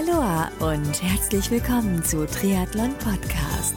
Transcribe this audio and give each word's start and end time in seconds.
Aloha 0.00 0.50
und 0.60 1.02
herzlich 1.02 1.50
willkommen 1.50 2.02
zu 2.02 2.26
Triathlon 2.26 2.94
Podcast. 2.94 3.74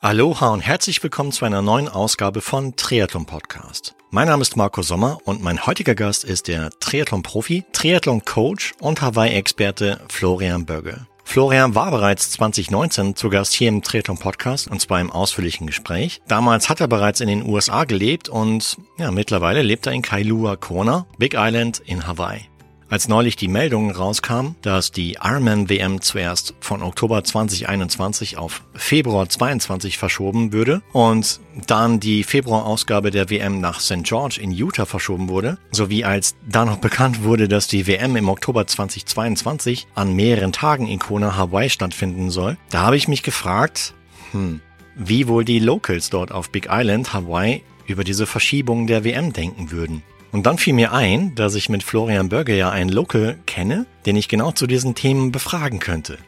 Aloha 0.00 0.48
und 0.48 0.62
herzlich 0.62 1.00
willkommen 1.04 1.30
zu 1.30 1.44
einer 1.44 1.62
neuen 1.62 1.88
Ausgabe 1.88 2.40
von 2.40 2.74
Triathlon 2.74 3.24
Podcast. 3.24 3.94
Mein 4.10 4.26
Name 4.26 4.42
ist 4.42 4.56
Marco 4.56 4.82
Sommer 4.82 5.18
und 5.24 5.40
mein 5.44 5.64
heutiger 5.64 5.94
Gast 5.94 6.24
ist 6.24 6.48
der 6.48 6.70
Triathlon-Profi, 6.80 7.64
Triathlon-Coach 7.72 8.74
und 8.80 9.00
Hawaii-Experte 9.00 10.00
Florian 10.08 10.66
Bögge. 10.66 11.06
Florian 11.26 11.74
war 11.74 11.90
bereits 11.90 12.30
2019 12.30 13.14
zu 13.14 13.28
Gast 13.28 13.52
hier 13.52 13.68
im 13.68 13.82
Triathlon 13.82 14.16
Podcast 14.16 14.68
und 14.68 14.80
zwar 14.80 15.00
im 15.00 15.10
ausführlichen 15.10 15.66
Gespräch. 15.66 16.22
Damals 16.28 16.70
hat 16.70 16.80
er 16.80 16.88
bereits 16.88 17.20
in 17.20 17.28
den 17.28 17.46
USA 17.46 17.84
gelebt 17.84 18.30
und 18.30 18.78
ja, 18.96 19.10
mittlerweile 19.10 19.60
lebt 19.60 19.86
er 19.86 19.92
in 19.92 20.00
Kailua 20.00 20.56
Kona, 20.56 21.04
Big 21.18 21.34
Island 21.36 21.82
in 21.84 22.06
Hawaii. 22.06 22.48
Als 22.88 23.08
neulich 23.08 23.34
die 23.34 23.48
Meldung 23.48 23.90
rauskam, 23.90 24.54
dass 24.62 24.92
die 24.92 25.14
Ironman 25.20 25.68
WM 25.68 26.00
zuerst 26.02 26.54
von 26.60 26.84
Oktober 26.84 27.24
2021 27.24 28.38
auf 28.38 28.62
Februar 28.74 29.28
22 29.28 29.98
verschoben 29.98 30.52
würde 30.52 30.82
und 30.92 31.40
dann 31.66 31.98
die 31.98 32.22
Februarausgabe 32.22 33.10
der 33.10 33.28
WM 33.28 33.60
nach 33.60 33.80
St. 33.80 34.04
George 34.04 34.38
in 34.40 34.52
Utah 34.52 34.86
verschoben 34.86 35.28
wurde, 35.28 35.58
sowie 35.72 36.04
als 36.04 36.36
dann 36.48 36.68
noch 36.68 36.78
bekannt 36.78 37.24
wurde, 37.24 37.48
dass 37.48 37.66
die 37.66 37.88
WM 37.88 38.14
im 38.14 38.28
Oktober 38.28 38.68
2022 38.68 39.88
an 39.96 40.14
mehreren 40.14 40.52
Tagen 40.52 40.86
in 40.86 41.00
Kona, 41.00 41.36
Hawaii 41.36 41.68
stattfinden 41.68 42.30
soll, 42.30 42.56
da 42.70 42.82
habe 42.82 42.96
ich 42.96 43.08
mich 43.08 43.24
gefragt, 43.24 43.94
hm, 44.30 44.60
wie 44.94 45.26
wohl 45.26 45.44
die 45.44 45.58
Locals 45.58 46.08
dort 46.08 46.30
auf 46.30 46.50
Big 46.50 46.68
Island, 46.70 47.12
Hawaii, 47.12 47.64
über 47.88 48.04
diese 48.04 48.26
Verschiebung 48.26 48.86
der 48.86 49.02
WM 49.02 49.32
denken 49.32 49.72
würden. 49.72 50.04
Und 50.32 50.46
dann 50.46 50.58
fiel 50.58 50.74
mir 50.74 50.92
ein, 50.92 51.34
dass 51.34 51.54
ich 51.54 51.68
mit 51.68 51.82
Florian 51.82 52.28
Börge 52.28 52.56
ja 52.56 52.70
einen 52.70 52.90
Local 52.90 53.38
kenne, 53.46 53.86
den 54.04 54.16
ich 54.16 54.28
genau 54.28 54.52
zu 54.52 54.66
diesen 54.66 54.94
Themen 54.94 55.32
befragen 55.32 55.78
könnte. 55.78 56.18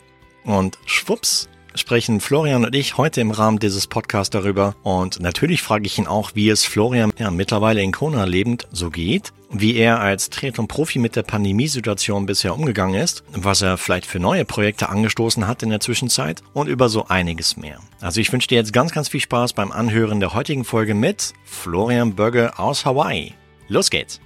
Und 0.44 0.78
schwupps, 0.86 1.48
sprechen 1.74 2.20
Florian 2.20 2.64
und 2.64 2.74
ich 2.74 2.96
heute 2.96 3.20
im 3.20 3.30
Rahmen 3.30 3.58
dieses 3.58 3.86
Podcasts 3.86 4.30
darüber. 4.30 4.74
Und 4.82 5.20
natürlich 5.20 5.62
frage 5.62 5.86
ich 5.86 5.98
ihn 5.98 6.06
auch, 6.06 6.32
wie 6.34 6.48
es 6.48 6.64
Florian 6.64 7.12
ja, 7.18 7.30
mittlerweile 7.30 7.82
in 7.82 7.92
Kona 7.92 8.24
lebend 8.24 8.66
so 8.72 8.90
geht, 8.90 9.32
wie 9.50 9.76
er 9.76 10.00
als 10.00 10.30
Triathlon-Profi 10.30 10.98
mit 10.98 11.16
der 11.16 11.22
Pandemiesituation 11.22 12.26
bisher 12.26 12.54
umgegangen 12.54 13.00
ist, 13.00 13.24
was 13.32 13.62
er 13.62 13.78
vielleicht 13.78 14.06
für 14.06 14.18
neue 14.18 14.44
Projekte 14.44 14.88
angestoßen 14.88 15.46
hat 15.46 15.62
in 15.62 15.70
der 15.70 15.80
Zwischenzeit 15.80 16.42
und 16.52 16.68
über 16.68 16.88
so 16.88 17.06
einiges 17.06 17.56
mehr. 17.56 17.78
Also 18.00 18.20
ich 18.20 18.32
wünsche 18.32 18.48
dir 18.48 18.56
jetzt 18.56 18.72
ganz, 18.72 18.92
ganz 18.92 19.08
viel 19.08 19.20
Spaß 19.20 19.52
beim 19.52 19.72
Anhören 19.72 20.20
der 20.20 20.34
heutigen 20.34 20.64
Folge 20.64 20.94
mit 20.94 21.32
Florian 21.44 22.14
Börge 22.14 22.58
aus 22.58 22.84
Hawaii. 22.84 23.34
Los 23.68 23.90
geht's! 23.90 24.20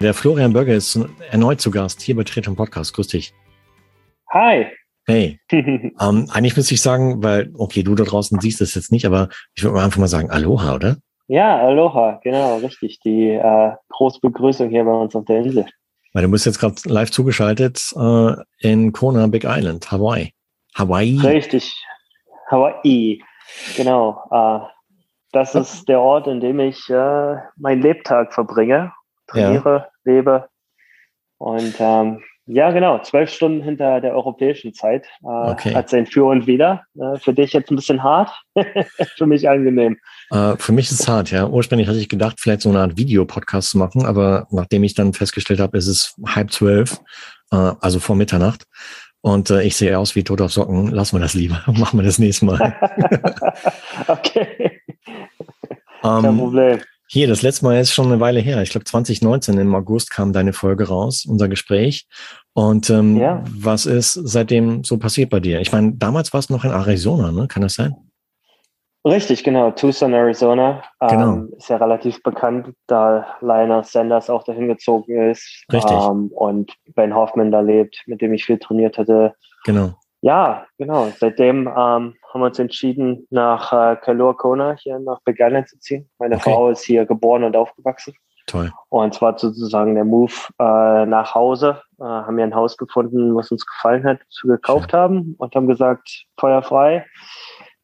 Der 0.00 0.12
Florian 0.12 0.52
Bürger 0.52 0.74
ist 0.74 0.98
erneut 1.30 1.60
zu 1.60 1.70
Gast 1.70 2.02
hier 2.02 2.14
bei 2.14 2.24
Tretum 2.24 2.56
Podcast. 2.56 2.92
Grüß 2.92 3.06
dich. 3.08 3.32
Hi. 4.30 4.66
Hey. 5.06 5.38
ähm, 5.52 5.90
eigentlich 6.30 6.56
müsste 6.56 6.74
ich 6.74 6.82
sagen, 6.82 7.22
weil, 7.22 7.50
okay, 7.54 7.82
du 7.82 7.94
da 7.94 8.04
draußen 8.04 8.38
siehst 8.40 8.60
es 8.60 8.74
jetzt 8.74 8.92
nicht, 8.92 9.06
aber 9.06 9.28
ich 9.54 9.62
würde 9.62 9.76
mal 9.76 9.84
einfach 9.84 10.00
mal 10.00 10.08
sagen, 10.08 10.30
Aloha, 10.30 10.74
oder? 10.74 10.98
Ja, 11.26 11.58
Aloha, 11.58 12.20
genau, 12.22 12.58
richtig. 12.58 13.00
Die 13.00 13.30
äh, 13.30 13.72
große 13.88 14.20
Begrüßung 14.20 14.68
hier 14.68 14.84
bei 14.84 14.92
uns 14.92 15.14
auf 15.14 15.24
der 15.24 15.38
Insel. 15.38 15.66
Weil 16.12 16.24
du 16.24 16.30
bist 16.30 16.46
jetzt 16.46 16.58
gerade 16.58 16.76
live 16.84 17.10
zugeschaltet 17.10 17.92
äh, 17.96 18.34
in 18.58 18.92
Kona, 18.92 19.26
Big 19.26 19.44
Island, 19.44 19.90
Hawaii. 19.90 20.32
Hawaii. 20.74 21.18
Richtig, 21.18 21.74
Hawaii. 22.50 23.22
Genau. 23.76 24.22
Äh, 24.30 24.60
das 25.32 25.54
ist 25.54 25.88
der 25.88 26.00
Ort, 26.00 26.28
in 26.28 26.40
dem 26.40 26.60
ich 26.60 26.88
äh, 26.90 27.36
meinen 27.56 27.82
Lebtag 27.82 28.32
verbringe, 28.32 28.92
trainiere, 29.26 29.88
ja. 30.04 30.12
lebe. 30.12 30.48
Und 31.38 31.74
ähm, 31.80 32.22
ja, 32.46 32.70
genau, 32.72 32.98
zwölf 33.00 33.30
Stunden 33.30 33.62
hinter 33.62 34.00
der 34.00 34.14
europäischen 34.14 34.74
Zeit. 34.74 35.06
Äh, 35.22 35.26
okay. 35.26 35.74
Hat 35.74 35.88
sein 35.88 36.06
Für 36.06 36.26
und 36.26 36.46
Wider. 36.46 36.82
Äh, 36.98 37.18
für 37.18 37.32
dich 37.32 37.52
jetzt 37.52 37.70
ein 37.70 37.76
bisschen 37.76 38.02
hart, 38.02 38.30
für 39.16 39.26
mich 39.26 39.48
angenehm. 39.48 39.98
Äh, 40.30 40.56
für 40.58 40.72
mich 40.72 40.90
ist 40.90 41.00
es 41.00 41.08
hart, 41.08 41.30
ja. 41.30 41.46
Ursprünglich 41.46 41.88
hatte 41.88 41.98
ich 41.98 42.08
gedacht, 42.08 42.36
vielleicht 42.38 42.62
so 42.62 42.68
eine 42.68 42.80
Art 42.80 42.96
Videopodcast 42.96 43.70
zu 43.70 43.78
machen, 43.78 44.04
aber 44.04 44.46
nachdem 44.50 44.84
ich 44.84 44.94
dann 44.94 45.12
festgestellt 45.12 45.60
habe, 45.60 45.78
es 45.78 45.86
ist 45.86 46.16
halb 46.26 46.52
zwölf, 46.52 47.00
äh, 47.50 47.72
also 47.80 47.98
vor 47.98 48.16
Mitternacht, 48.16 48.64
und 49.24 49.48
äh, 49.48 49.62
ich 49.62 49.74
sehe 49.74 49.98
aus 49.98 50.14
wie 50.16 50.22
tot 50.22 50.42
auf 50.42 50.52
Socken, 50.52 50.88
lassen 50.88 51.16
wir 51.16 51.20
das 51.20 51.32
lieber. 51.32 51.62
Machen 51.66 51.98
wir 51.98 52.04
das 52.04 52.18
nächste 52.18 52.44
Mal. 52.44 52.76
okay. 54.08 54.82
Kein 56.02 56.26
um, 56.26 56.38
Problem. 56.38 56.80
Hier, 57.14 57.28
das 57.28 57.42
letzte 57.42 57.64
Mal 57.64 57.78
ist 57.78 57.92
schon 57.92 58.06
eine 58.06 58.18
Weile 58.18 58.40
her. 58.40 58.60
Ich 58.62 58.70
glaube, 58.70 58.86
2019 58.86 59.56
im 59.56 59.72
August 59.76 60.10
kam 60.10 60.32
deine 60.32 60.52
Folge 60.52 60.88
raus, 60.88 61.24
unser 61.24 61.48
Gespräch. 61.48 62.08
Und 62.54 62.90
ähm, 62.90 63.16
ja. 63.16 63.44
was 63.46 63.86
ist 63.86 64.14
seitdem 64.14 64.82
so 64.82 64.98
passiert 64.98 65.30
bei 65.30 65.38
dir? 65.38 65.60
Ich 65.60 65.70
meine, 65.70 65.92
damals 65.92 66.34
warst 66.34 66.50
du 66.50 66.54
noch 66.54 66.64
in 66.64 66.72
Arizona, 66.72 67.30
ne? 67.30 67.46
Kann 67.46 67.62
das 67.62 67.74
sein? 67.74 67.94
Richtig, 69.06 69.44
genau. 69.44 69.70
Tucson, 69.70 70.12
Arizona. 70.12 70.82
Genau. 71.08 71.34
Ähm, 71.34 71.52
ist 71.56 71.68
ja 71.68 71.76
relativ 71.76 72.20
bekannt, 72.24 72.74
da 72.88 73.24
Lionel 73.40 73.84
Sanders 73.84 74.28
auch 74.28 74.42
dahin 74.42 74.66
gezogen 74.66 75.30
ist. 75.30 75.66
Richtig. 75.72 75.96
Ähm, 75.96 76.32
und 76.34 76.72
Ben 76.96 77.14
Hoffman 77.14 77.52
da 77.52 77.60
lebt, 77.60 78.02
mit 78.06 78.22
dem 78.22 78.34
ich 78.34 78.44
viel 78.44 78.58
trainiert 78.58 78.98
hatte. 78.98 79.34
Genau. 79.64 79.94
Ja, 80.24 80.66
genau. 80.78 81.12
Seitdem 81.20 81.66
ähm, 81.66 81.74
haben 81.74 82.16
wir 82.32 82.46
uns 82.46 82.58
entschieden, 82.58 83.26
nach 83.28 83.70
äh, 83.74 83.96
Kalua 83.96 84.32
Kona 84.32 84.74
hier 84.80 84.98
nach 84.98 85.20
Big 85.26 85.38
Island 85.38 85.68
zu 85.68 85.78
ziehen. 85.80 86.08
Meine 86.18 86.36
okay. 86.36 86.50
Frau 86.50 86.70
ist 86.70 86.82
hier 86.82 87.04
geboren 87.04 87.44
und 87.44 87.54
aufgewachsen. 87.54 88.14
Toll. 88.46 88.72
Und 88.88 89.12
zwar 89.12 89.38
sozusagen 89.38 89.94
der 89.94 90.06
Move 90.06 90.32
äh, 90.58 91.04
nach 91.04 91.34
Hause. 91.34 91.82
Äh, 92.00 92.04
haben 92.04 92.38
wir 92.38 92.44
ein 92.44 92.54
Haus 92.54 92.78
gefunden, 92.78 93.36
was 93.36 93.50
uns 93.50 93.66
gefallen 93.66 94.02
hat, 94.04 94.20
zu 94.30 94.48
gekauft 94.48 94.92
Schön. 94.92 95.00
haben 95.00 95.34
und 95.36 95.54
haben 95.54 95.68
gesagt, 95.68 96.24
feuerfrei. 96.40 97.04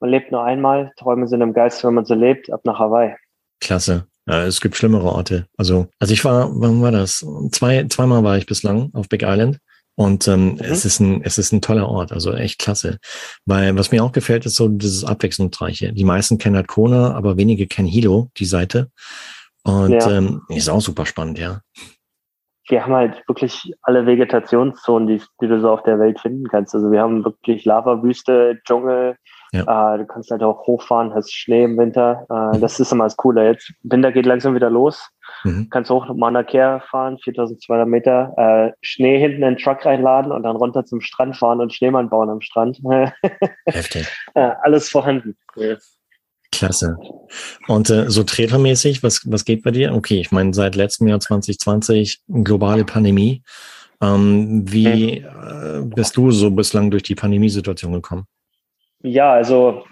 Man 0.01 0.09
lebt 0.09 0.33
nur 0.33 0.43
einmal, 0.43 0.93
Träume 0.97 1.29
sind 1.29 1.43
im 1.43 1.53
Geist, 1.53 1.85
wenn 1.85 1.93
man 1.93 2.07
so 2.07 2.15
lebt, 2.15 2.51
ab 2.51 2.63
nach 2.65 2.79
Hawaii. 2.79 3.17
Klasse. 3.61 4.07
Ja, 4.27 4.45
es 4.45 4.63
gibt 4.63 4.77
schlimmere 4.77 5.13
Orte. 5.13 5.47
Also, 5.59 5.89
also 5.99 6.15
ich 6.15 6.25
war, 6.25 6.49
wann 6.55 6.81
war 6.81 6.93
das? 6.93 7.23
Zwei, 7.53 7.85
zweimal 7.89 8.25
war 8.25 8.39
ich 8.39 8.47
bislang 8.47 8.89
auf 8.95 9.11
Big 9.11 9.25
Island. 9.25 9.59
Und 10.01 10.27
ähm, 10.29 10.53
mhm. 10.53 10.61
es 10.61 10.87
ist 10.87 10.99
ein, 10.99 11.21
es 11.25 11.37
ist 11.37 11.53
ein 11.53 11.61
toller 11.61 11.87
Ort, 11.87 12.11
also 12.11 12.33
echt 12.33 12.59
klasse. 12.59 12.97
Weil 13.45 13.77
was 13.77 13.93
mir 13.93 14.03
auch 14.03 14.13
gefällt, 14.13 14.47
ist 14.47 14.57
so 14.57 14.67
dieses 14.67 15.05
Abwechslungsreiche. 15.05 15.93
Die 15.93 16.05
meisten 16.05 16.39
kennen 16.39 16.57
halt 16.57 16.69
Kona, 16.69 17.13
aber 17.15 17.37
wenige 17.37 17.67
kennen 17.67 17.87
Hilo, 17.87 18.31
die 18.39 18.47
Seite. 18.47 18.91
Und 19.63 19.93
ja. 19.93 20.11
ähm, 20.11 20.41
ist 20.49 20.71
auch 20.71 20.81
super 20.81 21.05
spannend, 21.05 21.39
ja. 21.39 21.61
Wir 22.67 22.83
haben 22.83 22.95
halt 22.95 23.23
wirklich 23.29 23.75
alle 23.83 24.07
Vegetationszonen, 24.07 25.07
die, 25.07 25.23
die 25.43 25.49
du 25.49 25.61
so 25.61 25.71
auf 25.71 25.83
der 25.83 25.99
Welt 25.99 26.19
finden 26.19 26.49
kannst. 26.49 26.75
Also 26.75 26.91
wir 26.91 27.03
haben 27.03 27.23
wirklich 27.23 27.67
Lava-Wüste, 27.67 28.59
Dschungel, 28.65 29.17
ja. 29.53 29.95
Äh, 29.95 29.99
du 29.99 30.07
kannst 30.07 30.31
halt 30.31 30.43
auch 30.43 30.67
hochfahren, 30.67 31.13
hast 31.13 31.33
Schnee 31.35 31.65
im 31.65 31.77
Winter. 31.77 32.25
Äh. 32.31 32.59
Das 32.61 32.79
ist 32.79 32.93
immer 32.93 33.05
das 33.05 33.17
Coole. 33.17 33.49
Jetzt 33.49 33.73
Winter 33.83 34.13
geht 34.13 34.27
langsam 34.27 34.55
wieder 34.55 34.71
los. 34.71 35.11
Mhm. 35.45 35.69
Kannst 35.71 35.91
hoch 35.91 36.07
Mauna 36.15 36.43
Kea 36.43 36.81
fahren, 36.91 37.19
4200 37.19 37.89
Meter, 37.89 38.35
äh, 38.37 38.73
Schnee 38.83 39.19
hinten 39.19 39.43
in 39.43 39.55
den 39.55 39.59
Truck 39.59 39.85
reinladen 39.85 40.33
und 40.33 40.43
dann 40.43 40.57
runter 40.57 40.85
zum 40.85 41.01
Strand 41.01 41.37
fahren 41.37 41.61
und 41.61 41.73
Schneemann 41.73 42.11
bauen 42.11 42.29
am 42.29 42.41
Strand. 42.41 42.81
Heftig. 43.67 44.07
Äh, 44.35 44.51
alles 44.63 44.89
vorhanden. 44.89 45.37
Ja. 45.57 45.77
Klasse. 46.53 46.99
Und 47.69 47.89
äh, 47.91 48.11
so 48.11 48.25
tretermäßig, 48.25 49.03
was, 49.03 49.23
was 49.31 49.45
geht 49.45 49.63
bei 49.63 49.71
dir? 49.71 49.95
Okay, 49.95 50.21
ich 50.21 50.33
meine, 50.33 50.53
seit 50.53 50.75
letztem 50.75 51.07
Jahr 51.09 51.21
2020 51.21 52.23
globale 52.29 52.85
Pandemie. 52.85 53.43
Ähm, 54.03 54.65
wie 54.71 55.19
äh, 55.19 55.83
bist 55.85 56.17
du 56.17 56.31
so 56.31 56.51
bislang 56.51 56.91
durch 56.91 57.03
die 57.03 57.15
Pandemiesituation 57.15 57.93
gekommen? 57.93 58.25
Ja, 59.03 59.33
also 59.33 59.85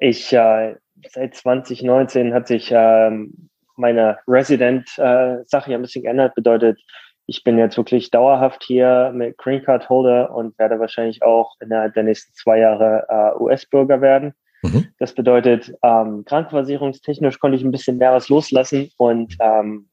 ich 0.00 0.32
äh, 0.32 0.76
seit 1.12 1.34
2019 1.34 2.34
hat 2.34 2.46
sich 2.46 2.70
ähm, 2.72 3.47
meine 3.78 4.18
Resident-Sache 4.26 5.70
äh, 5.70 5.74
ein 5.74 5.82
bisschen 5.82 6.02
geändert. 6.02 6.34
Bedeutet, 6.34 6.80
ich 7.26 7.44
bin 7.44 7.58
jetzt 7.58 7.76
wirklich 7.76 8.10
dauerhaft 8.10 8.64
hier 8.64 9.12
mit 9.14 9.36
Green 9.36 9.62
Card 9.62 9.88
Holder 9.88 10.34
und 10.34 10.58
werde 10.58 10.80
wahrscheinlich 10.80 11.22
auch 11.22 11.56
innerhalb 11.60 11.94
der 11.94 12.04
nächsten 12.04 12.32
zwei 12.34 12.58
Jahre 12.58 13.06
äh, 13.08 13.42
US-Bürger 13.42 14.00
werden. 14.00 14.32
Mhm. 14.62 14.88
Das 14.98 15.14
bedeutet, 15.14 15.72
ähm, 15.82 16.24
krankenversicherungstechnisch 16.24 17.38
konnte 17.38 17.56
ich 17.56 17.64
ein 17.64 17.70
bisschen 17.70 17.98
mehr 17.98 18.12
was 18.12 18.28
loslassen 18.28 18.90
und 18.96 19.36
ähm, 19.40 19.88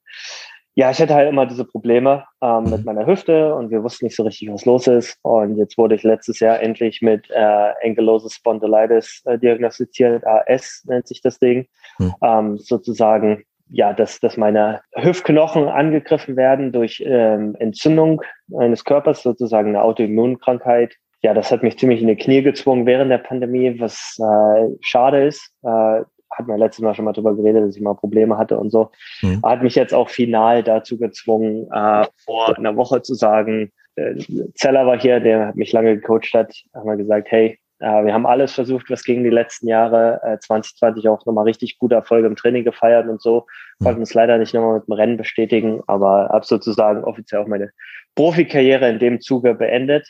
ja, 0.78 0.92
ich 0.92 1.00
hatte 1.00 1.14
halt 1.14 1.30
immer 1.30 1.46
diese 1.46 1.64
Probleme 1.64 2.26
ähm, 2.42 2.64
mit 2.66 2.80
mhm. 2.80 2.86
meiner 2.86 3.06
Hüfte 3.06 3.56
und 3.56 3.70
wir 3.70 3.82
wussten 3.82 4.06
nicht 4.06 4.16
so 4.16 4.24
richtig, 4.24 4.52
was 4.52 4.66
los 4.66 4.88
ist. 4.88 5.18
Und 5.22 5.56
jetzt 5.56 5.78
wurde 5.78 5.96
ich 5.96 6.04
letztes 6.04 6.42
Jahr 6.42 6.60
endlich 6.60 7.02
mit 7.02 7.30
äh, 7.32 7.72
Ankylosing 7.84 8.30
Spondylitis 8.30 9.22
äh, 9.24 9.40
diagnostiziert. 9.40 10.26
AS 10.28 10.84
nennt 10.86 11.08
sich 11.08 11.22
das 11.22 11.40
Ding. 11.40 11.68
Mhm. 11.98 12.14
Ähm, 12.22 12.58
sozusagen 12.58 13.46
ja, 13.70 13.94
dass, 13.94 14.20
dass 14.20 14.38
meine 14.38 14.82
Hüftknochen 14.94 15.68
angegriffen 15.68 16.36
werden 16.36 16.72
durch 16.72 17.04
ähm, 17.06 17.56
Entzündung 17.60 18.22
eines 18.58 18.84
Körpers, 18.84 19.24
sozusagen 19.24 19.70
eine 19.70 19.82
Autoimmunkrankheit. 19.84 20.96
Ja, 21.22 21.34
das 21.34 21.52
hat 21.52 21.64
mich 21.64 21.80
ziemlich 21.80 22.02
in 22.02 22.08
die 22.08 22.16
Knie 22.16 22.44
gezwungen 22.44 22.86
während 22.86 23.10
der 23.10 23.18
Pandemie, 23.18 23.80
was 23.80 24.18
äh, 24.20 24.68
schade 24.82 25.26
ist. 25.26 25.52
Äh, 25.64 26.02
hat 26.38 26.48
man 26.48 26.60
letztes 26.60 26.84
Mal 26.84 26.94
schon 26.94 27.06
mal 27.06 27.14
drüber 27.14 27.36
geredet, 27.36 27.64
dass 27.64 27.76
ich 27.76 27.82
mal 27.82 27.96
Probleme 27.96 28.38
hatte 28.38 28.58
und 28.58 28.70
so. 28.70 28.92
Mhm. 29.22 29.42
Hat 29.44 29.64
mich 29.64 29.76
jetzt 29.76 29.94
auch 29.94 30.10
final 30.10 30.64
dazu 30.64 30.98
gezwungen, 30.98 31.68
äh, 31.72 32.06
vor 32.26 32.58
einer 32.58 32.76
Woche 32.76 33.02
zu 33.02 33.16
sagen, 33.16 33.72
äh, 33.96 34.16
Zeller 34.56 34.86
war 34.86 35.00
hier, 35.00 35.20
der 35.20 35.54
mich 35.56 35.72
lange 35.72 35.96
gecoacht 35.96 36.34
hat, 36.34 36.54
haben 36.74 36.90
wir 36.90 36.98
gesagt, 36.98 37.32
hey, 37.32 37.58
wir 37.80 38.14
haben 38.14 38.26
alles 38.26 38.54
versucht, 38.54 38.90
was 38.90 39.04
gegen 39.04 39.24
die 39.24 39.30
letzten 39.30 39.68
Jahre 39.68 40.22
äh, 40.24 40.40
2020 40.40 41.10
auch 41.10 41.26
nochmal 41.26 41.44
richtig 41.44 41.78
gute 41.78 41.96
Erfolge 41.96 42.28
im 42.28 42.36
Training 42.36 42.64
gefeiert 42.64 43.08
und 43.08 43.22
so. 43.22 43.46
Mhm. 43.80 43.86
Konnten 43.86 44.02
es 44.02 44.14
leider 44.14 44.38
nicht 44.38 44.54
nochmal 44.54 44.76
mit 44.76 44.88
dem 44.88 44.94
Rennen 44.94 45.18
bestätigen, 45.18 45.82
aber 45.88 46.30
habe 46.30 46.46
sozusagen 46.46 47.04
offiziell 47.04 47.42
auch 47.42 47.48
meine 47.48 47.72
Profikarriere 48.16 48.90
in 48.90 49.00
dem 49.00 49.20
Zuge 49.20 49.56
beendet. 49.56 50.10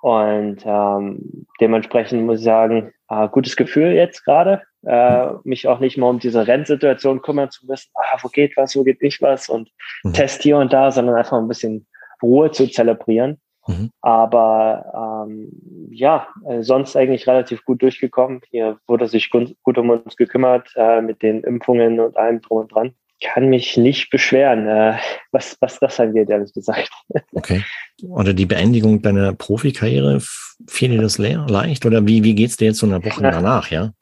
Und 0.00 0.58
ähm, 0.64 1.46
dementsprechend 1.60 2.24
muss 2.24 2.38
ich 2.38 2.44
sagen, 2.44 2.92
äh, 3.08 3.28
gutes 3.28 3.56
Gefühl 3.56 3.92
jetzt 3.92 4.24
gerade, 4.24 4.62
äh, 4.86 5.28
mich 5.44 5.66
auch 5.66 5.80
nicht 5.80 5.98
mal 5.98 6.08
um 6.08 6.18
diese 6.18 6.46
Rennsituation 6.46 7.22
kümmern 7.22 7.50
zu 7.50 7.66
müssen. 7.66 7.90
Ah, 7.94 8.18
wo 8.22 8.28
geht 8.28 8.56
was, 8.56 8.76
wo 8.76 8.84
geht 8.84 9.02
nicht 9.02 9.20
was 9.20 9.48
und 9.48 9.70
mhm. 10.04 10.12
Test 10.12 10.42
hier 10.42 10.58
und 10.58 10.72
da, 10.72 10.90
sondern 10.90 11.16
einfach 11.16 11.38
ein 11.38 11.48
bisschen 11.48 11.86
Ruhe 12.22 12.50
zu 12.52 12.68
zelebrieren. 12.68 13.40
Mhm. 13.66 13.90
Aber 14.00 15.26
ähm, 15.28 15.50
ja, 15.90 16.28
äh, 16.48 16.62
sonst 16.62 16.96
eigentlich 16.96 17.26
relativ 17.26 17.64
gut 17.64 17.82
durchgekommen. 17.82 18.40
Hier 18.50 18.78
wurde 18.86 19.08
sich 19.08 19.30
gut, 19.30 19.54
gut 19.62 19.78
um 19.78 19.90
uns 19.90 20.16
gekümmert 20.16 20.68
äh, 20.76 21.00
mit 21.00 21.22
den 21.22 21.42
Impfungen 21.42 22.00
und 22.00 22.16
allem 22.16 22.40
drum 22.40 22.58
und 22.58 22.74
dran. 22.74 22.94
Kann 23.22 23.48
mich 23.48 23.76
nicht 23.76 24.10
beschweren, 24.10 24.66
äh, 24.66 24.98
was, 25.32 25.56
was 25.60 25.78
das 25.80 25.98
angeht, 25.98 26.30
ehrlich 26.30 26.52
gesagt. 26.52 26.90
Okay. 27.32 27.62
Oder 28.08 28.34
die 28.34 28.46
Beendigung 28.46 29.02
deiner 29.02 29.32
Profikarriere, 29.32 30.20
fiel 30.66 30.90
dir 30.90 31.02
das 31.02 31.18
leicht? 31.18 31.86
Oder 31.86 32.06
wie, 32.06 32.24
wie 32.24 32.34
geht's 32.34 32.56
dir 32.56 32.66
jetzt 32.66 32.78
so 32.78 32.86
eine 32.86 33.04
Woche 33.04 33.22
danach, 33.22 33.70
ja? 33.70 33.92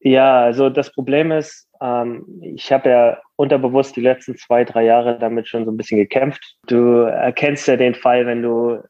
Ja, 0.00 0.42
also 0.42 0.70
das 0.70 0.92
Problem 0.92 1.30
ist, 1.30 1.68
ich 2.40 2.72
habe 2.72 2.88
ja 2.88 3.22
unterbewusst 3.36 3.96
die 3.96 4.02
letzten 4.02 4.36
zwei, 4.36 4.64
drei 4.64 4.84
Jahre 4.84 5.18
damit 5.18 5.48
schon 5.48 5.64
so 5.64 5.72
ein 5.72 5.76
bisschen 5.76 5.98
gekämpft. 5.98 6.56
Du 6.66 7.02
erkennst 7.02 7.66
ja 7.66 7.76
den 7.76 7.94
Fall, 7.94 8.26
wenn 8.26 8.42
du 8.42 8.82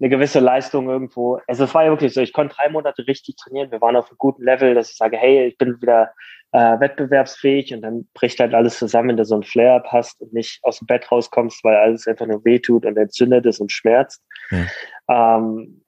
eine 0.00 0.08
gewisse 0.08 0.40
Leistung 0.40 0.88
irgendwo, 0.88 1.38
also 1.46 1.64
es 1.64 1.74
war 1.74 1.84
ja 1.84 1.90
wirklich 1.90 2.12
so, 2.12 2.20
ich 2.20 2.32
konnte 2.32 2.56
drei 2.56 2.68
Monate 2.70 3.06
richtig 3.06 3.36
trainieren, 3.36 3.70
wir 3.70 3.80
waren 3.80 3.94
auf 3.94 4.08
einem 4.08 4.18
guten 4.18 4.42
Level, 4.42 4.74
dass 4.74 4.90
ich 4.90 4.96
sage, 4.96 5.16
hey, 5.16 5.46
ich 5.46 5.58
bin 5.58 5.80
wieder 5.80 6.10
äh, 6.52 6.80
wettbewerbsfähig 6.80 7.72
und 7.72 7.82
dann 7.82 8.08
bricht 8.14 8.40
halt 8.40 8.54
alles 8.54 8.78
zusammen, 8.78 9.10
wenn 9.10 9.16
du 9.16 9.24
so 9.24 9.36
ein 9.36 9.44
Flare 9.44 9.84
hast 9.88 10.20
und 10.20 10.32
nicht 10.32 10.58
aus 10.64 10.78
dem 10.78 10.86
Bett 10.86 11.10
rauskommst, 11.10 11.62
weil 11.62 11.76
alles 11.76 12.06
einfach 12.08 12.26
nur 12.26 12.44
wehtut 12.44 12.84
und 12.84 12.96
entzündet 12.96 13.46
ist 13.46 13.60
und 13.60 13.70
schmerzt. 13.70 14.22
Ja. 14.50 15.36
Ähm, 15.36 15.81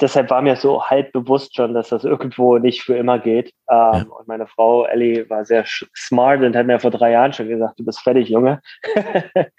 deshalb 0.00 0.30
war 0.30 0.42
mir 0.42 0.56
so 0.56 0.84
halb 0.84 1.12
bewusst 1.12 1.54
schon, 1.54 1.74
dass 1.74 1.90
das 1.90 2.04
irgendwo 2.04 2.58
nicht 2.58 2.82
für 2.82 2.96
immer 2.96 3.18
geht. 3.18 3.52
Ähm, 3.70 3.92
ja. 3.92 4.04
Und 4.18 4.28
meine 4.28 4.46
Frau 4.46 4.84
Ellie 4.86 5.28
war 5.30 5.44
sehr 5.44 5.64
smart 5.96 6.42
und 6.42 6.56
hat 6.56 6.66
mir 6.66 6.80
vor 6.80 6.90
drei 6.90 7.12
Jahren 7.12 7.32
schon 7.32 7.48
gesagt, 7.48 7.78
du 7.78 7.84
bist 7.84 8.00
fertig, 8.00 8.28
Junge. 8.28 8.60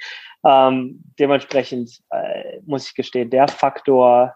ähm, 0.45 1.03
dementsprechend 1.19 2.00
äh, 2.09 2.59
muss 2.65 2.88
ich 2.88 2.95
gestehen, 2.95 3.29
der 3.29 3.47
Faktor, 3.47 4.35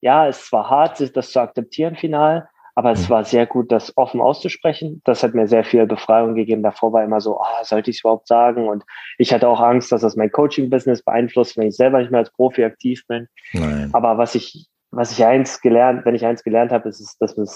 ja, 0.00 0.28
es 0.28 0.52
war 0.52 0.68
hart, 0.68 1.16
das 1.16 1.30
zu 1.30 1.40
akzeptieren 1.40 1.96
final, 1.96 2.48
aber 2.74 2.92
es 2.92 3.08
mhm. 3.08 3.14
war 3.14 3.24
sehr 3.24 3.46
gut, 3.46 3.72
das 3.72 3.96
offen 3.96 4.20
auszusprechen. 4.20 5.00
Das 5.04 5.22
hat 5.22 5.34
mir 5.34 5.48
sehr 5.48 5.64
viel 5.64 5.86
Befreiung 5.86 6.34
gegeben. 6.34 6.62
Davor 6.62 6.92
war 6.92 7.02
immer 7.02 7.20
so, 7.20 7.40
oh, 7.40 7.64
sollte 7.64 7.90
ich 7.90 7.96
es 7.96 8.00
überhaupt 8.02 8.28
sagen? 8.28 8.68
Und 8.68 8.84
ich 9.16 9.32
hatte 9.32 9.48
auch 9.48 9.60
Angst, 9.60 9.90
dass 9.90 10.02
das 10.02 10.14
mein 10.14 10.30
Coaching-Business 10.30 11.02
beeinflusst, 11.02 11.56
wenn 11.56 11.66
ich 11.66 11.76
selber 11.76 11.98
nicht 11.98 12.12
mehr 12.12 12.20
als 12.20 12.30
Profi 12.30 12.62
aktiv 12.62 13.04
bin. 13.08 13.26
Nein. 13.52 13.90
Aber 13.92 14.16
was 14.16 14.36
ich 14.36 14.68
was 14.90 15.12
ich 15.12 15.24
eins 15.24 15.60
gelernt, 15.60 16.04
wenn 16.04 16.14
ich 16.14 16.24
eins 16.24 16.42
gelernt 16.42 16.72
habe, 16.72 16.88
ist, 16.88 17.16
dass 17.20 17.36
man 17.36 17.46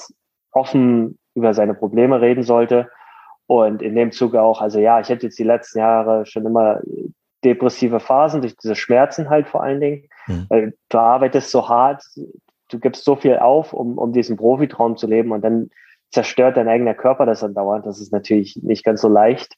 offen 0.53 1.19
über 1.35 1.55
seine 1.55 1.75
Probleme 1.75 2.21
reden 2.21 2.43
sollte. 2.43 2.91
Und 3.47 3.83
in 3.83 3.95
dem 3.95 4.13
Zuge 4.13 4.41
auch, 4.43 4.61
also 4.61 4.79
ja, 4.79 5.01
ich 5.01 5.09
hätte 5.09 5.27
jetzt 5.27 5.39
die 5.39 5.45
letzten 5.45 5.79
Jahre 5.79 6.27
schon 6.27 6.47
immer 6.47 6.81
depressive 7.45 8.01
Phasen 8.01 8.41
durch 8.41 8.57
diese 8.57 8.75
Schmerzen 8.77 9.29
halt 9.29 9.49
vor 9.49 9.63
allen 9.63 9.81
Dingen. 9.81 10.09
Mhm. 10.27 10.75
Du 10.89 10.99
arbeitest 10.99 11.51
so 11.51 11.69
hart, 11.69 12.05
du 12.69 12.79
gibst 12.79 13.05
so 13.05 13.17
viel 13.17 13.39
auf, 13.39 13.73
um, 13.73 13.99
um 13.99 14.13
diesen 14.13 14.37
Profitraum 14.37 14.97
zu 14.97 15.07
leben 15.07 15.33
und 15.33 15.43
dann 15.43 15.71
zerstört 16.11 16.57
dein 16.57 16.69
eigener 16.69 16.95
Körper 16.95 17.27
das 17.27 17.41
dann 17.41 17.55
dauernd. 17.55 17.87
Das 17.87 18.01
ist 18.01 18.13
natürlich 18.13 18.57
nicht 18.63 18.85
ganz 18.85 19.01
so 19.01 19.09
leicht. 19.09 19.57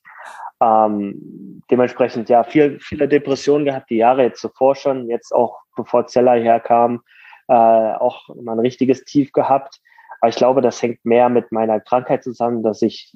Ähm, 0.62 1.62
dementsprechend 1.70 2.29
ja 2.29 2.44
viel, 2.44 2.79
viele 2.81 3.09
Depressionen 3.09 3.65
gehabt, 3.65 3.91
die 3.91 3.97
Jahre 3.97 4.23
jetzt 4.23 4.41
zuvor 4.41 4.77
schon, 4.77 5.09
jetzt 5.09 5.32
auch 5.35 5.61
bevor 5.77 6.06
Zeller 6.06 6.35
herkam, 6.35 7.03
auch 7.52 8.29
mal 8.35 8.52
ein 8.52 8.61
richtiges 8.61 9.05
Tief 9.05 9.32
gehabt. 9.32 9.81
Aber 10.20 10.31
ich 10.31 10.37
glaube, 10.37 10.62
das 10.62 10.82
hängt 10.82 11.05
mehr 11.05 11.29
mit 11.29 11.52
meiner 11.52 11.81
Krankheit 11.81 12.25
zusammen, 12.25 12.62
dass 12.62 12.82
ich 12.82 13.12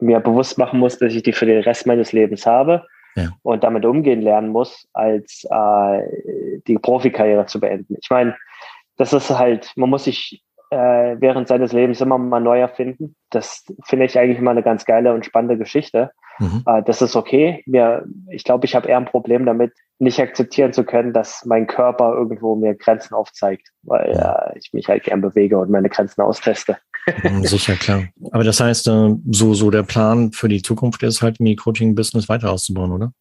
mir 0.00 0.20
bewusst 0.20 0.58
machen 0.58 0.80
muss, 0.80 0.98
dass 0.98 1.12
ich 1.12 1.22
die 1.22 1.32
für 1.32 1.46
den 1.46 1.62
Rest 1.62 1.86
meines 1.86 2.12
Lebens 2.12 2.46
habe 2.46 2.86
ja. 3.16 3.30
und 3.42 3.64
damit 3.64 3.84
umgehen 3.84 4.22
lernen 4.22 4.48
muss, 4.48 4.88
als 4.92 5.46
äh, 5.50 6.60
die 6.66 6.78
Profikarriere 6.78 7.46
zu 7.46 7.60
beenden. 7.60 7.96
Ich 8.00 8.10
meine, 8.10 8.36
das 8.96 9.12
ist 9.12 9.30
halt, 9.30 9.72
man 9.76 9.90
muss 9.90 10.04
sich 10.04 10.42
äh, 10.70 11.16
während 11.18 11.48
seines 11.48 11.72
Lebens 11.72 12.00
immer 12.00 12.18
mal 12.18 12.40
neu 12.40 12.60
erfinden. 12.60 13.16
Das 13.30 13.64
finde 13.84 14.06
ich 14.06 14.18
eigentlich 14.18 14.38
immer 14.38 14.50
eine 14.50 14.62
ganz 14.62 14.84
geile 14.84 15.14
und 15.14 15.24
spannende 15.24 15.58
Geschichte. 15.58 16.12
Mhm. 16.38 16.62
Äh, 16.66 16.82
das 16.82 17.02
ist 17.02 17.16
okay. 17.16 17.62
Mir, 17.66 18.04
ich 18.30 18.44
glaube, 18.44 18.66
ich 18.66 18.74
habe 18.74 18.88
eher 18.88 18.96
ein 18.96 19.04
Problem 19.04 19.46
damit, 19.46 19.72
nicht 19.98 20.20
akzeptieren 20.20 20.72
zu 20.72 20.84
können, 20.84 21.12
dass 21.12 21.44
mein 21.44 21.66
Körper 21.66 22.14
irgendwo 22.14 22.54
mir 22.54 22.74
Grenzen 22.74 23.14
aufzeigt, 23.14 23.68
weil 23.82 24.12
ja. 24.14 24.50
äh, 24.50 24.58
ich 24.58 24.72
mich 24.72 24.88
halt 24.88 25.04
gern 25.04 25.20
bewege 25.20 25.58
und 25.58 25.70
meine 25.70 25.88
Grenzen 25.88 26.22
austeste. 26.22 26.76
Mhm, 27.22 27.42
sicher, 27.44 27.74
klar. 27.74 28.04
Aber 28.30 28.44
das 28.44 28.60
heißt, 28.60 28.86
äh, 28.88 29.14
so, 29.30 29.54
so 29.54 29.70
der 29.70 29.82
Plan 29.82 30.32
für 30.32 30.48
die 30.48 30.62
Zukunft 30.62 31.02
ist 31.02 31.22
halt, 31.22 31.38
die 31.40 31.56
Coaching-Business 31.56 32.28
weiter 32.28 32.52
auszubauen, 32.52 32.92
oder? 32.92 33.12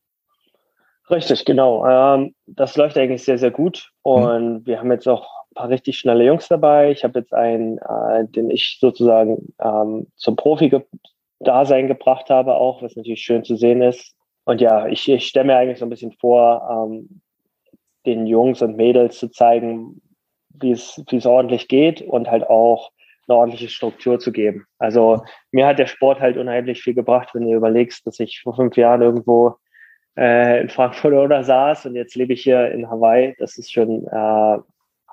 Richtig, 1.09 1.45
genau. 1.45 1.85
Ähm, 1.87 2.35
das 2.45 2.75
läuft 2.75 2.97
eigentlich 2.97 3.23
sehr, 3.23 3.37
sehr 3.37 3.51
gut. 3.51 3.91
Mhm. 4.05 4.11
Und 4.11 4.53
mhm. 4.53 4.65
wir 4.65 4.79
haben 4.79 4.91
jetzt 4.91 5.07
auch 5.07 5.25
ein 5.51 5.55
paar 5.55 5.69
richtig 5.69 5.97
schnelle 5.97 6.25
Jungs 6.25 6.47
dabei. 6.47 6.91
Ich 6.91 7.03
habe 7.03 7.19
jetzt 7.19 7.33
einen, 7.33 7.77
äh, 7.77 8.27
den 8.27 8.51
ich 8.51 8.77
sozusagen 8.79 9.53
ähm, 9.63 10.07
zum 10.15 10.35
Profi-Dasein 11.39 11.87
gebracht 11.87 12.29
habe, 12.29 12.55
auch, 12.55 12.81
was 12.81 12.95
natürlich 12.95 13.21
schön 13.21 13.43
zu 13.43 13.55
sehen 13.55 13.81
ist. 13.81 14.15
Und 14.45 14.61
ja, 14.61 14.87
ich, 14.87 15.09
ich 15.09 15.27
stelle 15.27 15.47
mir 15.47 15.57
eigentlich 15.57 15.79
so 15.79 15.85
ein 15.85 15.89
bisschen 15.89 16.13
vor, 16.13 16.87
ähm, 16.89 17.21
den 18.05 18.25
Jungs 18.25 18.61
und 18.61 18.77
Mädels 18.77 19.19
zu 19.19 19.29
zeigen, 19.29 20.01
wie 20.49 20.71
es, 20.71 21.03
wie 21.09 21.17
es 21.17 21.25
ordentlich 21.25 21.67
geht 21.67 22.01
und 22.01 22.31
halt 22.31 22.49
auch 22.49 22.91
eine 23.27 23.37
ordentliche 23.37 23.67
Struktur 23.67 24.19
zu 24.19 24.31
geben. 24.31 24.65
Also 24.79 25.21
mir 25.51 25.67
hat 25.67 25.79
der 25.79 25.87
Sport 25.87 26.21
halt 26.21 26.37
unheimlich 26.37 26.81
viel 26.81 26.93
gebracht, 26.93 27.29
wenn 27.33 27.45
du 27.45 27.53
überlegst, 27.53 28.07
dass 28.07 28.19
ich 28.19 28.39
vor 28.41 28.55
fünf 28.55 28.77
Jahren 28.77 29.01
irgendwo 29.01 29.55
äh, 30.17 30.61
in 30.61 30.69
Frankfurt 30.69 31.13
oder 31.13 31.43
saß 31.43 31.87
und 31.87 31.95
jetzt 31.95 32.15
lebe 32.15 32.33
ich 32.33 32.43
hier 32.43 32.71
in 32.71 32.89
Hawaii. 32.89 33.35
Das 33.37 33.57
ist 33.57 33.73
schon 33.73 34.07
äh, 34.07 34.57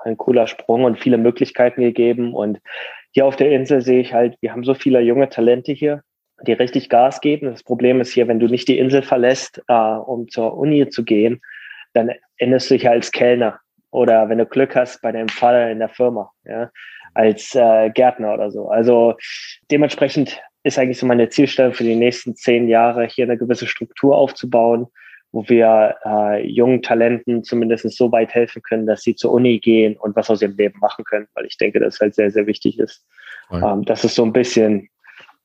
ein 0.05 0.17
cooler 0.17 0.47
Sprung 0.47 0.85
und 0.85 1.01
viele 1.01 1.19
Möglichkeiten 1.19 1.81
gegeben. 1.81 2.35
Und 2.35 2.61
hier 3.11 3.27
auf 3.27 3.37
der 3.37 3.51
Insel 3.51 3.81
sehe 3.81 4.01
ich 4.01 4.13
halt, 4.13 4.37
wir 4.41 4.53
haben 4.53 4.65
so 4.65 4.75
viele 4.75 5.01
junge 5.01 5.29
Talente 5.29 5.73
hier, 5.73 6.03
die 6.45 6.53
richtig 6.53 6.89
Gas 6.89 7.21
geben. 7.21 7.51
Das 7.51 7.63
Problem 7.63 8.01
ist 8.01 8.13
hier, 8.13 8.29
wenn 8.29 8.39
du 8.39 8.47
nicht 8.47 8.69
die 8.69 8.79
Insel 8.79 9.03
verlässt, 9.03 9.63
äh, 9.69 9.75
um 9.75 10.29
zur 10.29 10.57
Uni 10.57 10.89
zu 10.89 11.05
gehen, 11.05 11.41
dann 11.93 12.11
endest 12.39 12.71
du 12.71 12.75
dich 12.75 12.89
als 12.89 13.13
Kellner 13.13 13.61
oder 13.91 14.29
wenn 14.29 14.39
du 14.39 14.47
Glück 14.47 14.75
hast, 14.75 15.01
bei 15.03 15.13
deinem 15.13 15.29
Vater 15.29 15.71
in 15.71 15.79
der 15.79 15.89
Firma, 15.89 16.31
ja, 16.45 16.71
als 17.15 17.55
äh, 17.55 17.91
Gärtner 17.91 18.35
oder 18.35 18.51
so. 18.51 18.69
Also 18.69 19.15
dementsprechend 19.71 20.41
ist 20.65 20.79
eigentlich 20.79 20.99
so 20.99 21.07
meine 21.07 21.29
Zielstellung 21.29 21.75
für 21.75 21.85
die 21.85 21.95
nächsten 21.95 22.35
zehn 22.35 22.69
Jahre, 22.69 23.07
hier 23.07 23.25
eine 23.25 23.39
gewisse 23.39 23.69
Struktur 23.69 24.17
aufzubauen, 24.17 24.89
wo 25.31 25.49
wir 25.49 25.97
äh, 26.05 26.45
jungen 26.47 26.83
Talenten 26.83 27.45
zumindest 27.45 27.89
so 27.91 28.11
weit 28.11 28.35
helfen 28.35 28.63
können, 28.63 28.87
dass 28.87 29.03
sie 29.03 29.15
zur 29.15 29.33
Uni 29.33 29.61
gehen 29.61 29.97
und 29.97 30.17
was 30.17 30.31
aus 30.31 30.43
ihrem 30.43 30.57
Leben 30.57 30.81
machen 30.81 31.05
können, 31.05 31.29
weil 31.35 31.47
ich 31.47 31.57
denke, 31.57 31.79
das 31.79 32.01
halt 32.01 32.15
sehr, 32.15 32.31
sehr 32.31 32.47
wichtig 32.47 32.79
ist. 32.79 33.07
Ähm, 33.53 33.85
das 33.85 34.05
ist 34.05 34.15
so 34.15 34.25
ein 34.25 34.33
bisschen 34.33 34.89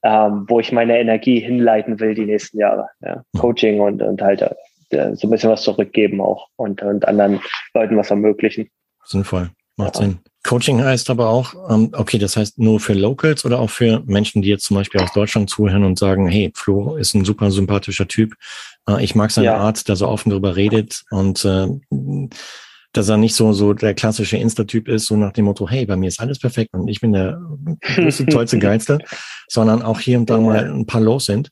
ähm, 0.04 0.46
wo 0.48 0.60
ich 0.60 0.72
meine 0.72 1.00
Energie 1.00 1.40
hinleiten 1.40 2.00
will 2.00 2.16
die 2.16 2.26
nächsten 2.26 2.60
Jahre. 2.60 2.88
Ja. 3.02 3.24
Coaching 3.38 3.80
und, 3.80 4.02
und 4.02 4.22
halt 4.22 4.42
äh, 4.42 5.16
so 5.16 5.28
ein 5.28 5.32
bisschen 5.32 5.52
was 5.52 5.64
zurückgeben 5.64 6.22
auch 6.22 6.48
und, 6.56 6.82
und 6.82 7.08
anderen 7.08 7.42
Leuten 7.74 7.98
was 7.98 8.10
ermöglichen. 8.10 8.70
Sinnvoll, 9.06 9.50
macht 9.76 9.96
ja. 9.96 10.02
Sinn. 10.02 10.20
Coaching 10.48 10.82
heißt 10.82 11.10
aber 11.10 11.30
auch, 11.30 11.54
ähm, 11.70 11.92
okay, 11.94 12.18
das 12.18 12.38
heißt 12.38 12.60
nur 12.60 12.80
für 12.80 12.94
Locals 12.94 13.44
oder 13.44 13.60
auch 13.60 13.70
für 13.70 14.02
Menschen, 14.06 14.42
die 14.42 14.48
jetzt 14.48 14.66
zum 14.66 14.78
Beispiel 14.78 15.02
aus 15.02 15.12
Deutschland 15.12 15.50
zuhören 15.50 15.84
und 15.84 16.00
sagen, 16.00 16.28
hey, 16.28 16.52
Flo 16.56 16.96
ist 16.96 17.14
ein 17.14 17.26
super 17.26 17.52
sympathischer 17.52 18.08
Typ. 18.08 18.36
Äh, 18.88 19.04
ich 19.04 19.16
mag 19.16 19.32
seine 19.32 19.48
ja. 19.48 19.58
Art, 19.58 19.88
der 19.90 19.98
so 19.98 20.08
offen 20.08 20.30
darüber 20.30 20.56
redet 20.56 21.04
und 21.12 21.44
äh, 21.44 21.68
dass 22.94 23.10
er 23.10 23.18
nicht 23.18 23.36
so, 23.36 23.54
so 23.54 23.74
der 23.74 23.94
klassische 23.94 24.38
Insta-Typ 24.38 24.88
ist, 24.88 25.06
so 25.06 25.16
nach 25.16 25.32
dem 25.32 25.46
Motto, 25.46 25.70
hey, 25.70 25.86
bei 25.86 25.96
mir 25.96 26.08
ist 26.08 26.20
alles 26.20 26.40
perfekt 26.40 26.74
und 26.74 26.88
ich 26.88 27.02
bin 27.02 27.14
der 27.14 27.40
größte, 27.82 28.26
tollste, 28.26 28.60
geilste, 28.60 29.00
sondern 29.48 29.82
auch 29.82 30.00
hier 30.00 30.18
und 30.18 30.30
da 30.30 30.40
mal 30.40 30.72
ein 30.72 30.86
paar 30.86 31.02
los 31.02 31.26
sind. 31.26 31.50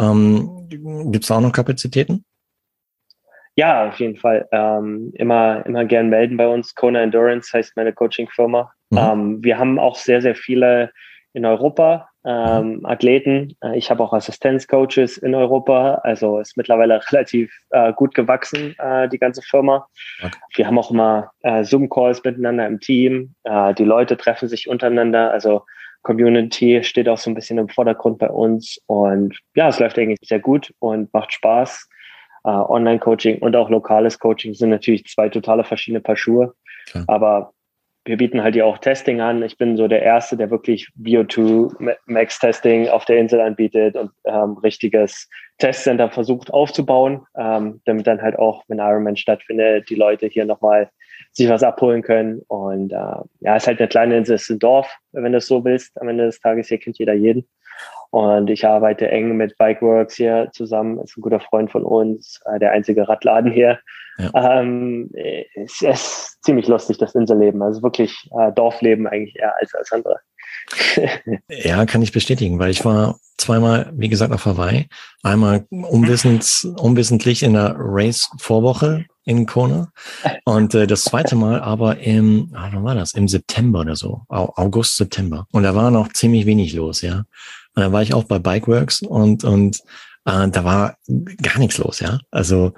Ähm, 0.00 0.68
Gibt 1.10 1.24
es 1.24 1.30
auch 1.30 1.40
noch 1.40 1.52
Kapazitäten? 1.52 2.24
Ja, 3.56 3.88
auf 3.88 3.98
jeden 3.98 4.16
Fall. 4.16 4.46
Ähm, 4.52 5.12
immer, 5.14 5.64
immer 5.64 5.86
gern 5.86 6.10
melden 6.10 6.36
bei 6.36 6.46
uns. 6.46 6.74
Kona 6.74 7.00
Endurance 7.00 7.50
heißt 7.52 7.74
meine 7.76 7.92
Coaching-Firma. 7.92 8.70
Mhm. 8.90 8.98
Ähm, 8.98 9.44
wir 9.44 9.58
haben 9.58 9.78
auch 9.78 9.96
sehr, 9.96 10.20
sehr 10.20 10.34
viele 10.34 10.92
in 11.32 11.46
Europa 11.46 12.08
ähm, 12.26 12.78
mhm. 12.78 12.86
Athleten. 12.86 13.56
Äh, 13.62 13.78
ich 13.78 13.90
habe 13.90 14.02
auch 14.02 14.12
Assistenzcoaches 14.12 15.16
in 15.18 15.34
Europa. 15.34 16.00
Also 16.02 16.40
ist 16.40 16.56
mittlerweile 16.56 17.00
relativ 17.10 17.56
äh, 17.70 17.92
gut 17.92 18.14
gewachsen, 18.14 18.74
äh, 18.78 19.08
die 19.08 19.18
ganze 19.18 19.42
Firma. 19.42 19.86
Okay. 20.20 20.36
Wir 20.56 20.66
haben 20.66 20.78
auch 20.78 20.90
immer 20.90 21.30
äh, 21.42 21.64
Zoom-Calls 21.64 22.22
miteinander 22.24 22.66
im 22.66 22.80
Team. 22.80 23.34
Äh, 23.44 23.74
die 23.74 23.84
Leute 23.84 24.16
treffen 24.16 24.48
sich 24.48 24.68
untereinander. 24.68 25.30
Also 25.30 25.62
Community 26.02 26.82
steht 26.82 27.08
auch 27.08 27.18
so 27.18 27.30
ein 27.30 27.34
bisschen 27.34 27.58
im 27.58 27.68
Vordergrund 27.68 28.18
bei 28.18 28.28
uns. 28.28 28.78
Und 28.86 29.38
ja, 29.54 29.68
es 29.68 29.78
läuft 29.78 29.98
eigentlich 29.98 30.18
sehr 30.22 30.40
gut 30.40 30.74
und 30.80 31.12
macht 31.14 31.32
Spaß. 31.32 31.88
Uh, 32.44 32.64
Online-Coaching 32.68 33.38
und 33.40 33.56
auch 33.56 33.68
lokales 33.70 34.20
Coaching 34.20 34.54
sind 34.54 34.70
natürlich 34.70 35.04
zwei 35.06 35.28
totale 35.28 35.64
verschiedene 35.64 36.00
Paar 36.00 36.16
Schuhe. 36.16 36.54
Klar. 36.86 37.04
Aber 37.08 37.52
wir 38.06 38.16
bieten 38.16 38.42
halt 38.42 38.54
ja 38.54 38.64
auch 38.64 38.78
Testing 38.78 39.20
an. 39.20 39.42
Ich 39.42 39.58
bin 39.58 39.76
so 39.76 39.88
der 39.88 40.02
Erste, 40.02 40.36
der 40.36 40.50
wirklich 40.50 40.88
VO2 41.02 41.96
Max 42.06 42.38
Testing 42.38 42.88
auf 42.88 43.04
der 43.04 43.18
Insel 43.18 43.40
anbietet 43.40 43.96
und 43.96 44.12
ähm, 44.24 44.56
richtiges 44.58 45.28
Testcenter 45.58 46.08
versucht 46.10 46.52
aufzubauen, 46.52 47.26
ähm, 47.36 47.80
damit 47.84 48.06
dann 48.06 48.22
halt 48.22 48.38
auch, 48.38 48.62
wenn 48.68 48.78
Ironman 48.78 49.16
stattfindet, 49.16 49.90
die 49.90 49.96
Leute 49.96 50.26
hier 50.26 50.44
nochmal 50.44 50.88
sich 51.32 51.48
was 51.48 51.62
abholen 51.62 52.02
können. 52.02 52.42
Und 52.46 52.92
äh, 52.92 52.96
ja, 53.40 53.56
es 53.56 53.64
ist 53.64 53.66
halt 53.66 53.80
eine 53.80 53.88
kleine 53.88 54.16
Insel, 54.16 54.36
es 54.36 54.42
ist 54.42 54.50
ein 54.50 54.58
Dorf, 54.60 54.88
wenn 55.12 55.32
du 55.32 55.38
es 55.38 55.46
so 55.46 55.64
willst. 55.64 56.00
Am 56.00 56.08
Ende 56.08 56.26
des 56.26 56.40
Tages 56.40 56.68
hier 56.68 56.78
kennt 56.78 56.98
jeder 56.98 57.14
jeden. 57.14 57.48
Und 58.10 58.50
ich 58.50 58.66
arbeite 58.66 59.10
eng 59.10 59.36
mit 59.36 59.56
Bikeworks 59.58 60.16
hier 60.16 60.48
zusammen. 60.52 60.98
Ist 61.00 61.16
ein 61.16 61.22
guter 61.22 61.40
Freund 61.40 61.70
von 61.70 61.84
uns, 61.84 62.40
äh, 62.46 62.58
der 62.58 62.72
einzige 62.72 63.08
Radladen 63.08 63.52
hier. 63.52 63.78
Ja. 64.18 64.60
Ähm, 64.60 65.10
es 65.54 65.82
ist 65.82 66.42
ziemlich 66.42 66.68
lustig, 66.68 66.98
das 66.98 67.14
Inselleben. 67.14 67.62
Also 67.62 67.82
wirklich 67.82 68.30
äh, 68.38 68.52
Dorfleben 68.52 69.06
eigentlich 69.06 69.36
eher 69.36 69.54
als 69.60 69.74
als 69.74 69.92
andere. 69.92 70.16
ja, 71.48 71.84
kann 71.86 72.02
ich 72.02 72.12
bestätigen, 72.12 72.58
weil 72.58 72.70
ich 72.70 72.84
war 72.84 73.18
zweimal, 73.36 73.92
wie 73.94 74.08
gesagt, 74.08 74.32
auf 74.32 74.46
Hawaii. 74.46 74.88
Einmal 75.22 75.66
unwissens, 75.70 76.64
unwissentlich 76.78 77.42
in 77.42 77.52
der 77.52 77.74
Race-Vorwoche 77.78 79.04
in 79.24 79.46
Kona. 79.46 79.90
Und 80.44 80.74
äh, 80.74 80.86
das 80.86 81.04
zweite 81.04 81.36
Mal 81.36 81.60
aber 81.60 81.98
im, 81.98 82.52
ah, 82.54 82.70
wann 82.72 82.84
war 82.84 82.94
das? 82.94 83.14
Im 83.14 83.28
September 83.28 83.80
oder 83.80 83.96
so. 83.96 84.22
August, 84.28 84.96
September. 84.96 85.46
Und 85.52 85.64
da 85.64 85.74
war 85.74 85.90
noch 85.90 86.12
ziemlich 86.12 86.46
wenig 86.46 86.72
los, 86.74 87.02
ja. 87.02 87.24
Und 87.76 87.82
da 87.82 87.92
war 87.92 88.02
ich 88.02 88.14
auch 88.14 88.24
bei 88.24 88.38
Bikeworks 88.38 89.02
und, 89.02 89.44
und 89.44 89.78
äh, 90.24 90.48
da 90.48 90.64
war 90.64 90.96
gar 91.40 91.58
nichts 91.58 91.78
los, 91.78 92.00
ja. 92.00 92.18
Also 92.30 92.72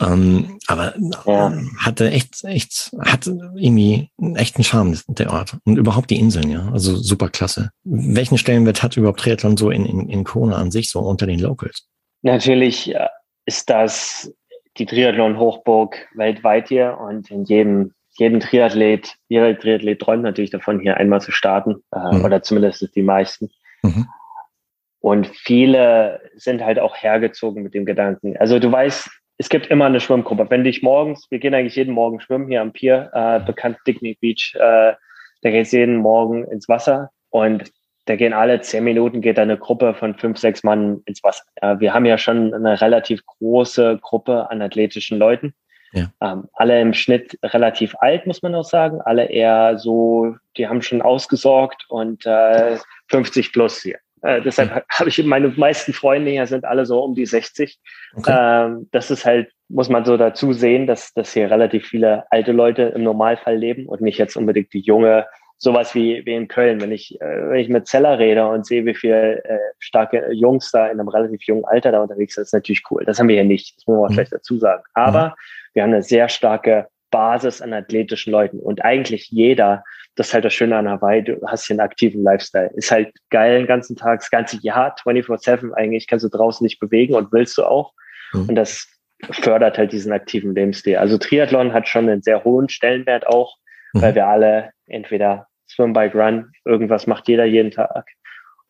ähm, 0.00 0.58
aber 0.66 0.94
ja. 1.26 1.52
hatte 1.78 2.10
echt, 2.10 2.44
echt, 2.44 2.94
hatte 3.00 3.50
irgendwie 3.56 4.10
einen 4.20 4.36
echten 4.36 4.62
Charme, 4.62 4.98
der 5.08 5.32
Ort. 5.32 5.56
Und 5.64 5.78
überhaupt 5.78 6.10
die 6.10 6.18
Inseln, 6.18 6.50
ja. 6.50 6.70
Also 6.70 6.96
super 6.96 7.28
klasse. 7.30 7.70
Welchen 7.84 8.36
Stellenwert 8.36 8.82
hat 8.82 8.96
überhaupt 8.96 9.20
Triathlon 9.20 9.56
so 9.56 9.70
in, 9.70 9.86
in, 9.86 10.08
in 10.08 10.24
Kona 10.24 10.56
an 10.56 10.70
sich, 10.70 10.90
so 10.90 11.00
unter 11.00 11.26
den 11.26 11.40
Locals? 11.40 11.86
Natürlich 12.22 12.94
äh, 12.94 13.08
ist 13.46 13.70
das 13.70 14.32
die 14.76 14.84
Triathlon-Hochburg 14.84 15.96
weltweit 16.14 16.68
hier 16.68 16.98
und 17.00 17.30
in 17.30 17.44
jedem, 17.44 17.94
jedem 18.18 18.40
Triathlet, 18.40 19.14
jeder 19.28 19.58
Triathlet 19.58 20.00
träumt 20.00 20.22
natürlich 20.22 20.50
davon, 20.50 20.80
hier 20.80 20.98
einmal 20.98 21.22
zu 21.22 21.32
starten, 21.32 21.76
äh, 21.92 22.16
mhm. 22.16 22.24
oder 22.24 22.42
zumindest 22.42 22.86
die 22.94 23.02
meisten. 23.02 23.50
Mhm. 23.82 24.06
Und 25.00 25.28
viele 25.28 26.20
sind 26.34 26.64
halt 26.64 26.78
auch 26.78 26.96
hergezogen 26.96 27.62
mit 27.62 27.74
dem 27.74 27.84
Gedanken. 27.84 28.36
Also 28.38 28.58
du 28.58 28.70
weißt, 28.70 29.10
es 29.38 29.48
gibt 29.48 29.66
immer 29.66 29.86
eine 29.86 30.00
Schwimmgruppe. 30.00 30.46
Wenn 30.48 30.64
dich 30.64 30.82
morgens, 30.82 31.26
wir 31.30 31.38
gehen 31.38 31.54
eigentlich 31.54 31.76
jeden 31.76 31.94
Morgen 31.94 32.20
schwimmen 32.20 32.48
hier 32.48 32.62
am 32.62 32.72
Pier, 32.72 33.10
äh, 33.12 33.40
bekannt 33.40 33.78
Dignity 33.86 34.18
Beach, 34.20 34.54
äh, 34.54 34.94
da 35.42 35.50
geht 35.50 35.70
jeden 35.72 35.96
Morgen 35.96 36.44
ins 36.44 36.68
Wasser 36.68 37.10
und 37.30 37.70
da 38.06 38.16
gehen 38.16 38.32
alle 38.32 38.60
zehn 38.60 38.84
Minuten 38.84 39.20
geht 39.20 39.38
eine 39.38 39.58
Gruppe 39.58 39.92
von 39.92 40.14
fünf, 40.14 40.38
sechs 40.38 40.62
Mann 40.62 41.02
ins 41.06 41.22
Wasser. 41.22 41.44
Äh, 41.56 41.80
wir 41.80 41.92
haben 41.92 42.06
ja 42.06 42.18
schon 42.18 42.54
eine 42.54 42.80
relativ 42.80 43.24
große 43.26 43.98
Gruppe 44.00 44.48
an 44.50 44.62
athletischen 44.62 45.18
Leuten. 45.18 45.54
Ja. 45.92 46.10
Ähm, 46.20 46.48
alle 46.52 46.80
im 46.80 46.94
Schnitt 46.94 47.38
relativ 47.42 47.94
alt, 47.98 48.26
muss 48.26 48.42
man 48.42 48.54
auch 48.54 48.64
sagen. 48.64 49.00
Alle 49.00 49.26
eher 49.26 49.78
so, 49.78 50.36
die 50.56 50.68
haben 50.68 50.82
schon 50.82 51.02
ausgesorgt 51.02 51.84
und 51.88 52.24
äh, 52.26 52.76
50 53.08 53.52
plus 53.52 53.82
hier. 53.82 53.98
Äh, 54.26 54.42
deshalb 54.42 54.70
okay. 54.72 54.82
habe 54.90 55.08
ich 55.08 55.24
meine 55.24 55.48
meisten 55.48 55.92
Freunde 55.92 56.30
hier 56.32 56.46
sind 56.46 56.64
alle 56.64 56.84
so 56.84 57.02
um 57.02 57.14
die 57.14 57.26
60. 57.26 57.78
Okay. 58.16 58.34
Ähm, 58.36 58.88
das 58.90 59.10
ist 59.10 59.24
halt, 59.24 59.50
muss 59.68 59.88
man 59.88 60.04
so 60.04 60.16
dazu 60.16 60.52
sehen, 60.52 60.86
dass, 60.86 61.14
dass 61.14 61.32
hier 61.32 61.50
relativ 61.50 61.86
viele 61.86 62.24
alte 62.30 62.52
Leute 62.52 62.82
im 62.82 63.04
Normalfall 63.04 63.56
leben 63.56 63.86
und 63.86 64.00
nicht 64.00 64.18
jetzt 64.18 64.36
unbedingt 64.36 64.72
die 64.72 64.80
junge, 64.80 65.26
sowas 65.58 65.94
wie, 65.94 66.26
wie 66.26 66.34
in 66.34 66.48
Köln. 66.48 66.80
Wenn 66.80 66.90
ich, 66.92 67.20
äh, 67.20 67.50
wenn 67.50 67.60
ich 67.60 67.68
mit 67.68 67.86
Zeller 67.86 68.18
rede 68.18 68.46
und 68.48 68.66
sehe, 68.66 68.84
wie 68.84 68.94
viele 68.94 69.44
äh, 69.44 69.58
starke 69.78 70.32
Jungs 70.32 70.72
da 70.72 70.86
in 70.86 70.98
einem 70.98 71.08
relativ 71.08 71.42
jungen 71.44 71.64
Alter 71.64 71.92
da 71.92 72.02
unterwegs 72.02 72.34
sind, 72.34 72.42
ist 72.42 72.52
natürlich 72.52 72.82
cool. 72.90 73.04
Das 73.04 73.20
haben 73.20 73.28
wir 73.28 73.36
hier 73.36 73.44
nicht, 73.44 73.76
das 73.76 73.86
muss 73.86 73.96
man 73.96 74.10
mhm. 74.10 74.14
vielleicht 74.14 74.32
dazu 74.32 74.58
sagen. 74.58 74.82
Aber 74.94 75.28
mhm. 75.28 75.32
wir 75.74 75.82
haben 75.84 75.92
eine 75.92 76.02
sehr 76.02 76.28
starke 76.28 76.88
Basis 77.10 77.62
an 77.62 77.72
athletischen 77.72 78.32
Leuten 78.32 78.58
und 78.58 78.84
eigentlich 78.84 79.28
jeder, 79.30 79.84
das 80.16 80.28
ist 80.28 80.34
halt 80.34 80.44
das 80.44 80.54
Schöne 80.54 80.76
an 80.76 80.88
Hawaii, 80.88 81.22
du 81.22 81.40
hast 81.46 81.66
hier 81.66 81.74
einen 81.74 81.80
aktiven 81.80 82.22
Lifestyle. 82.22 82.70
Ist 82.74 82.90
halt 82.90 83.12
geil 83.30 83.58
den 83.58 83.66
ganzen 83.66 83.96
Tag, 83.96 84.20
das 84.20 84.30
ganze 84.30 84.58
Jahr, 84.62 84.94
24-7 84.96 85.72
eigentlich, 85.72 86.06
kannst 86.06 86.24
du 86.24 86.28
draußen 86.28 86.64
nicht 86.64 86.80
bewegen 86.80 87.14
und 87.14 87.32
willst 87.32 87.56
du 87.58 87.64
auch. 87.64 87.92
Mhm. 88.32 88.48
Und 88.48 88.54
das 88.56 88.88
fördert 89.30 89.78
halt 89.78 89.92
diesen 89.92 90.12
aktiven 90.12 90.54
Lebensstil. 90.54 90.96
Also 90.96 91.18
Triathlon 91.18 91.72
hat 91.72 91.88
schon 91.88 92.08
einen 92.08 92.22
sehr 92.22 92.44
hohen 92.44 92.68
Stellenwert 92.68 93.26
auch, 93.26 93.56
mhm. 93.92 94.02
weil 94.02 94.14
wir 94.14 94.26
alle 94.26 94.70
entweder 94.86 95.46
Swim, 95.68 95.92
Bike, 95.92 96.14
Run, 96.14 96.52
irgendwas 96.64 97.06
macht 97.06 97.28
jeder 97.28 97.44
jeden 97.44 97.70
Tag. 97.70 98.06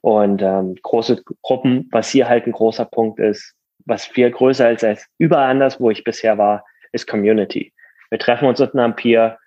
Und 0.00 0.42
ähm, 0.42 0.76
große 0.82 1.22
Gruppen, 1.42 1.88
was 1.90 2.10
hier 2.10 2.28
halt 2.28 2.46
ein 2.46 2.52
großer 2.52 2.84
Punkt 2.84 3.18
ist, 3.18 3.54
was 3.86 4.04
viel 4.04 4.30
größer 4.30 4.70
ist 4.70 4.84
als 4.84 5.06
überall 5.18 5.50
anders, 5.50 5.80
wo 5.80 5.90
ich 5.90 6.04
bisher 6.04 6.38
war, 6.38 6.64
ist 6.92 7.06
Community. 7.06 7.72
Wir 8.10 8.18
treffen 8.18 8.48
uns 8.48 8.60
unten 8.60 8.78
am 8.78 8.96
Pier, 8.96 9.38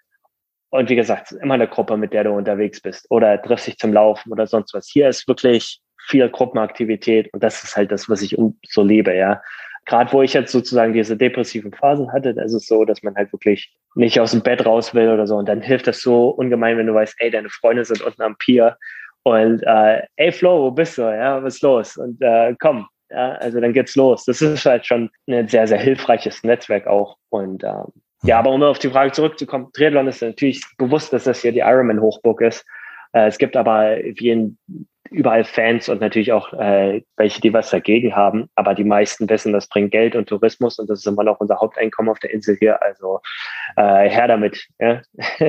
und 0.72 0.90
wie 0.90 0.96
gesagt, 0.96 1.32
immer 1.32 1.56
eine 1.56 1.68
Gruppe, 1.68 1.98
mit 1.98 2.14
der 2.14 2.24
du 2.24 2.32
unterwegs 2.32 2.82
bist 2.82 3.08
oder 3.10 3.42
triffst 3.42 3.68
dich 3.68 3.78
zum 3.78 3.92
Laufen 3.92 4.32
oder 4.32 4.46
sonst 4.46 4.74
was. 4.74 4.88
Hier 4.88 5.10
ist 5.10 5.28
wirklich 5.28 5.82
viel 6.08 6.30
Gruppenaktivität 6.30 7.32
und 7.34 7.44
das 7.44 7.64
ist 7.64 7.76
halt 7.76 7.92
das, 7.92 8.10
was 8.10 8.22
ich 8.22 8.38
so 8.68 8.84
liebe, 8.84 9.16
ja. 9.16 9.42
Gerade 9.86 10.14
wo 10.14 10.22
ich 10.22 10.34
jetzt 10.34 10.52
sozusagen 10.52 10.94
diese 10.94 11.18
depressiven 11.18 11.74
Phasen 11.74 12.12
hatte, 12.12 12.36
da 12.36 12.44
ist 12.44 12.54
es 12.54 12.68
so, 12.68 12.86
dass 12.86 13.02
man 13.02 13.16
halt 13.16 13.34
wirklich 13.34 13.76
nicht 13.96 14.20
aus 14.20 14.32
dem 14.32 14.42
Bett 14.42 14.64
raus 14.64 14.94
will 14.94 15.10
oder 15.10 15.26
so. 15.26 15.38
Und 15.38 15.50
dann 15.50 15.62
hilft 15.62 15.88
das 15.88 16.02
so 16.02 16.30
ungemein, 16.30 16.78
wenn 16.78 16.86
du 16.86 16.94
weißt, 16.94 17.16
ey, 17.18 17.32
deine 17.32 17.50
Freunde 17.50 17.84
sind 17.86 18.02
unten 18.02 18.22
am 18.22 18.38
Pier 18.38 18.78
und 19.24 19.64
äh, 19.64 20.04
ey 20.18 20.32
Flo, 20.32 20.62
wo 20.64 20.72
bist 20.72 20.98
du? 20.98 21.02
Ja, 21.02 21.44
was 21.44 21.56
ist 21.56 21.64
los? 21.64 21.98
Und 21.98 22.22
äh, 22.22 22.56
komm, 22.60 22.88
ja, 23.10 23.34
also 23.34 23.60
dann 23.60 23.74
geht's 23.74 23.96
los. 23.96 24.26
Das 24.26 24.42
ist 24.42 24.66
halt 24.66 24.86
schon 24.86 25.10
ein 25.28 25.48
sehr, 25.48 25.68
sehr 25.68 25.80
hilfreiches 25.80 26.44
Netzwerk 26.44 26.86
auch. 26.86 27.18
Und 27.30 27.64
ähm, 27.64 27.92
ja, 28.24 28.40
aber 28.40 28.52
um 28.52 28.62
auf 28.64 28.80
die 28.80 28.90
Frage 28.90 29.12
zurückzukommen, 29.12 29.72
Triathlon 29.74 30.08
ist 30.08 30.22
natürlich 30.22 30.64
bewusst, 30.78 31.14
dass 31.14 31.24
das 31.24 31.42
hier 31.42 31.52
die 31.52 31.60
Ironman-Hochburg 31.60 32.42
ist. 32.42 32.66
Äh, 33.14 33.28
es 33.28 33.38
gibt 33.38 33.56
aber 33.56 33.98
wie 33.98 34.30
in 34.30 34.58
überall 35.12 35.44
Fans 35.44 35.90
und 35.90 36.02
natürlich 36.02 36.32
auch 36.32 36.54
äh, 36.54 37.02
welche, 37.18 37.42
die 37.42 37.54
was 37.54 37.70
dagegen 37.70 38.16
haben. 38.16 38.50
Aber 38.56 38.74
die 38.76 38.84
meisten 38.84 39.30
wissen, 39.30 39.54
das 39.54 39.68
bringt 39.68 39.92
Geld 39.92 40.16
und 40.16 40.28
Tourismus 40.28 40.80
und 40.80 40.90
das 40.90 41.00
ist 41.00 41.08
immer 41.08 41.24
noch 41.24 41.40
unser 41.40 41.60
Haupteinkommen 41.60 42.12
auf 42.12 42.20
der 42.20 42.32
Insel 42.32 42.58
hier. 42.60 42.82
Also 42.82 43.20
äh, 43.76 44.10
her 44.10 44.28
damit. 44.28 44.68
Ja. 44.80 45.02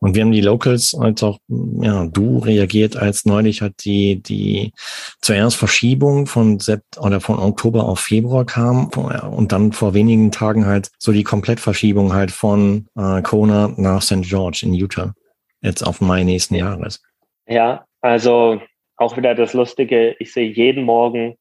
und 0.00 0.14
wir 0.14 0.22
haben 0.22 0.32
die 0.32 0.40
Locals 0.40 0.94
als 0.98 1.22
auch, 1.22 1.38
ja, 1.48 2.06
du 2.06 2.38
reagiert, 2.38 2.96
als 2.96 3.24
neulich 3.24 3.62
hat 3.62 3.84
die, 3.84 4.22
die 4.22 4.72
zuerst 5.20 5.56
Verschiebung 5.56 6.26
von 6.26 6.60
Sept 6.60 6.98
oder 6.98 7.20
von 7.20 7.38
Oktober 7.38 7.84
auf 7.84 8.00
Februar 8.00 8.44
kam 8.44 8.88
und 8.88 9.52
dann 9.52 9.72
vor 9.72 9.94
wenigen 9.94 10.30
Tagen 10.30 10.66
halt 10.66 10.90
so 10.98 11.12
die 11.12 11.24
Komplettverschiebung 11.24 12.12
halt 12.12 12.30
von 12.30 12.86
äh, 12.96 13.22
Kona 13.22 13.72
nach 13.76 14.02
St. 14.02 14.22
George 14.22 14.60
in 14.62 14.74
Utah. 14.74 15.14
Jetzt 15.60 15.82
auf 15.82 16.00
Mai 16.00 16.24
nächsten 16.24 16.54
Jahres. 16.56 17.02
Ja, 17.46 17.84
also 18.00 18.60
auch 18.96 19.16
wieder 19.16 19.34
das 19.34 19.54
Lustige, 19.54 20.16
ich 20.18 20.32
sehe 20.32 20.48
jeden 20.48 20.84
Morgen 20.84 21.36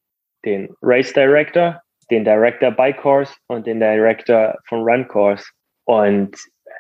den 0.46 0.70
Race 0.82 1.14
Director, 1.14 1.82
den 2.10 2.26
Director 2.26 2.72
Bike 2.72 2.98
Course 2.98 3.34
und 3.48 3.66
den 3.68 3.80
Director 3.80 4.58
von 4.66 4.82
Run 4.82 5.08
Course. 5.08 5.46
Und 5.86 6.36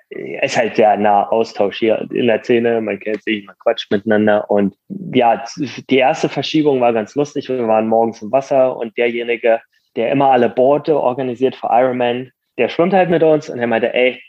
es 0.10 0.54
ist 0.54 0.58
halt 0.58 0.78
der 0.78 0.98
nah 0.98 1.28
Austausch 1.30 1.80
hier 1.80 2.08
in 2.12 2.28
der 2.28 2.44
Szene, 2.44 2.82
man 2.82 3.00
kennt 3.00 3.24
sich, 3.24 3.46
man 3.46 3.56
quatscht 3.60 3.92
miteinander. 3.92 4.50
Und 4.50 4.76
ja, 5.14 5.44
die 5.90 5.98
erste 5.98 6.30
Verschiebung 6.30 6.82
war 6.82 6.94
ganz 6.94 7.16
lustig. 7.16 7.50
Wir 7.50 7.68
waren 7.68 7.88
morgens 7.88 8.22
im 8.22 8.32
Wasser 8.32 8.76
und 8.78 8.98
derjenige, 8.98 9.62
der 9.96 10.12
immer 10.12 10.32
alle 10.32 10.50
Boote 10.50 11.00
organisiert 11.00 11.56
für 11.56 11.68
Ironman, 11.70 12.32
der 12.58 12.70
schwimmt 12.70 12.94
halt 12.94 13.10
mit 13.10 13.24
uns 13.24 13.50
und 13.50 13.60
er 13.60 13.68
meinte, 13.68 13.94
ey, 13.94 14.22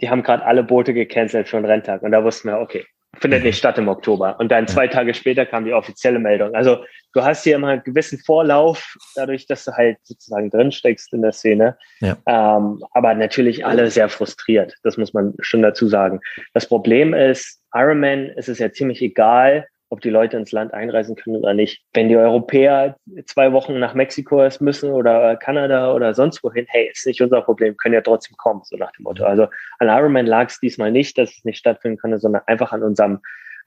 die 0.00 0.08
haben 0.08 0.22
gerade 0.22 0.44
alle 0.44 0.62
Boote 0.62 0.94
gecancelt 0.94 1.48
für 1.48 1.56
den 1.56 1.66
Renntag. 1.66 2.02
Und 2.02 2.12
da 2.12 2.24
wussten 2.24 2.48
wir, 2.48 2.58
okay, 2.58 2.84
findet 3.18 3.42
nicht 3.42 3.58
statt 3.58 3.78
im 3.78 3.88
Oktober. 3.88 4.38
Und 4.38 4.50
dann 4.50 4.68
zwei 4.68 4.86
Tage 4.86 5.14
später 5.14 5.44
kam 5.44 5.64
die 5.64 5.72
offizielle 5.72 6.18
Meldung. 6.18 6.54
Also 6.54 6.84
du 7.12 7.22
hast 7.22 7.44
hier 7.44 7.56
immer 7.56 7.68
einen 7.68 7.82
gewissen 7.82 8.18
Vorlauf, 8.18 8.96
dadurch, 9.14 9.46
dass 9.46 9.64
du 9.64 9.72
halt 9.72 9.98
sozusagen 10.02 10.50
drinsteckst 10.50 11.12
in 11.12 11.22
der 11.22 11.32
Szene. 11.32 11.76
Ja. 12.00 12.16
Ähm, 12.26 12.82
aber 12.92 13.14
natürlich 13.14 13.66
alle 13.66 13.90
sehr 13.90 14.08
frustriert. 14.08 14.74
Das 14.84 14.96
muss 14.96 15.12
man 15.12 15.34
schon 15.40 15.62
dazu 15.62 15.88
sagen. 15.88 16.20
Das 16.54 16.66
Problem 16.66 17.12
ist, 17.12 17.60
Ironman 17.74 18.26
ist 18.36 18.48
es 18.48 18.58
ja 18.58 18.72
ziemlich 18.72 19.02
egal, 19.02 19.66
ob 19.90 20.00
die 20.00 20.10
Leute 20.10 20.36
ins 20.36 20.52
Land 20.52 20.72
einreisen 20.72 21.16
können 21.16 21.36
oder 21.36 21.52
nicht. 21.52 21.82
Wenn 21.92 22.08
die 22.08 22.16
Europäer 22.16 22.96
zwei 23.26 23.52
Wochen 23.52 23.78
nach 23.78 23.94
Mexiko 23.94 24.48
müssen 24.60 24.90
oder 24.92 25.36
Kanada 25.36 25.92
oder 25.92 26.14
sonst 26.14 26.42
wohin, 26.42 26.66
hey, 26.68 26.88
ist 26.90 27.06
nicht 27.06 27.20
unser 27.20 27.42
Problem, 27.42 27.76
können 27.76 27.94
ja 27.94 28.00
trotzdem 28.00 28.36
kommen, 28.36 28.62
so 28.64 28.76
nach 28.76 28.92
dem 28.92 29.02
Motto. 29.02 29.24
Also 29.24 29.48
an 29.78 29.88
Ironman 29.88 30.26
lag 30.26 30.48
es 30.48 30.60
diesmal 30.60 30.92
nicht, 30.92 31.18
dass 31.18 31.30
es 31.30 31.44
nicht 31.44 31.58
stattfinden 31.58 31.98
konnte, 31.98 32.18
sondern 32.18 32.42
einfach 32.46 32.72
an 32.72 32.82
unserem 32.82 33.18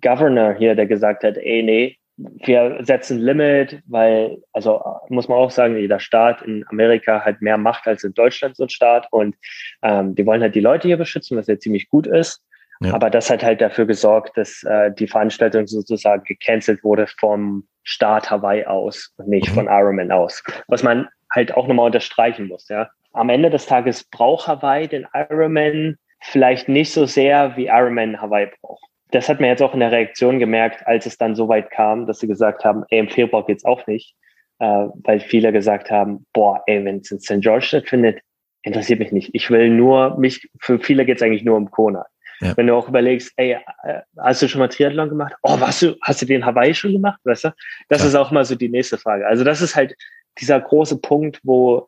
Governor 0.02 0.54
hier, 0.54 0.76
der 0.76 0.86
gesagt 0.86 1.24
hat, 1.24 1.38
ey, 1.38 1.62
nee, 1.62 1.98
wir 2.16 2.80
setzen 2.82 3.20
Limit, 3.20 3.82
weil, 3.88 4.42
also 4.52 4.82
muss 5.10 5.28
man 5.28 5.38
auch 5.40 5.52
sagen, 5.52 5.78
jeder 5.78 6.00
Staat 6.00 6.42
in 6.44 6.64
Amerika 6.68 7.22
hat 7.22 7.42
mehr 7.42 7.58
Macht 7.58 7.88
als 7.88 8.04
in 8.04 8.14
Deutschland 8.14 8.56
so 8.56 8.64
ein 8.64 8.70
Staat 8.70 9.08
und 9.12 9.36
ähm, 9.82 10.14
die 10.16 10.26
wollen 10.26 10.42
halt 10.42 10.56
die 10.56 10.60
Leute 10.60 10.88
hier 10.88 10.98
beschützen, 10.98 11.38
was 11.38 11.48
ja 11.48 11.58
ziemlich 11.58 11.90
gut 11.90 12.06
ist. 12.06 12.44
Ja. 12.82 12.94
Aber 12.94 13.10
das 13.10 13.30
hat 13.30 13.44
halt 13.44 13.62
dafür 13.62 13.86
gesorgt, 13.86 14.38
dass 14.38 14.64
äh, 14.64 14.92
die 14.92 15.08
Veranstaltung 15.08 15.68
sozusagen 15.68 16.24
gecancelt 16.24 16.84
wurde 16.84 17.08
vom 17.20 17.68
Staat 17.84 18.30
Hawaii 18.30 18.66
aus 18.66 19.14
und 19.18 19.28
nicht 19.28 19.50
mhm. 19.50 19.54
von 19.54 19.68
Ironman 19.68 20.12
aus. 20.12 20.44
Was 20.68 20.84
man 20.84 21.08
halt 21.32 21.56
auch 21.56 21.68
nochmal 21.68 21.88
unterstreichen 21.88 22.48
muss. 22.48 22.68
Ja. 22.70 22.90
Am 23.14 23.30
Ende 23.30 23.50
des 23.50 23.66
Tages 23.66 24.04
braucht 24.04 24.48
Hawaii 24.48 24.88
den 24.88 25.08
Ironman 25.14 25.98
vielleicht 26.22 26.70
nicht 26.70 26.92
so 26.92 27.06
sehr, 27.06 27.56
wie 27.58 27.68
Ironman 27.68 28.22
Hawaii 28.22 28.48
braucht. 28.62 28.86
Das 29.12 29.30
hat 29.30 29.40
man 29.40 29.50
jetzt 29.50 29.62
auch 29.62 29.74
in 29.74 29.80
der 29.80 29.92
Reaktion 29.92 30.40
gemerkt, 30.40 30.88
als 30.88 31.06
es 31.06 31.18
dann 31.18 31.36
so 31.36 31.48
weit 31.48 31.70
kam, 31.70 32.08
dass 32.08 32.20
sie 32.20 32.28
gesagt 32.28 32.66
haben, 32.66 32.84
ey, 32.90 33.00
im 33.00 33.10
Februar 33.10 33.46
geht's 33.46 33.66
auch 33.66 33.86
nicht, 33.86 34.16
äh, 34.60 34.88
weil 35.04 35.20
viele 35.20 35.52
gesagt 35.52 35.92
haben, 35.92 36.26
boah, 36.34 36.64
ey, 36.66 36.84
wenn 36.84 37.00
es 37.00 37.12
in 37.12 37.20
St. 37.20 37.42
George 37.42 37.66
stattfindet, 37.66 38.22
interessiert 38.64 39.00
mich 39.00 39.12
nicht. 39.12 39.30
Ich 39.34 39.52
will 39.52 39.70
nur 39.70 40.18
mich, 40.18 40.50
für 40.60 40.80
viele 40.80 41.06
geht's 41.06 41.22
eigentlich 41.22 41.44
nur 41.44 41.58
um 41.58 41.70
Kona. 41.70 42.06
Ja. 42.42 42.56
Wenn 42.58 42.68
du 42.68 42.76
auch 42.76 42.88
überlegst, 42.88 43.34
ey, 43.38 43.58
äh, 43.84 44.02
hast 44.18 44.42
du 44.42 44.48
schon 44.48 44.60
mal 44.60 44.68
Triathlon 44.68 45.10
gemacht? 45.10 45.34
Oh, 45.44 45.60
was 45.60 45.80
du, 45.80 45.96
hast 46.02 46.22
du 46.22 46.26
den 46.26 46.46
Hawaii 46.46 46.74
schon 46.74 46.94
gemacht? 46.94 47.20
Weißt 47.24 47.46
du? 47.46 47.54
Das 47.90 48.02
ja. 48.02 48.08
ist 48.10 48.16
auch 48.16 48.32
mal 48.32 48.46
so 48.46 48.56
die 48.56 48.70
nächste 48.70 48.98
Frage. 48.98 49.28
Also 49.28 49.44
das 49.44 49.62
ist 49.62 49.76
halt 49.76 49.96
dieser 50.40 50.60
große 50.60 51.00
Punkt, 51.00 51.40
wo 51.44 51.88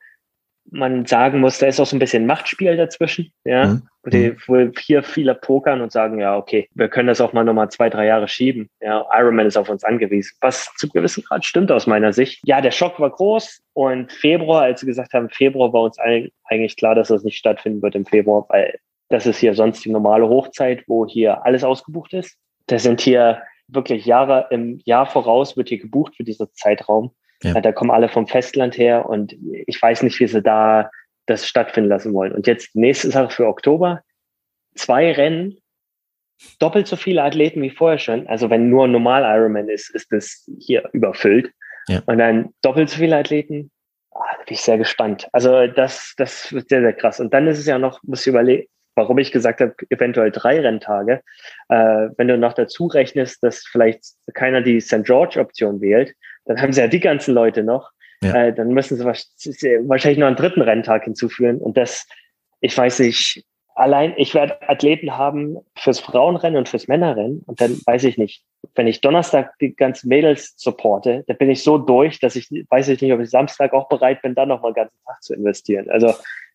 man 0.71 1.05
sagen 1.05 1.39
muss, 1.41 1.59
da 1.59 1.67
ist 1.67 1.79
auch 1.79 1.85
so 1.85 1.95
ein 1.95 1.99
bisschen 1.99 2.25
Machtspiel 2.25 2.75
dazwischen, 2.75 3.31
ja, 3.43 3.67
mhm. 3.67 3.81
die, 4.07 4.31
mhm. 4.31 4.37
wo 4.47 4.71
hier 4.79 5.03
viele 5.03 5.35
pokern 5.35 5.81
und 5.81 5.91
sagen, 5.91 6.19
ja, 6.19 6.35
okay, 6.35 6.69
wir 6.73 6.89
können 6.89 7.07
das 7.07 7.21
auch 7.21 7.33
mal 7.33 7.43
nochmal 7.43 7.69
zwei, 7.69 7.89
drei 7.89 8.07
Jahre 8.07 8.27
schieben. 8.27 8.69
Ja, 8.81 9.05
Ironman 9.13 9.45
ist 9.45 9.57
auf 9.57 9.69
uns 9.69 9.83
angewiesen, 9.83 10.35
was 10.41 10.73
zu 10.77 10.89
gewissen 10.89 11.23
Grad 11.23 11.45
stimmt 11.45 11.71
aus 11.71 11.85
meiner 11.87 12.13
Sicht. 12.13 12.41
Ja, 12.45 12.61
der 12.61 12.71
Schock 12.71 12.99
war 12.99 13.11
groß 13.11 13.61
und 13.73 14.11
Februar, 14.11 14.63
als 14.63 14.79
sie 14.79 14.87
gesagt 14.87 15.13
haben, 15.13 15.29
Februar 15.29 15.71
war 15.71 15.83
uns 15.83 15.97
eigentlich 15.99 16.77
klar, 16.77 16.95
dass 16.95 17.09
das 17.09 17.23
nicht 17.23 17.37
stattfinden 17.37 17.81
wird 17.81 17.95
im 17.95 18.05
Februar, 18.05 18.45
weil 18.49 18.79
das 19.09 19.25
ist 19.25 19.37
hier 19.37 19.53
sonst 19.53 19.85
die 19.85 19.91
normale 19.91 20.27
Hochzeit, 20.27 20.83
wo 20.87 21.05
hier 21.05 21.45
alles 21.45 21.63
ausgebucht 21.63 22.13
ist. 22.13 22.37
Das 22.67 22.83
sind 22.83 23.01
hier 23.01 23.41
wirklich 23.67 24.05
Jahre 24.05 24.47
im 24.51 24.81
Jahr 24.85 25.05
voraus 25.05 25.57
wird 25.57 25.69
hier 25.69 25.79
gebucht 25.79 26.15
für 26.15 26.23
diesen 26.23 26.47
Zeitraum. 26.53 27.11
Ja. 27.43 27.59
Da 27.59 27.71
kommen 27.71 27.91
alle 27.91 28.09
vom 28.09 28.27
Festland 28.27 28.77
her 28.77 29.07
und 29.07 29.35
ich 29.67 29.81
weiß 29.81 30.03
nicht, 30.03 30.19
wie 30.19 30.27
sie 30.27 30.41
da 30.41 30.89
das 31.25 31.47
stattfinden 31.47 31.89
lassen 31.89 32.13
wollen. 32.13 32.31
Und 32.31 32.47
jetzt 32.47 32.75
nächste 32.75 33.09
Sache 33.11 33.29
für 33.29 33.47
Oktober. 33.47 34.01
Zwei 34.75 35.11
Rennen, 35.11 35.57
doppelt 36.59 36.87
so 36.87 36.95
viele 36.95 37.23
Athleten 37.23 37.61
wie 37.61 37.69
vorher 37.69 37.99
schon. 37.99 38.27
Also 38.27 38.49
wenn 38.49 38.69
nur 38.69 38.87
normal 38.87 39.23
Ironman 39.23 39.69
ist, 39.69 39.89
ist 39.89 40.11
das 40.11 40.49
hier 40.59 40.87
überfüllt. 40.93 41.51
Ja. 41.87 42.01
Und 42.05 42.17
dann 42.17 42.53
doppelt 42.61 42.89
so 42.89 42.97
viele 42.97 43.17
Athleten. 43.17 43.71
Ah, 44.11 44.23
da 44.37 44.43
bin 44.43 44.53
ich 44.53 44.61
sehr 44.61 44.77
gespannt. 44.77 45.27
Also 45.31 45.67
das, 45.67 46.13
das 46.17 46.51
wird 46.51 46.69
sehr, 46.69 46.81
sehr 46.81 46.93
krass. 46.93 47.19
Und 47.19 47.33
dann 47.33 47.47
ist 47.47 47.59
es 47.59 47.65
ja 47.65 47.79
noch, 47.79 48.01
muss 48.03 48.21
ich 48.21 48.27
überlegen, 48.27 48.67
warum 48.95 49.17
ich 49.17 49.31
gesagt 49.31 49.61
habe, 49.61 49.75
eventuell 49.89 50.31
drei 50.31 50.59
Renntage. 50.59 51.21
Äh, 51.69 52.09
wenn 52.17 52.27
du 52.27 52.37
noch 52.37 52.53
dazu 52.53 52.87
rechnest, 52.87 53.43
dass 53.43 53.65
vielleicht 53.65 54.03
keiner 54.33 54.61
die 54.61 54.79
St. 54.81 55.03
George-Option 55.03 55.81
wählt, 55.81 56.13
dann 56.45 56.61
haben 56.61 56.73
sie 56.73 56.81
ja 56.81 56.87
die 56.87 56.99
ganzen 56.99 57.33
Leute 57.33 57.63
noch. 57.63 57.91
Ja. 58.23 58.45
Äh, 58.45 58.53
dann 58.53 58.69
müssen 58.69 58.97
sie 58.97 59.05
wahrscheinlich 59.05 60.17
noch 60.17 60.27
einen 60.27 60.35
dritten 60.35 60.61
Renntag 60.61 61.03
hinzufügen. 61.03 61.59
Und 61.59 61.77
das, 61.77 62.07
ich 62.61 62.77
weiß 62.77 62.99
nicht, 62.99 63.45
allein, 63.75 64.13
ich 64.17 64.33
werde 64.33 64.61
Athleten 64.67 65.17
haben 65.17 65.57
fürs 65.77 65.99
Frauenrennen 65.99 66.57
und 66.57 66.69
fürs 66.69 66.87
Männerrennen. 66.87 67.43
Und 67.45 67.61
dann 67.61 67.79
weiß 67.85 68.05
ich 68.05 68.17
nicht, 68.17 68.43
wenn 68.73 68.87
ich 68.87 69.01
Donnerstag 69.01 69.57
die 69.59 69.75
ganzen 69.75 70.07
Mädels 70.07 70.53
supporte, 70.57 71.23
dann 71.27 71.37
bin 71.37 71.49
ich 71.49 71.61
so 71.61 71.77
durch, 71.77 72.19
dass 72.19 72.35
ich, 72.35 72.49
weiß 72.49 72.87
ich 72.87 73.01
nicht, 73.01 73.13
ob 73.13 73.19
ich 73.19 73.29
Samstag 73.29 73.73
auch 73.73 73.87
bereit 73.87 74.21
bin, 74.21 74.33
da 74.33 74.45
noch 74.45 74.61
mal 74.61 74.69
einen 74.69 74.75
ganzen 74.75 74.97
Tag 75.05 75.21
zu 75.21 75.33
investieren. 75.33 75.89
Also, 75.89 76.07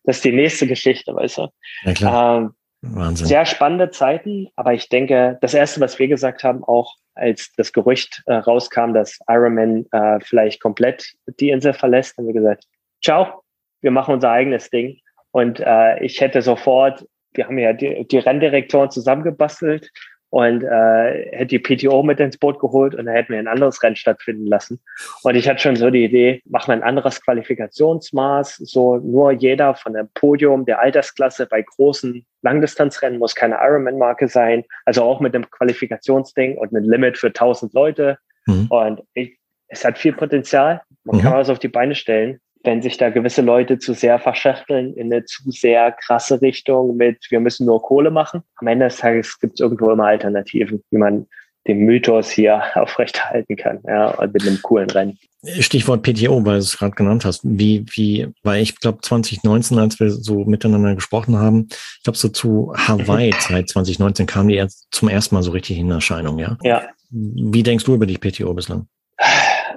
das 0.03 0.17
ist 0.17 0.25
die 0.25 0.33
nächste 0.33 0.67
Geschichte, 0.67 1.15
weißt 1.15 1.37
du? 1.37 1.47
Ja, 1.83 1.93
klar. 1.93 2.37
Ähm, 2.37 2.53
Wahnsinn. 2.81 3.27
Sehr 3.27 3.45
spannende 3.45 3.91
Zeiten, 3.91 4.47
aber 4.55 4.73
ich 4.73 4.89
denke, 4.89 5.37
das 5.41 5.53
erste, 5.53 5.79
was 5.81 5.99
wir 5.99 6.07
gesagt 6.07 6.43
haben, 6.43 6.63
auch 6.63 6.95
als 7.13 7.51
das 7.55 7.73
Gerücht 7.73 8.23
äh, 8.25 8.33
rauskam, 8.33 8.93
dass 8.93 9.19
Ironman 9.27 9.85
äh, 9.91 10.19
vielleicht 10.21 10.59
komplett 10.61 11.13
die 11.39 11.51
Insel 11.51 11.73
verlässt, 11.73 12.17
haben 12.17 12.25
wir 12.25 12.33
gesagt, 12.33 12.63
ciao, 13.03 13.43
wir 13.81 13.91
machen 13.91 14.15
unser 14.15 14.31
eigenes 14.31 14.71
Ding. 14.71 14.97
Und 15.31 15.59
äh, 15.59 16.03
ich 16.03 16.19
hätte 16.21 16.41
sofort, 16.41 17.05
wir 17.33 17.47
haben 17.47 17.57
ja 17.57 17.73
die, 17.73 18.07
die 18.07 18.17
Renndirektoren 18.17 18.91
zusammengebastelt 18.91 19.91
und 20.31 20.63
äh, 20.63 21.29
hätte 21.35 21.47
die 21.47 21.59
PTO 21.59 22.03
mit 22.03 22.19
ins 22.21 22.37
Boot 22.37 22.57
geholt 22.59 22.95
und 22.95 23.05
dann 23.05 23.13
hätten 23.13 23.33
wir 23.33 23.39
ein 23.39 23.49
anderes 23.49 23.83
Rennen 23.83 23.97
stattfinden 23.97 24.47
lassen. 24.47 24.79
Und 25.23 25.35
ich 25.35 25.47
hatte 25.47 25.59
schon 25.59 25.75
so 25.75 25.89
die 25.89 26.05
Idee, 26.05 26.41
machen 26.45 26.69
wir 26.69 26.73
ein 26.73 26.83
anderes 26.83 27.21
Qualifikationsmaß, 27.21 28.55
so 28.57 28.95
nur 28.95 29.33
jeder 29.33 29.75
von 29.75 29.93
dem 29.93 30.07
Podium 30.13 30.65
der 30.65 30.79
Altersklasse 30.79 31.47
bei 31.47 31.61
großen 31.61 32.25
Langdistanzrennen 32.43 33.19
muss 33.19 33.35
keine 33.35 33.55
Ironman-Marke 33.55 34.29
sein, 34.29 34.63
also 34.85 35.03
auch 35.03 35.19
mit 35.19 35.33
dem 35.33 35.49
Qualifikationsding 35.49 36.57
und 36.57 36.73
einem 36.73 36.89
Limit 36.89 37.17
für 37.17 37.27
1000 37.27 37.73
Leute. 37.73 38.17
Mhm. 38.47 38.67
Und 38.69 39.01
ich, 39.13 39.37
es 39.67 39.83
hat 39.83 39.97
viel 39.97 40.13
Potenzial. 40.13 40.81
Man 41.03 41.17
mhm. 41.17 41.21
kann 41.23 41.33
was 41.33 41.49
auf 41.49 41.59
die 41.59 41.67
Beine 41.67 41.93
stellen 41.93 42.39
wenn 42.63 42.81
sich 42.81 42.97
da 42.97 43.09
gewisse 43.09 43.41
Leute 43.41 43.79
zu 43.79 43.93
sehr 43.93 44.19
verschachteln 44.19 44.93
in 44.93 45.11
eine 45.11 45.25
zu 45.25 45.49
sehr 45.51 45.91
krasse 45.91 46.41
Richtung 46.41 46.95
mit, 46.95 47.25
wir 47.29 47.39
müssen 47.39 47.65
nur 47.65 47.81
Kohle 47.81 48.11
machen. 48.11 48.43
Am 48.55 48.67
Ende 48.67 48.85
des 48.85 48.97
Tages 48.97 49.39
gibt 49.39 49.53
es 49.55 49.59
irgendwo 49.59 49.91
immer 49.91 50.05
Alternativen, 50.05 50.83
wie 50.91 50.97
man 50.97 51.27
den 51.67 51.79
Mythos 51.79 52.29
hier 52.31 52.63
aufrechterhalten 52.75 53.55
kann, 53.55 53.79
ja, 53.87 54.09
und 54.11 54.33
mit 54.33 54.43
einem 54.43 54.61
coolen 54.61 54.89
Rennen. 54.89 55.17
Stichwort 55.59 56.03
PTO, 56.03 56.45
weil 56.45 56.53
du 56.53 56.59
es 56.59 56.77
gerade 56.77 56.93
genannt 56.93 57.25
hast. 57.25 57.41
Wie, 57.43 57.83
wie, 57.93 58.27
weil 58.43 58.61
ich 58.61 58.79
glaube 58.79 58.99
2019, 59.01 59.79
als 59.79 59.99
wir 59.99 60.11
so 60.11 60.45
miteinander 60.45 60.93
gesprochen 60.93 61.37
haben, 61.37 61.67
ich 61.69 62.03
glaube 62.03 62.17
so 62.17 62.29
zu 62.29 62.73
Hawaii-Zeit 62.75 63.69
2019 63.69 64.27
kam 64.27 64.47
die 64.47 64.55
erst 64.55 64.87
zum 64.91 65.09
ersten 65.09 65.33
Mal 65.33 65.41
so 65.41 65.51
richtig 65.51 65.79
in 65.79 65.89
Erscheinung, 65.89 66.37
ja? 66.37 66.57
Ja. 66.61 66.83
Wie 67.09 67.63
denkst 67.63 67.85
du 67.85 67.95
über 67.95 68.05
die 68.05 68.17
PTO 68.17 68.53
bislang? 68.53 68.87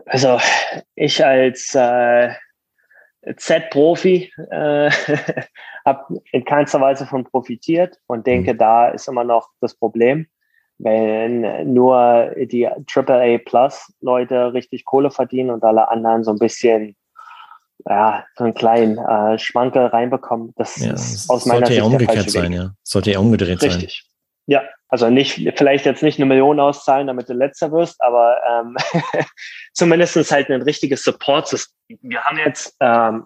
Also 0.06 0.38
ich 0.94 1.24
als 1.24 1.74
äh, 1.74 2.28
Z-Profi, 3.36 4.32
äh, 4.50 4.90
habe 5.84 6.20
in 6.32 6.44
keinster 6.44 6.80
Weise 6.80 7.06
von 7.06 7.24
profitiert 7.24 7.98
und 8.06 8.26
denke, 8.26 8.54
mhm. 8.54 8.58
da 8.58 8.88
ist 8.88 9.08
immer 9.08 9.24
noch 9.24 9.48
das 9.60 9.74
Problem. 9.74 10.26
Wenn 10.78 11.72
nur 11.72 12.34
die 12.36 12.66
AAA 12.66 13.38
Plus 13.38 13.92
Leute 14.00 14.52
richtig 14.52 14.84
Kohle 14.84 15.10
verdienen 15.10 15.50
und 15.50 15.62
alle 15.62 15.88
anderen 15.88 16.24
so 16.24 16.32
ein 16.32 16.38
bisschen 16.38 16.96
ja, 17.86 18.24
so 18.36 18.44
einen 18.44 18.54
kleinen 18.54 18.98
äh, 18.98 19.38
Schmankel 19.38 19.86
reinbekommen, 19.86 20.52
das 20.56 20.76
ja, 20.76 20.94
ist 20.94 21.28
aus 21.30 21.46
meiner 21.46 21.66
Sicht. 21.66 21.78
Sollte 21.78 21.80
ja 21.80 21.84
umgekehrt 21.84 22.30
sein, 22.30 22.52
ja. 22.52 22.70
Sollte 22.82 23.10
ja 23.12 23.18
umgedreht 23.18 23.62
richtig. 23.62 23.72
sein. 23.72 23.80
Richtig. 23.80 24.10
Ja, 24.46 24.62
also 24.88 25.10
nicht, 25.10 25.52
vielleicht 25.56 25.86
jetzt 25.86 26.02
nicht 26.02 26.18
eine 26.18 26.26
Million 26.26 26.60
auszahlen, 26.60 27.06
damit 27.06 27.28
du 27.28 27.32
letzter 27.32 27.72
wirst, 27.72 28.02
aber 28.02 28.36
ähm, 28.48 28.76
zumindest 29.72 30.30
halt 30.30 30.50
ein 30.50 30.62
richtiges 30.62 31.04
Support-System. 31.04 31.98
Wir 32.02 32.22
haben 32.22 32.38
jetzt, 32.38 32.76
ähm, 32.80 33.24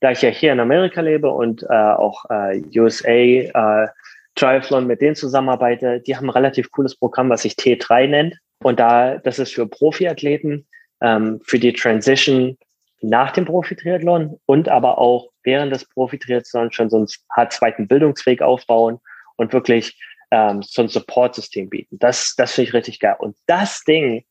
da 0.00 0.10
ich 0.10 0.22
ja 0.22 0.30
hier 0.30 0.52
in 0.52 0.60
Amerika 0.60 1.00
lebe 1.00 1.30
und 1.30 1.62
äh, 1.62 1.74
auch 1.74 2.24
äh, 2.28 2.60
USA 2.78 3.10
äh, 3.10 3.88
Triathlon 4.34 4.86
mit 4.86 5.00
denen 5.00 5.16
zusammenarbeite, 5.16 6.00
die 6.00 6.16
haben 6.16 6.26
ein 6.26 6.30
relativ 6.30 6.70
cooles 6.70 6.96
Programm, 6.96 7.30
was 7.30 7.42
sich 7.42 7.54
T3 7.54 8.06
nennt. 8.06 8.36
Und 8.62 8.78
da, 8.78 9.16
das 9.16 9.38
ist 9.38 9.54
für 9.54 9.66
Profiathleten, 9.66 10.66
ähm, 11.00 11.40
für 11.44 11.58
die 11.58 11.72
Transition 11.72 12.58
nach 13.00 13.32
dem 13.32 13.44
Profi-Triathlon 13.44 14.38
und 14.46 14.68
aber 14.68 14.98
auch 14.98 15.30
während 15.42 15.72
des 15.72 15.86
Profi-Triathlons 15.88 16.74
schon 16.74 16.90
so 16.90 16.96
einen 16.96 17.50
zweiten 17.50 17.88
Bildungsweg 17.88 18.42
aufbauen 18.42 18.98
und 19.36 19.52
wirklich 19.52 19.98
ähm, 20.30 20.62
so 20.62 20.82
ein 20.82 20.88
Support-System 20.88 21.70
bieten. 21.70 21.98
Das, 21.98 22.34
das 22.36 22.52
finde 22.52 22.68
ich 22.68 22.74
richtig 22.74 23.00
geil. 23.00 23.16
Und 23.18 23.36
das 23.46 23.84
Ding 23.84 24.24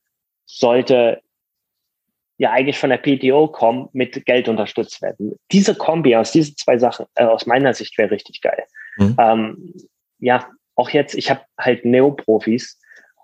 sollte 0.46 1.22
ja 2.38 2.52
eigentlich 2.52 2.78
von 2.78 2.90
der 2.90 2.98
PTO 2.98 3.48
kommen, 3.48 3.90
mit 3.94 4.26
Geld 4.26 4.50
unterstützt 4.50 5.02
werden. 5.02 5.40
Diese 5.52 5.74
Kombi 5.74 6.16
aus 6.16 6.32
diesen 6.32 6.58
zwei 6.58 6.78
Sachen, 6.78 7.06
äh, 7.16 7.24
aus 7.24 7.46
meiner 7.46 7.74
Sicht 7.74 7.98
wäre 7.98 8.12
richtig 8.12 8.42
geil. 8.42 8.64
Mhm. 8.98 9.16
Ähm, 9.20 9.74
ja, 10.20 10.50
auch 10.76 10.90
jetzt, 10.90 11.16
ich 11.16 11.30
habe 11.30 11.42
halt 11.58 11.86
Neoprofis 11.86 12.80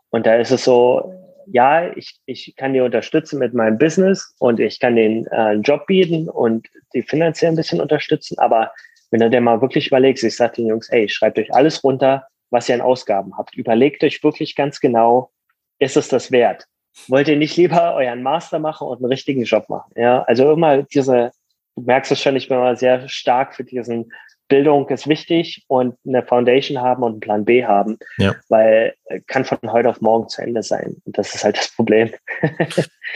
Und 0.10 0.26
da 0.26 0.36
ist 0.36 0.52
es 0.52 0.64
so, 0.64 1.14
ja, 1.48 1.92
ich, 1.98 2.20
ich 2.26 2.56
kann 2.56 2.74
die 2.74 2.80
unterstützen 2.80 3.40
mit 3.40 3.54
meinem 3.54 3.78
Business 3.78 4.34
und 4.40 4.60
ich 4.60 4.80
kann 4.80 4.96
den 4.96 5.26
äh, 5.28 5.36
einen 5.36 5.64
Job 5.64 5.86
bieten 5.88 6.30
und 6.30 6.68
die 6.94 7.02
finanziell 7.02 7.52
ein 7.52 7.58
bisschen 7.58 7.82
unterstützen. 7.82 8.38
Aber 8.40 8.72
wenn 9.10 9.20
du 9.20 9.30
dir 9.30 9.42
mal 9.42 9.62
wirklich 9.62 9.88
überlegst, 9.88 10.24
ich 10.24 10.36
sage 10.36 10.56
den 10.58 10.68
Jungs, 10.68 10.90
ey, 10.90 11.10
schreibt 11.10 11.38
euch 11.38 11.54
alles 11.54 11.84
runter, 11.84 12.28
was 12.52 12.70
ihr 12.70 12.76
an 12.76 12.82
Ausgaben 12.82 13.38
habt. 13.38 13.56
Überlegt 13.56 14.04
euch 14.04 14.24
wirklich 14.24 14.56
ganz 14.56 14.80
genau, 14.80 15.32
ist 15.80 15.98
es 15.98 16.08
das 16.08 16.32
wert? 16.32 16.68
Wollt 17.08 17.28
ihr 17.28 17.38
nicht 17.38 17.58
lieber 17.58 17.96
euren 17.96 18.22
Master 18.22 18.60
machen 18.60 18.88
und 18.88 18.98
einen 18.98 19.12
richtigen 19.12 19.44
Job 19.44 19.70
machen? 19.70 19.92
Ja, 19.96 20.24
also 20.24 20.52
immer 20.52 20.84
diese, 20.84 21.32
du 21.76 21.84
merkst 21.84 22.12
es 22.12 22.22
schon, 22.22 22.36
ich 22.36 22.50
bin 22.50 22.58
immer 22.58 22.76
sehr 22.76 23.08
stark 23.08 23.56
für 23.56 23.64
diesen 23.64 24.12
Bildung 24.52 24.90
ist 24.90 25.08
wichtig 25.08 25.64
und 25.68 25.96
eine 26.06 26.24
Foundation 26.24 26.82
haben 26.82 27.04
und 27.04 27.12
einen 27.12 27.20
Plan 27.22 27.46
B 27.46 27.66
haben, 27.66 27.98
ja. 28.18 28.36
weil 28.50 28.94
äh, 29.06 29.22
kann 29.26 29.46
von 29.46 29.60
heute 29.72 29.88
auf 29.88 30.02
morgen 30.02 30.28
zu 30.28 30.42
Ende 30.42 30.62
sein. 30.62 30.98
Und 31.06 31.18
das 31.18 31.34
ist 31.34 31.46
halt 31.46 31.58
das 31.58 31.70
Problem. 31.70 32.10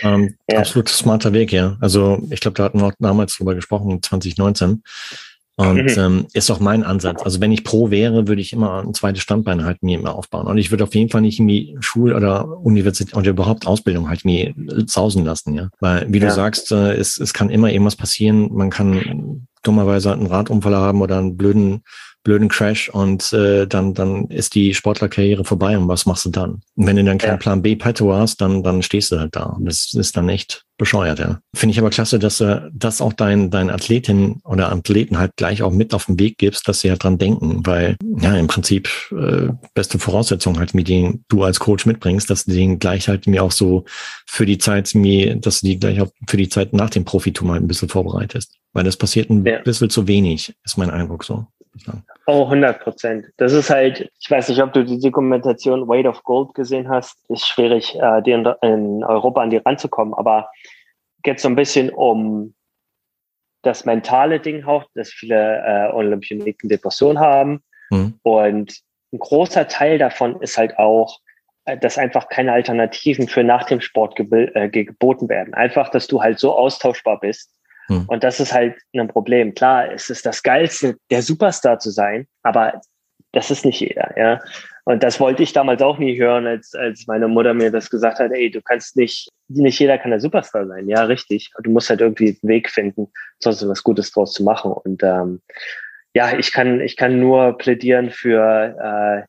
ähm, 0.01 0.37
ja. 0.49 0.59
Absolut 0.59 0.87
smarter 0.87 1.33
Weg, 1.33 1.51
ja. 1.51 1.75
Also 1.81 2.25
ich 2.29 2.39
glaube, 2.39 2.55
da 2.55 2.63
hatten 2.63 2.79
wir 2.79 2.87
auch 2.87 2.93
damals 2.99 3.35
drüber 3.35 3.53
gesprochen, 3.53 4.01
2019. 4.01 4.81
Und 5.57 5.83
mhm. 5.83 5.97
ähm, 5.97 6.27
ist 6.33 6.51
auch 6.51 6.59
mein 6.59 6.83
Ansatz. 6.83 7.23
Also 7.23 7.39
wenn 7.39 7.51
ich 7.51 7.63
pro 7.63 7.89
wäre, 7.89 8.27
würde 8.27 8.41
ich 8.41 8.51
immer 8.51 8.83
ein 8.83 8.93
zweites 8.93 9.21
Standbein 9.21 9.63
halt 9.63 9.83
mir 9.83 9.97
immer 9.97 10.13
aufbauen. 10.13 10.47
Und 10.47 10.57
ich 10.57 10.69
würde 10.69 10.83
auf 10.83 10.93
jeden 10.95 11.09
Fall 11.09 11.21
nicht 11.21 11.39
irgendwie 11.39 11.77
Schul- 11.79 12.13
oder 12.13 12.59
Universität 12.59 13.15
oder 13.15 13.29
überhaupt 13.29 13.65
Ausbildung 13.65 14.09
halt 14.09 14.25
mir 14.25 14.53
sausen 14.85 15.23
lassen, 15.23 15.53
ja. 15.53 15.69
Weil, 15.79 16.07
wie 16.11 16.19
ja. 16.19 16.27
du 16.27 16.33
sagst, 16.33 16.73
äh, 16.73 16.93
es, 16.95 17.17
es 17.17 17.33
kann 17.33 17.49
immer 17.49 17.71
irgendwas 17.71 17.95
passieren. 17.95 18.53
Man 18.53 18.69
kann 18.69 19.47
dummerweise 19.63 20.11
einen 20.11 20.27
Radunfall 20.27 20.75
haben 20.75 21.01
oder 21.01 21.19
einen 21.19 21.37
blöden 21.37 21.83
blöden 22.25 22.49
Crash 22.49 22.89
und 22.89 23.31
äh, 23.31 23.67
dann, 23.67 23.93
dann 23.93 24.25
ist 24.25 24.55
die 24.55 24.73
Sportlerkarriere 24.73 25.45
vorbei 25.45 25.77
und 25.77 25.87
was 25.87 26.05
machst 26.05 26.25
du 26.25 26.31
dann? 26.31 26.61
Und 26.75 26.87
wenn 26.87 26.97
du 26.97 27.03
dann 27.05 27.19
keinen 27.19 27.33
ja. 27.33 27.37
Plan 27.37 27.61
B 27.61 27.75
petto 27.75 28.13
hast, 28.13 28.41
dann, 28.41 28.63
dann 28.63 28.81
stehst 28.81 29.11
du 29.11 29.19
halt 29.19 29.35
da. 29.35 29.43
Und 29.43 29.65
das 29.65 29.93
ist 29.93 30.17
dann 30.17 30.27
echt 30.27 30.65
bescheuert, 30.77 31.19
ja. 31.19 31.39
Finde 31.55 31.71
ich 31.71 31.79
aber 31.79 31.91
klasse, 31.91 32.19
dass 32.19 32.39
du 32.39 32.69
das 32.73 32.99
auch 32.99 33.13
deinen 33.13 33.51
dein 33.51 33.69
Athletin 33.69 34.41
oder 34.43 34.71
Athleten 34.71 35.19
halt 35.19 35.33
gleich 35.37 35.61
auch 35.61 35.71
mit 35.71 35.93
auf 35.93 36.07
den 36.07 36.19
Weg 36.19 36.39
gibst, 36.39 36.67
dass 36.67 36.81
sie 36.81 36.89
halt 36.89 37.03
dran 37.03 37.19
denken, 37.19 37.65
weil 37.65 37.95
ja 38.19 38.35
im 38.35 38.47
Prinzip 38.47 38.89
äh, 39.11 39.49
beste 39.75 39.99
Voraussetzung 39.99 40.57
halt 40.57 40.73
mit 40.73 40.87
denen 40.87 41.23
du 41.29 41.43
als 41.43 41.59
Coach 41.59 41.85
mitbringst, 41.85 42.29
dass 42.29 42.45
du 42.45 42.53
den 42.53 42.79
gleich 42.79 43.07
halt 43.07 43.27
mir 43.27 43.43
auch 43.43 43.51
so 43.51 43.85
für 44.25 44.47
die 44.47 44.57
Zeit 44.57 44.93
mir, 44.95 45.35
dass 45.35 45.61
du 45.61 45.67
die 45.67 45.79
gleich 45.79 46.01
auch 46.01 46.09
für 46.27 46.37
die 46.37 46.49
Zeit 46.49 46.73
nach 46.73 46.89
dem 46.89 47.05
Profitum 47.05 47.51
halt 47.51 47.63
ein 47.63 47.67
bisschen 47.67 47.89
vorbereitest. 47.89 48.55
Weil 48.73 48.83
das 48.83 48.97
passiert 48.97 49.29
ein 49.29 49.45
ja. 49.45 49.59
bisschen 49.59 49.89
zu 49.89 50.07
wenig, 50.07 50.53
ist 50.65 50.77
mein 50.77 50.89
Eindruck 50.89 51.23
so. 51.23 51.47
Oh, 52.27 52.43
100 52.45 52.79
Prozent. 52.81 53.25
Das 53.37 53.53
ist 53.53 53.69
halt, 53.69 54.09
ich 54.19 54.31
weiß 54.31 54.49
nicht, 54.49 54.61
ob 54.61 54.73
du 54.73 54.83
die 54.83 54.99
Dokumentation 54.99 55.87
Weight 55.87 56.07
of 56.07 56.23
Gold 56.23 56.53
gesehen 56.53 56.89
hast. 56.89 57.17
Ist 57.29 57.47
schwierig, 57.47 57.95
äh, 57.95 58.21
die 58.21 58.31
in, 58.31 58.45
in 58.61 59.03
Europa 59.03 59.41
an 59.41 59.49
die 59.49 59.57
ranzukommen, 59.57 60.13
aber 60.13 60.49
geht 61.23 61.39
so 61.39 61.47
ein 61.47 61.55
bisschen 61.55 61.89
um 61.89 62.55
das 63.61 63.85
mentale 63.85 64.39
Ding 64.39 64.63
auch, 64.63 64.85
dass 64.93 65.09
viele 65.09 65.63
äh, 65.65 65.91
Olympioniken 65.93 66.69
Depression 66.69 67.19
haben. 67.19 67.63
Mhm. 67.89 68.19
Und 68.23 68.79
ein 69.11 69.19
großer 69.19 69.67
Teil 69.67 69.97
davon 69.97 70.41
ist 70.41 70.57
halt 70.57 70.77
auch, 70.77 71.19
äh, 71.65 71.77
dass 71.77 71.97
einfach 71.97 72.29
keine 72.29 72.53
Alternativen 72.53 73.27
für 73.27 73.43
nach 73.43 73.65
dem 73.65 73.81
Sport 73.81 74.19
äh, 74.19 74.69
geboten 74.69 75.29
werden. 75.29 75.53
Einfach, 75.53 75.89
dass 75.89 76.07
du 76.07 76.21
halt 76.21 76.39
so 76.39 76.55
austauschbar 76.55 77.19
bist, 77.19 77.54
hm. 77.87 78.05
Und 78.07 78.23
das 78.23 78.39
ist 78.39 78.53
halt 78.53 78.75
ein 78.95 79.07
Problem. 79.07 79.53
Klar, 79.53 79.91
es 79.91 80.09
ist 80.09 80.25
das 80.25 80.43
Geilste, 80.43 80.95
der 81.11 81.21
Superstar 81.21 81.79
zu 81.79 81.91
sein, 81.91 82.27
aber 82.43 82.81
das 83.31 83.51
ist 83.51 83.65
nicht 83.65 83.79
jeder, 83.79 84.17
ja. 84.17 84.39
Und 84.85 85.01
das 85.01 85.19
wollte 85.19 85.43
ich 85.43 85.51
damals 85.51 85.81
auch 85.81 85.97
nie 85.97 86.17
hören, 86.17 86.45
als, 86.45 86.73
als 86.75 87.07
meine 87.07 87.27
Mutter 87.27 87.53
mir 87.53 87.71
das 87.71 87.89
gesagt 87.89 88.19
hat, 88.19 88.31
ey, 88.31 88.51
du 88.51 88.61
kannst 88.61 88.95
nicht, 88.95 89.29
nicht 89.47 89.79
jeder 89.79 89.97
kann 89.97 90.11
der 90.11 90.19
Superstar 90.19 90.67
sein. 90.67 90.87
Ja, 90.87 91.05
richtig. 91.05 91.51
Du 91.63 91.71
musst 91.71 91.89
halt 91.89 92.01
irgendwie 92.01 92.27
einen 92.27 92.49
Weg 92.49 92.69
finden, 92.69 93.11
sonst 93.39 93.67
was 93.67 93.83
Gutes 93.83 94.11
draus 94.11 94.33
zu 94.33 94.43
machen. 94.43 94.71
Und 94.71 95.01
ähm, 95.01 95.41
ja, 96.13 96.37
ich 96.37 96.51
kann, 96.51 96.81
ich 96.81 96.95
kann 96.97 97.19
nur 97.19 97.57
plädieren 97.57 98.11
für 98.11 98.77
äh, 98.79 99.27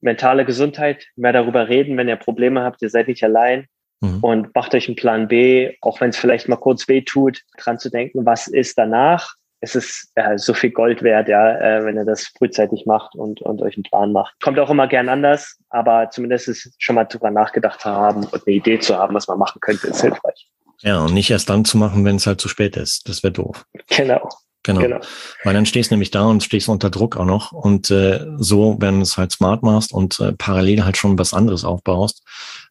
mentale 0.00 0.44
Gesundheit, 0.44 1.06
mehr 1.16 1.32
darüber 1.32 1.68
reden, 1.68 1.96
wenn 1.96 2.08
ihr 2.08 2.16
Probleme 2.16 2.62
habt, 2.62 2.80
ihr 2.80 2.90
seid 2.90 3.08
nicht 3.08 3.24
allein 3.24 3.66
mhm. 4.00 4.18
und 4.20 4.54
macht 4.54 4.74
euch 4.74 4.88
einen 4.88 4.96
Plan 4.96 5.28
B, 5.28 5.74
auch 5.80 6.00
wenn 6.00 6.10
es 6.10 6.16
vielleicht 6.16 6.48
mal 6.48 6.56
kurz 6.56 6.88
weh 6.88 7.02
tut, 7.02 7.42
dran 7.58 7.78
zu 7.78 7.90
denken, 7.90 8.24
was 8.26 8.48
ist 8.48 8.78
danach. 8.78 9.34
Es 9.60 9.74
ist 9.74 10.12
äh, 10.14 10.38
so 10.38 10.54
viel 10.54 10.70
Gold 10.70 11.02
wert, 11.02 11.28
ja, 11.28 11.58
äh, 11.58 11.84
wenn 11.84 11.96
ihr 11.96 12.04
das 12.04 12.28
frühzeitig 12.38 12.86
macht 12.86 13.16
und, 13.16 13.40
und 13.42 13.60
euch 13.60 13.76
einen 13.76 13.82
Plan 13.82 14.12
macht. 14.12 14.34
Kommt 14.40 14.58
auch 14.60 14.70
immer 14.70 14.86
gern 14.86 15.08
anders, 15.08 15.58
aber 15.68 16.10
zumindest 16.10 16.46
ist 16.46 16.72
schon 16.78 16.94
mal 16.94 17.04
drüber 17.04 17.32
nachgedacht 17.32 17.80
zu 17.80 17.88
haben 17.88 18.24
und 18.24 18.46
eine 18.46 18.54
Idee 18.54 18.78
zu 18.78 18.96
haben, 18.96 19.14
was 19.14 19.26
man 19.26 19.38
machen 19.38 19.60
könnte, 19.60 19.88
ist 19.88 20.00
hilfreich. 20.00 20.48
Ja, 20.82 21.00
und 21.00 21.12
nicht 21.12 21.30
erst 21.30 21.50
dann 21.50 21.64
zu 21.64 21.76
machen, 21.76 22.04
wenn 22.04 22.16
es 22.16 22.26
halt 22.28 22.40
zu 22.40 22.48
spät 22.48 22.76
ist. 22.76 23.08
Das 23.08 23.24
wäre 23.24 23.32
doof. 23.32 23.66
Genau. 23.88 24.28
Genau. 24.64 24.80
genau. 24.80 25.00
Weil 25.44 25.54
dann 25.54 25.66
stehst 25.66 25.90
du 25.90 25.94
nämlich 25.94 26.10
da 26.10 26.26
und 26.26 26.42
stehst 26.42 26.68
unter 26.68 26.90
Druck 26.90 27.16
auch 27.16 27.24
noch. 27.24 27.52
Und 27.52 27.90
äh, 27.90 28.26
so, 28.36 28.76
wenn 28.80 28.96
du 28.96 29.02
es 29.02 29.16
halt 29.16 29.32
smart 29.32 29.62
machst 29.62 29.92
und 29.92 30.18
äh, 30.20 30.32
parallel 30.32 30.84
halt 30.84 30.96
schon 30.96 31.18
was 31.18 31.32
anderes 31.32 31.64
aufbaust, 31.64 32.22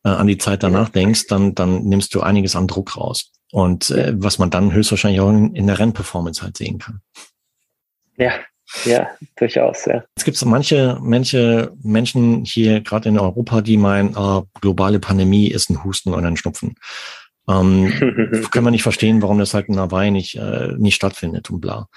äh, 0.04 0.10
an 0.10 0.28
die 0.28 0.38
Zeit 0.38 0.64
danach 0.64 0.90
denkst, 0.90 1.28
dann, 1.28 1.56
dann 1.56 1.84
nimmst 1.84 2.14
du 2.14 2.22
einiges 2.22 2.56
an 2.56 2.68
Druck 2.68 2.98
raus. 2.98 3.32
Und 3.52 3.90
äh, 3.92 4.14
was 4.16 4.38
man 4.40 4.50
dann 4.50 4.74
höchstwahrscheinlich 4.74 5.22
auch 5.22 5.30
in, 5.30 5.56
in 5.56 5.68
der 5.68 5.80
Rennperformance 5.80 6.42
halt 6.44 6.58
sehen 6.58 6.80
kann. 6.80 7.02
Ja, 8.18 8.34
ja, 8.84 9.08
durchaus, 9.38 9.86
ja. 9.86 10.04
Es 10.16 10.26
gibt 10.26 10.38
so 10.38 10.46
manche, 10.46 10.98
manche 11.02 11.72
Menschen 11.82 12.44
hier, 12.44 12.82
gerade 12.82 13.08
in 13.10 13.18
Europa, 13.18 13.62
die 13.62 13.78
meinen, 13.78 14.16
äh, 14.16 14.42
globale 14.60 15.00
Pandemie 15.00 15.48
ist 15.48 15.70
ein 15.70 15.84
Husten 15.84 16.14
und 16.14 16.26
ein 16.26 16.36
Schnupfen. 16.36 16.76
Ähm, 17.50 17.92
können 18.52 18.66
wir 18.66 18.72
nicht 18.72 18.84
verstehen, 18.84 19.22
warum 19.22 19.40
das 19.40 19.54
halt 19.54 19.70
in 19.70 19.80
Hawaii 19.80 20.12
nicht, 20.12 20.36
äh, 20.36 20.74
nicht 20.78 20.96
stattfindet 20.96 21.50
und 21.50 21.62
bla. 21.62 21.88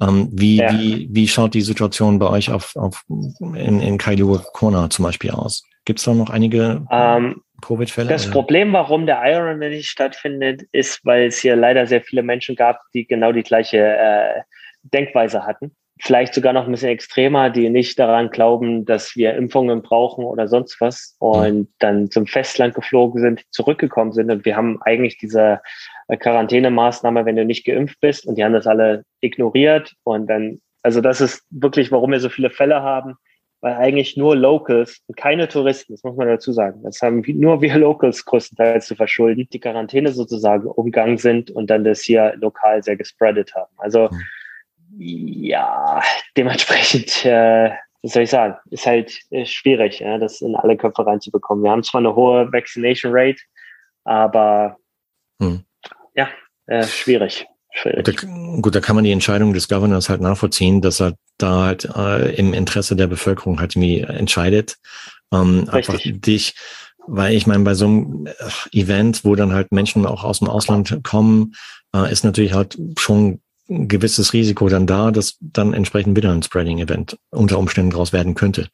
Ähm, 0.00 0.28
wie, 0.32 0.56
ja. 0.56 0.72
wie, 0.72 1.08
wie 1.10 1.28
schaut 1.28 1.54
die 1.54 1.62
Situation 1.62 2.18
bei 2.18 2.28
euch 2.28 2.50
auf, 2.50 2.76
auf 2.76 3.04
in, 3.08 3.80
in 3.80 3.98
Kailua 3.98 4.44
Kona 4.52 4.88
zum 4.90 5.04
Beispiel 5.04 5.30
aus? 5.30 5.64
Gibt 5.84 5.98
es 5.98 6.04
da 6.04 6.14
noch 6.14 6.30
einige 6.30 6.84
ähm, 6.90 7.42
Covid-Fälle? 7.62 8.08
Das 8.08 8.26
oder? 8.26 8.32
Problem, 8.32 8.72
warum 8.72 9.06
der 9.06 9.20
Ironman 9.24 9.70
nicht 9.70 9.90
stattfindet, 9.90 10.62
ist, 10.72 11.00
weil 11.04 11.26
es 11.26 11.38
hier 11.38 11.56
leider 11.56 11.86
sehr 11.86 12.02
viele 12.02 12.22
Menschen 12.22 12.54
gab, 12.54 12.80
die 12.94 13.06
genau 13.06 13.32
die 13.32 13.42
gleiche 13.42 13.78
äh, 13.78 14.42
Denkweise 14.82 15.44
hatten 15.46 15.74
vielleicht 16.00 16.34
sogar 16.34 16.52
noch 16.52 16.64
ein 16.64 16.70
bisschen 16.70 16.90
extremer, 16.90 17.50
die 17.50 17.68
nicht 17.68 17.98
daran 17.98 18.30
glauben, 18.30 18.84
dass 18.84 19.16
wir 19.16 19.34
Impfungen 19.34 19.82
brauchen 19.82 20.24
oder 20.24 20.48
sonst 20.48 20.80
was 20.80 21.16
und 21.18 21.68
dann 21.78 22.10
zum 22.10 22.26
Festland 22.26 22.74
geflogen 22.74 23.20
sind, 23.20 23.42
zurückgekommen 23.50 24.12
sind. 24.12 24.30
Und 24.30 24.44
wir 24.44 24.56
haben 24.56 24.80
eigentlich 24.82 25.18
diese 25.18 25.60
äh, 26.08 26.16
Quarantänemaßnahme, 26.16 27.24
wenn 27.26 27.36
du 27.36 27.44
nicht 27.44 27.66
geimpft 27.66 28.00
bist. 28.00 28.26
Und 28.26 28.36
die 28.36 28.44
haben 28.44 28.54
das 28.54 28.66
alle 28.66 29.04
ignoriert. 29.20 29.94
Und 30.02 30.26
dann, 30.28 30.60
also 30.82 31.00
das 31.00 31.20
ist 31.20 31.44
wirklich, 31.50 31.92
warum 31.92 32.12
wir 32.12 32.20
so 32.20 32.30
viele 32.30 32.50
Fälle 32.50 32.82
haben, 32.82 33.16
weil 33.60 33.74
eigentlich 33.74 34.16
nur 34.16 34.34
Locals 34.36 35.02
und 35.06 35.18
keine 35.18 35.46
Touristen, 35.46 35.92
das 35.92 36.02
muss 36.02 36.16
man 36.16 36.28
dazu 36.28 36.50
sagen, 36.50 36.82
das 36.82 37.02
haben 37.02 37.22
nur 37.26 37.60
wir 37.60 37.76
Locals 37.76 38.24
größtenteils 38.24 38.86
zu 38.86 38.96
verschulden, 38.96 39.48
die 39.52 39.60
Quarantäne 39.60 40.12
sozusagen 40.12 40.66
umgegangen 40.66 41.18
sind 41.18 41.50
und 41.50 41.68
dann 41.68 41.84
das 41.84 42.00
hier 42.00 42.34
lokal 42.36 42.82
sehr 42.82 42.96
gespreadet 42.96 43.54
haben. 43.54 43.72
Also 43.76 44.08
mhm 44.10 44.22
ja, 44.98 46.02
dementsprechend, 46.36 47.24
äh, 47.24 47.70
was 48.02 48.12
soll 48.12 48.22
ich 48.22 48.30
sagen, 48.30 48.56
ist 48.70 48.86
halt 48.86 49.18
äh, 49.30 49.44
schwierig, 49.44 50.00
ja, 50.00 50.18
das 50.18 50.40
in 50.40 50.56
alle 50.56 50.76
Köpfe 50.76 51.06
reinzubekommen. 51.06 51.64
Wir 51.64 51.70
haben 51.70 51.82
zwar 51.82 52.00
eine 52.00 52.14
hohe 52.14 52.52
Vaccination 52.52 53.12
Rate, 53.14 53.40
aber 54.04 54.76
hm. 55.40 55.64
ja, 56.14 56.28
äh, 56.66 56.84
schwierig. 56.84 57.46
Gut 57.84 58.08
da, 58.08 58.12
gut, 58.60 58.74
da 58.74 58.80
kann 58.80 58.96
man 58.96 59.04
die 59.04 59.12
Entscheidung 59.12 59.52
des 59.52 59.68
Governors 59.68 60.08
halt 60.08 60.20
nachvollziehen, 60.20 60.80
dass 60.80 61.00
er 61.00 61.14
da 61.38 61.66
halt 61.66 61.84
äh, 61.84 62.34
im 62.34 62.52
Interesse 62.52 62.96
der 62.96 63.06
Bevölkerung 63.06 63.60
halt 63.60 63.76
irgendwie 63.76 64.00
entscheidet. 64.00 64.76
Ähm, 65.32 65.68
einfach 65.70 65.98
dich, 66.02 66.54
weil 67.06 67.34
ich 67.34 67.46
meine, 67.46 67.62
bei 67.62 67.74
so 67.74 67.86
einem 67.86 68.26
äh, 68.26 68.32
Event, 68.76 69.24
wo 69.24 69.36
dann 69.36 69.52
halt 69.52 69.70
Menschen 69.70 70.04
auch 70.04 70.24
aus 70.24 70.40
dem 70.40 70.48
Ausland 70.48 71.00
kommen, 71.04 71.54
äh, 71.94 72.10
ist 72.10 72.24
natürlich 72.24 72.54
halt 72.54 72.76
schon 72.98 73.40
ein 73.70 73.88
gewisses 73.88 74.32
Risiko 74.32 74.68
dann 74.68 74.86
da, 74.86 75.10
dass 75.10 75.38
dann 75.40 75.72
entsprechend 75.72 76.16
wieder 76.16 76.32
ein 76.32 76.42
Spreading-Event 76.42 77.18
unter 77.30 77.58
Umständen 77.58 77.90
draus 77.90 78.12
werden 78.12 78.34
könnte. 78.34 78.68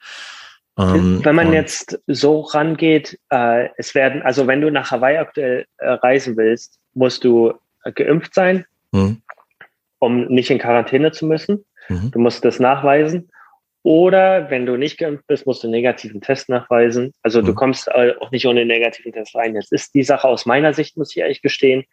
Ähm, 0.78 1.20
wenn 1.24 1.34
man 1.34 1.52
jetzt 1.52 1.98
so 2.06 2.40
rangeht, 2.40 3.18
äh, 3.30 3.68
es 3.78 3.94
werden, 3.94 4.22
also 4.22 4.46
wenn 4.46 4.60
du 4.60 4.70
nach 4.70 4.90
Hawaii 4.90 5.16
aktuell 5.16 5.66
äh, 5.78 5.88
reisen 5.88 6.36
willst, 6.36 6.78
musst 6.92 7.24
du 7.24 7.54
äh, 7.84 7.92
geimpft 7.92 8.34
sein, 8.34 8.66
mhm. 8.92 9.22
um 9.98 10.26
nicht 10.26 10.50
in 10.50 10.58
Quarantäne 10.58 11.12
zu 11.12 11.26
müssen. 11.26 11.64
Mhm. 11.88 12.10
Du 12.10 12.18
musst 12.18 12.44
das 12.44 12.60
nachweisen. 12.60 13.30
Oder 13.82 14.50
wenn 14.50 14.66
du 14.66 14.76
nicht 14.76 14.98
geimpft 14.98 15.26
bist, 15.28 15.46
musst 15.46 15.62
du 15.62 15.68
einen 15.68 15.72
negativen 15.72 16.20
Test 16.20 16.48
nachweisen. 16.48 17.14
Also 17.22 17.40
mhm. 17.40 17.46
du 17.46 17.54
kommst 17.54 17.88
äh, 17.88 18.12
auch 18.20 18.30
nicht 18.30 18.46
ohne 18.46 18.60
einen 18.60 18.68
negativen 18.68 19.12
Test 19.12 19.34
rein. 19.34 19.54
Jetzt 19.54 19.72
ist 19.72 19.94
die 19.94 20.02
Sache 20.02 20.28
aus 20.28 20.44
meiner 20.44 20.74
Sicht, 20.74 20.96
muss 20.96 21.12
ich 21.12 21.22
ehrlich 21.22 21.40
gestehen, 21.40 21.84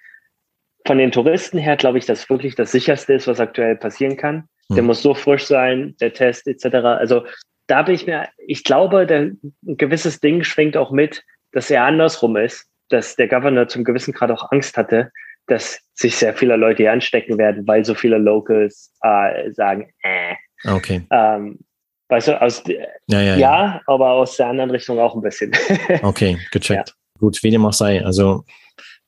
von 0.85 0.97
den 0.97 1.11
Touristen 1.11 1.57
her 1.57 1.77
glaube 1.77 1.97
ich, 1.97 2.05
dass 2.05 2.29
wirklich 2.29 2.55
das 2.55 2.71
sicherste 2.71 3.13
ist, 3.13 3.27
was 3.27 3.39
aktuell 3.39 3.75
passieren 3.75 4.17
kann. 4.17 4.47
Der 4.69 4.77
hm. 4.77 4.85
muss 4.85 5.01
so 5.01 5.13
frisch 5.13 5.45
sein, 5.45 5.95
der 5.99 6.13
Test 6.13 6.47
etc. 6.47 6.65
Also 6.75 7.25
da 7.67 7.81
bin 7.83 7.95
ich 7.95 8.05
mir, 8.05 8.27
ich 8.45 8.63
glaube, 8.63 9.05
der, 9.05 9.21
ein 9.21 9.77
gewisses 9.77 10.19
Ding 10.19 10.43
schwingt 10.43 10.77
auch 10.77 10.91
mit, 10.91 11.23
dass 11.51 11.69
er 11.69 11.83
andersrum 11.83 12.35
ist, 12.35 12.67
dass 12.89 13.15
der 13.15 13.27
Governor 13.27 13.67
zum 13.67 13.83
gewissen 13.83 14.13
Grad 14.13 14.31
auch 14.31 14.51
Angst 14.51 14.77
hatte, 14.77 15.11
dass 15.47 15.79
sich 15.93 16.15
sehr 16.15 16.33
viele 16.33 16.55
Leute 16.55 16.83
hier 16.83 16.91
anstecken 16.91 17.37
werden, 17.37 17.67
weil 17.67 17.83
so 17.85 17.93
viele 17.93 18.17
Locals 18.17 18.93
äh, 19.01 19.51
sagen, 19.51 19.91
äh. 20.01 20.35
Okay. 20.65 21.01
Ähm, 21.11 21.59
weißt 22.07 22.29
du, 22.29 22.41
aus, 22.41 22.63
ja, 22.65 22.75
ja, 23.07 23.21
ja, 23.21 23.35
ja, 23.35 23.81
aber 23.87 24.11
aus 24.11 24.37
der 24.37 24.47
anderen 24.47 24.71
Richtung 24.71 24.99
auch 24.99 25.15
ein 25.15 25.21
bisschen. 25.21 25.51
okay, 26.03 26.37
gecheckt. 26.51 26.95
Gut, 27.19 27.43
wie 27.43 27.51
dem 27.51 27.65
auch 27.65 27.73
sei. 27.73 28.03
Also 28.03 28.45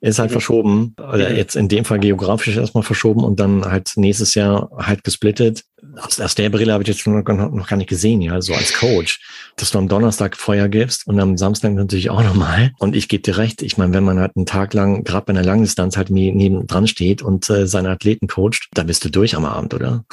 ist 0.06 0.20
halt 0.20 0.30
mhm. 0.30 0.34
verschoben, 0.34 0.96
oder 1.00 1.30
mhm. 1.30 1.36
jetzt 1.36 1.56
in 1.56 1.68
dem 1.68 1.84
Fall 1.84 2.00
geografisch 2.00 2.56
erstmal 2.56 2.84
verschoben 2.84 3.24
und 3.24 3.40
dann 3.40 3.66
halt 3.66 3.94
nächstes 3.96 4.36
Jahr 4.36 4.70
halt 4.78 5.04
gesplittet. 5.04 5.64
Aus, 5.98 6.20
aus 6.20 6.36
der 6.36 6.50
Brille 6.50 6.74
habe 6.74 6.84
ich 6.84 6.90
jetzt 6.90 7.06
noch, 7.08 7.24
noch 7.24 7.68
gar 7.68 7.78
nicht 7.78 7.90
gesehen, 7.90 8.22
ja, 8.22 8.40
so 8.42 8.54
als 8.54 8.74
Coach, 8.74 9.20
dass 9.56 9.72
du 9.72 9.80
am 9.80 9.88
Donnerstag 9.88 10.38
Feuer 10.38 10.68
gibst 10.68 11.08
und 11.08 11.20
am 11.20 11.38
Samstag 11.38 11.74
natürlich 11.74 12.10
auch 12.12 12.22
nochmal. 12.22 12.72
Und 12.78 12.96
ich 12.96 13.08
gebe 13.08 13.24
dir 13.24 13.38
recht, 13.38 13.64
ich 13.64 13.78
meine, 13.78 13.94
wenn 13.94 14.04
man 14.04 14.20
halt 14.20 14.36
einen 14.36 14.46
Tag 14.46 14.74
lang, 14.74 15.04
gerade 15.04 15.26
bei 15.26 15.32
einer 15.32 15.44
Langdistanz 15.44 15.98
halt 15.98 16.12
neben 16.12 16.68
dran 16.68 16.88
steht 16.88 17.22
und 17.24 17.50
äh, 17.50 17.66
seine 17.66 17.90
Athleten 17.90 18.28
coacht, 18.28 18.68
dann 18.74 18.88
bist 18.88 19.06
du 19.06 19.10
durch 19.10 19.36
am 19.36 19.46
Abend, 19.46 19.74
oder? 19.74 20.06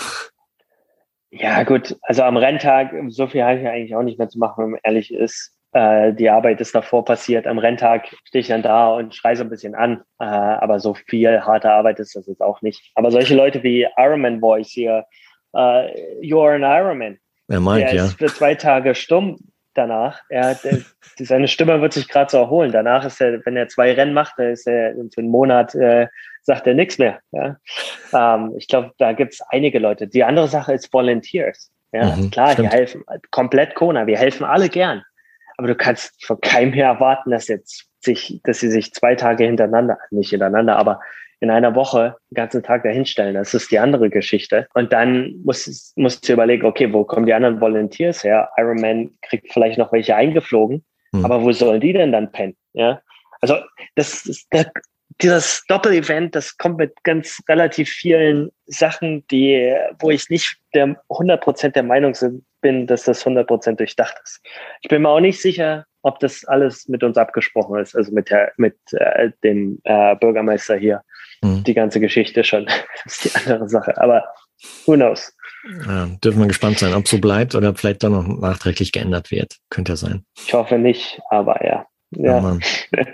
Ja, 1.30 1.62
gut. 1.64 1.96
Also 2.02 2.22
am 2.22 2.36
Renntag, 2.36 2.92
so 3.08 3.26
viel 3.26 3.42
habe 3.42 3.58
ich 3.58 3.66
eigentlich 3.66 3.94
auch 3.94 4.02
nicht 4.02 4.18
mehr 4.18 4.28
zu 4.28 4.38
machen, 4.38 4.64
wenn 4.64 4.70
man 4.72 4.80
ehrlich 4.84 5.12
ist. 5.12 5.51
Äh, 5.72 6.12
die 6.12 6.28
Arbeit 6.28 6.60
ist 6.60 6.74
davor 6.74 7.04
passiert. 7.04 7.46
Am 7.46 7.58
Renntag 7.58 8.08
stehe 8.24 8.40
ich 8.40 8.48
dann 8.48 8.62
da 8.62 8.88
und 8.88 9.14
schreie 9.14 9.36
so 9.36 9.42
ein 9.42 9.50
bisschen 9.50 9.74
an. 9.74 10.02
Äh, 10.20 10.24
aber 10.24 10.80
so 10.80 10.94
viel 10.94 11.40
harte 11.40 11.70
Arbeit 11.70 11.98
ist 11.98 12.14
das 12.14 12.26
jetzt 12.26 12.42
auch 12.42 12.60
nicht. 12.62 12.92
Aber 12.94 13.10
solche 13.10 13.34
Leute 13.34 13.62
wie 13.62 13.86
Ironman 13.96 14.40
Voice 14.40 14.68
hier, 14.68 15.06
äh, 15.54 16.20
You're 16.20 16.54
an 16.54 16.62
Ironman. 16.62 17.18
Er 17.48 17.60
meint, 17.60 17.88
der 17.88 17.94
ja. 17.94 18.04
ist 18.04 18.18
für 18.18 18.26
zwei 18.26 18.54
Tage 18.54 18.94
stumm 18.94 19.38
danach. 19.74 20.20
Er, 20.28 20.54
der, 20.56 20.78
seine 21.18 21.48
Stimme 21.48 21.80
wird 21.80 21.94
sich 21.94 22.08
gerade 22.08 22.30
so 22.30 22.36
erholen. 22.36 22.72
Danach 22.72 23.04
ist 23.04 23.20
er, 23.20 23.44
wenn 23.46 23.56
er 23.56 23.68
zwei 23.68 23.92
Rennen 23.92 24.12
macht, 24.12 24.34
dann 24.36 24.50
ist 24.50 24.66
er 24.66 24.92
für 24.92 25.20
einen 25.20 25.30
Monat, 25.30 25.74
äh, 25.74 26.08
sagt 26.42 26.66
er 26.66 26.74
nichts 26.74 26.98
mehr. 26.98 27.20
Ja? 27.32 27.56
Ähm, 28.12 28.54
ich 28.58 28.68
glaube, 28.68 28.92
da 28.98 29.12
gibt 29.12 29.34
es 29.34 29.40
einige 29.48 29.78
Leute. 29.78 30.06
Die 30.06 30.24
andere 30.24 30.48
Sache 30.48 30.74
ist 30.74 30.92
Volunteers. 30.92 31.70
Ja, 31.92 32.16
mhm, 32.16 32.30
klar, 32.30 32.52
stimmt. 32.52 32.70
wir 32.70 32.78
helfen 32.78 33.04
komplett 33.30 33.74
Kona. 33.74 34.06
Wir 34.06 34.18
helfen 34.18 34.44
alle 34.44 34.68
gern. 34.68 35.02
Aber 35.56 35.68
du 35.68 35.74
kannst 35.74 36.24
von 36.24 36.40
keinem 36.40 36.72
mehr 36.72 36.86
erwarten, 36.86 37.30
dass 37.30 37.48
jetzt 37.48 37.86
sich, 38.00 38.40
dass 38.44 38.60
sie 38.60 38.70
sich 38.70 38.92
zwei 38.92 39.14
Tage 39.14 39.44
hintereinander, 39.44 39.98
nicht 40.10 40.30
hintereinander, 40.30 40.76
aber 40.76 41.00
in 41.40 41.50
einer 41.50 41.74
Woche 41.74 42.16
den 42.30 42.36
ganzen 42.36 42.62
Tag 42.62 42.84
dahinstellen. 42.84 43.34
Das 43.34 43.52
ist 43.52 43.70
die 43.72 43.80
andere 43.80 44.10
Geschichte. 44.10 44.68
Und 44.74 44.92
dann 44.92 45.34
musst, 45.44 45.96
musst 45.98 46.28
du 46.28 46.32
überlegen, 46.32 46.64
okay, 46.64 46.92
wo 46.92 47.04
kommen 47.04 47.26
die 47.26 47.34
anderen 47.34 47.60
Volunteers 47.60 48.22
her? 48.22 48.48
Ironman 48.56 49.10
kriegt 49.22 49.52
vielleicht 49.52 49.76
noch 49.76 49.92
welche 49.92 50.14
eingeflogen, 50.14 50.84
hm. 51.12 51.24
aber 51.24 51.42
wo 51.42 51.50
sollen 51.50 51.80
die 51.80 51.92
denn 51.92 52.12
dann 52.12 52.30
pennen? 52.30 52.56
Ja, 52.74 53.02
also 53.40 53.56
das 53.96 54.24
ist 54.24 54.46
der, 54.52 54.70
dieses 55.20 55.64
Doppel-Event, 55.66 56.34
das 56.34 56.56
kommt 56.56 56.78
mit 56.78 57.02
ganz 57.02 57.42
relativ 57.48 57.90
vielen 57.90 58.50
Sachen, 58.66 59.26
die, 59.26 59.74
wo 59.98 60.10
ich 60.10 60.30
nicht 60.30 60.58
der 60.74 60.96
100% 61.08 61.70
der 61.70 61.82
Meinung 61.82 62.14
bin, 62.62 62.86
dass 62.86 63.04
das 63.04 63.26
100% 63.26 63.76
durchdacht 63.76 64.14
ist. 64.24 64.40
Ich 64.80 64.88
bin 64.88 65.02
mir 65.02 65.10
auch 65.10 65.20
nicht 65.20 65.40
sicher, 65.40 65.84
ob 66.02 66.18
das 66.20 66.44
alles 66.44 66.88
mit 66.88 67.04
uns 67.04 67.16
abgesprochen 67.16 67.78
ist, 67.78 67.94
also 67.94 68.12
mit, 68.12 68.30
der, 68.30 68.52
mit 68.56 68.76
äh, 68.92 69.30
dem 69.44 69.80
äh, 69.84 70.16
Bürgermeister 70.16 70.76
hier. 70.76 71.02
Mhm. 71.42 71.64
Die 71.64 71.74
ganze 71.74 72.00
Geschichte 72.00 72.44
schon. 72.44 72.66
Das 73.04 73.24
ist 73.24 73.24
die 73.24 73.50
andere 73.50 73.68
Sache. 73.68 74.00
Aber 74.00 74.24
who 74.86 74.94
knows? 74.94 75.36
Ja, 75.86 76.06
dürfen 76.22 76.40
wir 76.40 76.46
gespannt 76.46 76.78
sein, 76.78 76.94
ob 76.94 77.06
so 77.08 77.18
bleibt 77.18 77.54
oder 77.54 77.74
vielleicht 77.74 78.02
dann 78.02 78.12
noch 78.12 78.26
nachträglich 78.26 78.92
geändert 78.92 79.30
wird. 79.30 79.58
Könnte 79.68 79.92
ja 79.92 79.96
sein. 79.96 80.24
Ich 80.46 80.54
hoffe 80.54 80.78
nicht, 80.78 81.20
aber 81.30 81.64
ja. 81.64 81.86
Ja. 82.10 82.40
ja 82.40 82.58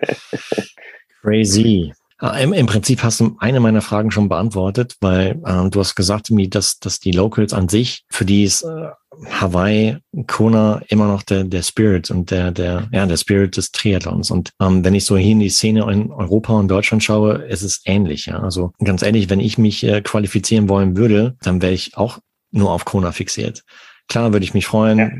Crazy. 1.22 1.92
Im, 2.20 2.52
Im, 2.52 2.66
Prinzip 2.66 3.04
hast 3.04 3.20
du 3.20 3.36
eine 3.38 3.60
meiner 3.60 3.80
Fragen 3.80 4.10
schon 4.10 4.28
beantwortet, 4.28 4.96
weil 5.00 5.40
ähm, 5.46 5.70
du 5.70 5.78
hast 5.78 5.94
gesagt, 5.94 6.30
mir, 6.30 6.50
dass, 6.50 6.80
dass 6.80 6.98
die 6.98 7.12
Locals 7.12 7.52
an 7.52 7.68
sich, 7.68 8.04
für 8.10 8.24
die 8.24 8.42
ist 8.42 8.62
äh, 8.62 8.88
Hawaii, 9.26 9.98
Kona 10.26 10.82
immer 10.88 11.06
noch 11.06 11.22
der, 11.22 11.44
der 11.44 11.62
Spirit 11.62 12.10
und 12.10 12.30
der, 12.32 12.50
der, 12.50 12.88
ja, 12.92 13.06
der 13.06 13.16
Spirit 13.16 13.56
des 13.56 13.70
Triathlons. 13.70 14.32
Und 14.32 14.50
ähm, 14.60 14.84
wenn 14.84 14.94
ich 14.94 15.04
so 15.04 15.16
hier 15.16 15.32
in 15.32 15.40
die 15.40 15.48
Szene 15.48 15.90
in 15.92 16.10
Europa 16.10 16.54
und 16.54 16.68
Deutschland 16.68 17.04
schaue, 17.04 17.34
ist 17.34 17.62
es 17.62 17.82
ähnlich. 17.84 18.26
Ja? 18.26 18.40
Also 18.40 18.72
ganz 18.82 19.02
ehrlich, 19.02 19.30
wenn 19.30 19.40
ich 19.40 19.56
mich 19.56 19.84
äh, 19.84 20.00
qualifizieren 20.00 20.68
wollen 20.68 20.96
würde, 20.96 21.36
dann 21.42 21.62
wäre 21.62 21.72
ich 21.72 21.96
auch 21.96 22.18
nur 22.50 22.72
auf 22.72 22.84
Kona 22.84 23.12
fixiert. 23.12 23.62
Klar 24.08 24.32
würde 24.32 24.44
ich 24.44 24.54
mich 24.54 24.66
freuen, 24.66 24.98
ja. 24.98 25.10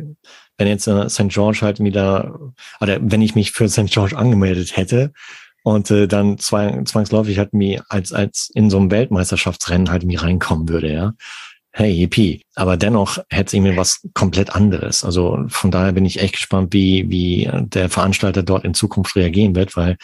wenn 0.56 0.66
jetzt 0.66 0.87
äh, 0.87 1.08
St. 1.08 1.28
George 1.28 1.61
halt 1.62 1.78
wieder, 1.78 2.52
oder 2.80 2.98
wenn 3.00 3.22
ich 3.22 3.34
mich 3.34 3.52
für 3.52 3.68
St. 3.68 3.87
George 3.87 4.16
angemeldet 4.16 4.76
hätte, 4.76 5.12
und 5.62 5.90
äh, 5.90 6.09
dann 6.09 6.38
zwang, 6.38 6.87
zwangsläufig 6.87 7.38
halt 7.38 7.53
mir 7.53 7.85
als 7.88 8.12
als 8.12 8.51
in 8.55 8.71
so 8.71 8.79
einem 8.79 8.90
Weltmeisterschaftsrennen 8.90 9.90
halt 9.90 10.05
mir 10.05 10.23
reinkommen 10.23 10.68
würde, 10.68 10.92
ja. 10.92 11.12
Hey, 11.73 11.92
yippie. 11.92 12.42
Aber 12.57 12.77
dennoch 12.77 13.18
hätte 13.31 13.57
es 13.57 13.62
mir 13.62 13.77
was 13.77 14.01
komplett 14.14 14.51
anderes. 14.55 15.05
Also 15.05 15.44
von 15.49 15.71
daher 15.71 15.92
bin 15.92 16.07
ich 16.07 16.18
echt 16.21 16.35
gespannt, 16.35 16.73
wie, 16.73 17.09
wie 17.09 17.49
der 17.53 17.88
Veranstalter 17.88 18.42
dort 18.42 18.64
in 18.64 18.75
Zukunft 18.75 19.14
reagieren 19.14 19.55
wird, 19.55 19.77
weil 19.77 19.97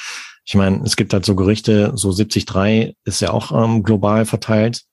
ich 0.45 0.55
meine, 0.55 0.83
es 0.85 0.95
gibt 0.95 1.13
halt 1.13 1.25
so 1.25 1.35
Gerüchte, 1.35 1.93
so 1.97 2.13
73 2.13 2.95
ist 3.05 3.21
ja 3.21 3.31
auch 3.31 3.51
ähm, 3.51 3.83
global 3.83 4.27
verteilt. 4.27 4.85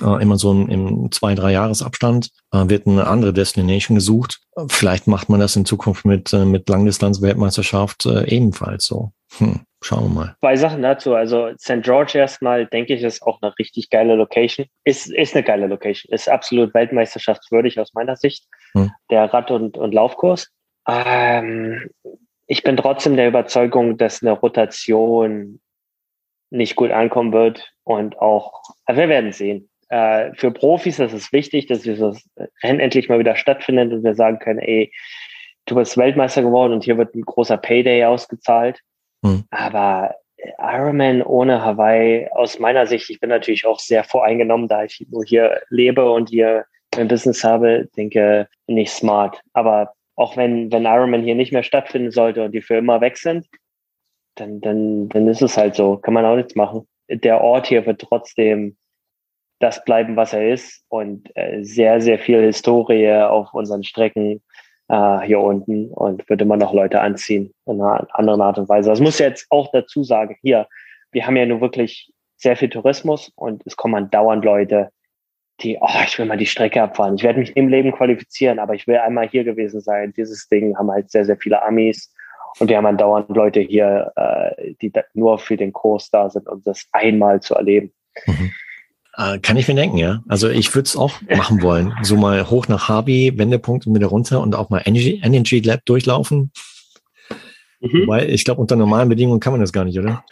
Äh, 0.00 0.22
immer 0.22 0.38
so 0.38 0.52
im, 0.52 0.68
im 0.68 1.12
zwei, 1.12 1.34
drei 1.34 1.52
Jahresabstand 1.52 2.30
äh, 2.52 2.68
wird 2.68 2.86
eine 2.86 3.06
andere 3.06 3.32
Destination 3.32 3.96
gesucht. 3.96 4.40
Vielleicht 4.68 5.08
macht 5.08 5.28
man 5.28 5.40
das 5.40 5.56
in 5.56 5.64
Zukunft 5.64 6.04
mit, 6.04 6.32
äh, 6.32 6.44
mit 6.44 6.68
Langdistanz-Weltmeisterschaft 6.68 8.06
äh, 8.06 8.28
ebenfalls 8.28 8.86
so. 8.86 9.12
Hm. 9.38 9.60
Schauen 9.80 10.08
wir 10.08 10.20
mal. 10.20 10.36
Zwei 10.40 10.56
Sachen 10.56 10.82
dazu. 10.82 11.14
Also 11.14 11.50
St. 11.56 11.82
George 11.82 12.18
erstmal, 12.18 12.66
denke 12.66 12.94
ich, 12.94 13.02
ist 13.02 13.22
auch 13.22 13.40
eine 13.40 13.56
richtig 13.58 13.90
geile 13.90 14.16
Location. 14.16 14.66
Ist, 14.84 15.10
ist 15.10 15.34
eine 15.34 15.44
geile 15.44 15.66
Location. 15.68 16.12
Ist 16.12 16.28
absolut 16.28 16.74
weltmeisterschaftswürdig 16.74 17.78
aus 17.78 17.94
meiner 17.94 18.16
Sicht. 18.16 18.44
Hm. 18.72 18.90
Der 19.10 19.32
Rad- 19.32 19.50
und, 19.50 19.76
und 19.76 19.94
Laufkurs. 19.94 20.50
Ähm, 20.88 21.90
ich 22.46 22.62
bin 22.62 22.76
trotzdem 22.76 23.16
der 23.16 23.28
Überzeugung, 23.28 23.98
dass 23.98 24.22
eine 24.22 24.32
Rotation 24.32 25.60
nicht 26.50 26.76
gut 26.76 26.90
ankommen 26.90 27.32
wird 27.32 27.72
und 27.84 28.18
auch, 28.18 28.62
also 28.86 29.00
wir 29.00 29.08
werden 29.08 29.32
sehen. 29.32 29.68
Äh, 29.90 30.32
für 30.34 30.50
Profis 30.50 30.98
ist 30.98 31.12
es 31.12 31.32
wichtig, 31.32 31.66
dass 31.66 31.82
dieses 31.82 32.28
Rennen 32.62 32.80
endlich 32.80 33.08
mal 33.08 33.18
wieder 33.18 33.36
stattfindet 33.36 33.92
und 33.92 34.02
wir 34.02 34.14
sagen 34.14 34.38
können, 34.38 34.58
ey, 34.58 34.92
du 35.66 35.74
bist 35.74 35.96
Weltmeister 35.96 36.42
geworden 36.42 36.72
und 36.72 36.84
hier 36.84 36.96
wird 36.96 37.14
ein 37.14 37.22
großer 37.22 37.58
Payday 37.58 38.04
ausgezahlt. 38.04 38.80
Mhm. 39.22 39.44
Aber 39.50 40.14
Ironman 40.58 41.22
ohne 41.22 41.64
Hawaii, 41.64 42.28
aus 42.30 42.58
meiner 42.58 42.86
Sicht, 42.86 43.10
ich 43.10 43.20
bin 43.20 43.30
natürlich 43.30 43.66
auch 43.66 43.80
sehr 43.80 44.04
voreingenommen, 44.04 44.68
da 44.68 44.84
ich 44.84 45.06
nur 45.10 45.24
hier 45.24 45.62
lebe 45.68 46.10
und 46.10 46.28
hier 46.28 46.66
mein 46.96 47.08
Business 47.08 47.44
habe, 47.44 47.88
denke, 47.96 48.48
nicht 48.66 48.90
smart. 48.90 49.40
Aber 49.52 49.92
auch 50.16 50.36
wenn, 50.36 50.72
wenn 50.72 50.84
Ironman 50.84 51.22
hier 51.22 51.34
nicht 51.34 51.52
mehr 51.52 51.62
stattfinden 51.62 52.10
sollte 52.10 52.44
und 52.44 52.52
die 52.52 52.62
für 52.62 52.76
immer 52.76 53.00
weg 53.00 53.16
sind, 53.16 53.46
dann, 54.36 54.60
dann, 54.60 55.08
dann 55.08 55.28
ist 55.28 55.42
es 55.42 55.56
halt 55.56 55.74
so. 55.74 55.96
Kann 55.96 56.14
man 56.14 56.24
auch 56.24 56.36
nichts 56.36 56.54
machen. 56.54 56.86
Der 57.08 57.40
Ort 57.40 57.66
hier 57.66 57.86
wird 57.86 58.00
trotzdem 58.00 58.76
das 59.60 59.84
bleiben, 59.84 60.16
was 60.16 60.32
er 60.32 60.52
ist 60.52 60.84
und 60.88 61.30
äh, 61.34 61.62
sehr, 61.62 62.00
sehr 62.00 62.18
viel 62.18 62.40
Historie 62.42 63.12
auf 63.12 63.52
unseren 63.54 63.82
Strecken 63.82 64.40
äh, 64.88 65.20
hier 65.20 65.40
unten 65.40 65.90
und 65.92 66.28
würde 66.28 66.44
immer 66.44 66.56
noch 66.56 66.72
Leute 66.72 67.00
anziehen 67.00 67.52
in 67.66 67.80
einer 67.80 68.06
anderen 68.12 68.40
Art 68.40 68.58
und 68.58 68.68
Weise. 68.68 68.90
Das 68.90 69.00
muss 69.00 69.18
jetzt 69.18 69.46
auch 69.50 69.70
dazu 69.72 70.02
sagen, 70.02 70.36
hier, 70.42 70.66
wir 71.12 71.26
haben 71.26 71.36
ja 71.36 71.46
nur 71.46 71.60
wirklich 71.60 72.12
sehr 72.36 72.56
viel 72.56 72.68
Tourismus 72.68 73.32
und 73.36 73.62
es 73.66 73.76
kommen 73.76 74.10
dauernd 74.10 74.44
Leute, 74.44 74.90
die, 75.60 75.76
oh, 75.80 75.88
ich 76.06 76.18
will 76.18 76.26
mal 76.26 76.36
die 76.36 76.46
Strecke 76.46 76.82
abfahren. 76.82 77.16
Ich 77.16 77.24
werde 77.24 77.40
mich 77.40 77.56
im 77.56 77.68
Leben 77.68 77.92
qualifizieren, 77.92 78.58
aber 78.58 78.74
ich 78.74 78.86
will 78.86 78.96
einmal 78.96 79.28
hier 79.28 79.42
gewesen 79.42 79.80
sein. 79.80 80.12
Dieses 80.16 80.48
Ding 80.48 80.76
haben 80.76 80.90
halt 80.90 81.10
sehr, 81.10 81.24
sehr 81.24 81.36
viele 81.36 81.62
Amis 81.62 82.14
und 82.60 82.68
wir 82.68 82.76
haben 82.76 82.96
dauernd 82.96 83.28
Leute 83.30 83.60
hier, 83.60 84.12
äh, 84.16 84.74
die 84.80 84.92
nur 85.14 85.38
für 85.38 85.56
den 85.56 85.72
Kurs 85.72 86.10
da 86.10 86.30
sind, 86.30 86.48
um 86.48 86.62
das 86.62 86.86
einmal 86.92 87.40
zu 87.40 87.54
erleben. 87.54 87.92
Mhm. 88.26 88.52
Äh, 89.18 89.40
kann 89.40 89.56
ich 89.56 89.66
mir 89.66 89.74
denken, 89.74 89.98
ja. 89.98 90.22
Also 90.28 90.48
ich 90.48 90.72
würde 90.76 90.86
es 90.86 90.96
auch 90.96 91.20
machen 91.28 91.60
wollen. 91.60 91.92
So 92.02 92.16
mal 92.16 92.48
hoch 92.48 92.68
nach 92.68 92.88
Harvey, 92.88 93.32
Wendepunkt 93.36 93.84
und 93.84 93.94
wieder 93.94 94.06
runter 94.06 94.40
und 94.40 94.54
auch 94.54 94.70
mal 94.70 94.80
Energy, 94.84 95.20
Energy 95.24 95.58
Lab 95.58 95.84
durchlaufen. 95.86 96.52
Mhm. 97.80 98.06
Weil 98.06 98.30
ich 98.30 98.44
glaube, 98.44 98.60
unter 98.60 98.76
normalen 98.76 99.08
Bedingungen 99.08 99.40
kann 99.40 99.52
man 99.52 99.60
das 99.60 99.72
gar 99.72 99.84
nicht, 99.84 99.98
oder? 99.98 100.24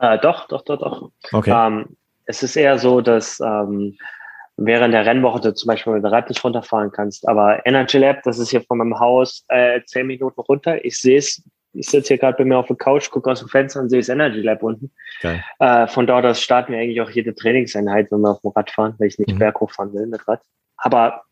Äh, 0.00 0.18
doch, 0.18 0.48
doch, 0.48 0.62
doch, 0.62 0.78
doch. 0.78 1.10
Okay. 1.32 1.52
Ähm, 1.54 1.96
es 2.24 2.42
ist 2.42 2.56
eher 2.56 2.78
so, 2.78 3.02
dass 3.02 3.40
ähm, 3.40 3.98
während 4.56 4.94
der 4.94 5.04
Rennwoche 5.04 5.40
du 5.40 5.54
zum 5.54 5.68
Beispiel 5.68 5.92
mit 5.92 6.02
dem 6.02 6.10
Rad 6.10 6.30
nicht 6.30 6.42
runterfahren 6.42 6.90
kannst. 6.92 7.28
Aber 7.28 7.66
Energy 7.66 7.98
Lab, 7.98 8.22
das 8.22 8.38
ist 8.38 8.48
hier 8.48 8.62
von 8.62 8.78
meinem 8.78 8.98
Haus 8.98 9.44
äh, 9.48 9.82
zehn 9.84 10.06
Minuten 10.06 10.40
runter. 10.40 10.82
Ich 10.82 10.98
sehe 10.98 11.18
es 11.18 11.42
ich 11.76 11.88
sitze 11.88 12.08
hier 12.08 12.18
gerade 12.18 12.38
bei 12.38 12.44
mir 12.44 12.58
auf 12.58 12.66
der 12.66 12.76
Couch, 12.76 13.10
gucke 13.10 13.30
aus 13.30 13.40
dem 13.40 13.48
Fenster 13.48 13.80
und 13.80 13.88
sehe 13.88 14.00
das 14.00 14.08
Energy 14.08 14.40
Lab 14.40 14.62
unten. 14.62 14.90
Äh, 15.58 15.86
von 15.86 16.06
dort 16.06 16.24
aus 16.24 16.40
starten 16.40 16.72
wir 16.72 16.80
eigentlich 16.80 17.00
auch 17.00 17.10
jede 17.10 17.34
Trainingseinheit, 17.34 18.10
wenn 18.10 18.20
wir 18.20 18.30
auf 18.30 18.40
dem 18.40 18.50
Rad 18.50 18.70
fahren, 18.70 18.94
weil 18.98 19.08
ich 19.08 19.18
nicht 19.18 19.34
mhm. 19.34 19.38
berghoch 19.38 19.70
fahren 19.70 19.92
will 19.92 20.06
mit 20.06 20.26
Rad. 20.26 20.40
Aber 20.76 21.22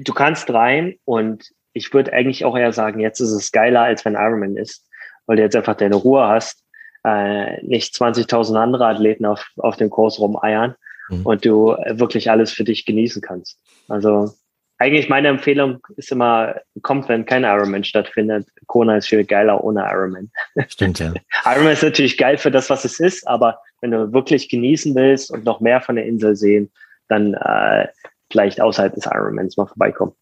du 0.00 0.12
kannst 0.12 0.52
rein 0.52 0.96
und 1.04 1.50
ich 1.72 1.92
würde 1.92 2.12
eigentlich 2.12 2.44
auch 2.44 2.56
eher 2.56 2.72
sagen, 2.72 3.00
jetzt 3.00 3.20
ist 3.20 3.32
es 3.32 3.52
geiler, 3.52 3.82
als 3.82 4.04
wenn 4.04 4.14
Ironman 4.14 4.56
ist, 4.56 4.88
weil 5.26 5.36
du 5.36 5.42
jetzt 5.42 5.56
einfach 5.56 5.76
deine 5.76 5.96
Ruhe 5.96 6.26
hast, 6.26 6.64
äh, 7.04 7.62
nicht 7.62 7.94
20.000 7.94 8.56
andere 8.56 8.86
Athleten 8.86 9.26
auf, 9.26 9.46
auf 9.58 9.76
dem 9.76 9.90
Kurs 9.90 10.18
rumeiern 10.18 10.74
mhm. 11.08 11.26
und 11.26 11.44
du 11.44 11.76
wirklich 11.90 12.30
alles 12.30 12.52
für 12.52 12.64
dich 12.64 12.86
genießen 12.86 13.22
kannst. 13.22 13.58
Also 13.88 14.32
eigentlich 14.78 15.08
meine 15.08 15.28
Empfehlung 15.28 15.78
ist 15.96 16.12
immer, 16.12 16.54
kommt, 16.82 17.08
wenn 17.08 17.24
kein 17.24 17.44
Ironman 17.44 17.84
stattfindet. 17.84 18.46
Kona 18.66 18.98
ist 18.98 19.08
viel 19.08 19.24
geiler 19.24 19.62
ohne 19.64 19.80
Ironman. 19.80 20.30
Stimmt, 20.68 20.98
ja. 20.98 21.14
Ironman 21.44 21.72
ist 21.72 21.82
natürlich 21.82 22.18
geil 22.18 22.36
für 22.36 22.50
das, 22.50 22.68
was 22.68 22.84
es 22.84 23.00
ist, 23.00 23.26
aber 23.26 23.58
wenn 23.80 23.90
du 23.90 24.12
wirklich 24.12 24.48
genießen 24.48 24.94
willst 24.94 25.30
und 25.30 25.44
noch 25.44 25.60
mehr 25.60 25.80
von 25.80 25.96
der 25.96 26.06
Insel 26.06 26.36
sehen, 26.36 26.70
dann 27.08 27.34
äh, 27.34 27.86
vielleicht 28.30 28.60
außerhalb 28.60 28.94
des 28.94 29.06
Ironmans 29.06 29.56
mal 29.56 29.66
vorbeikommen. 29.66 30.12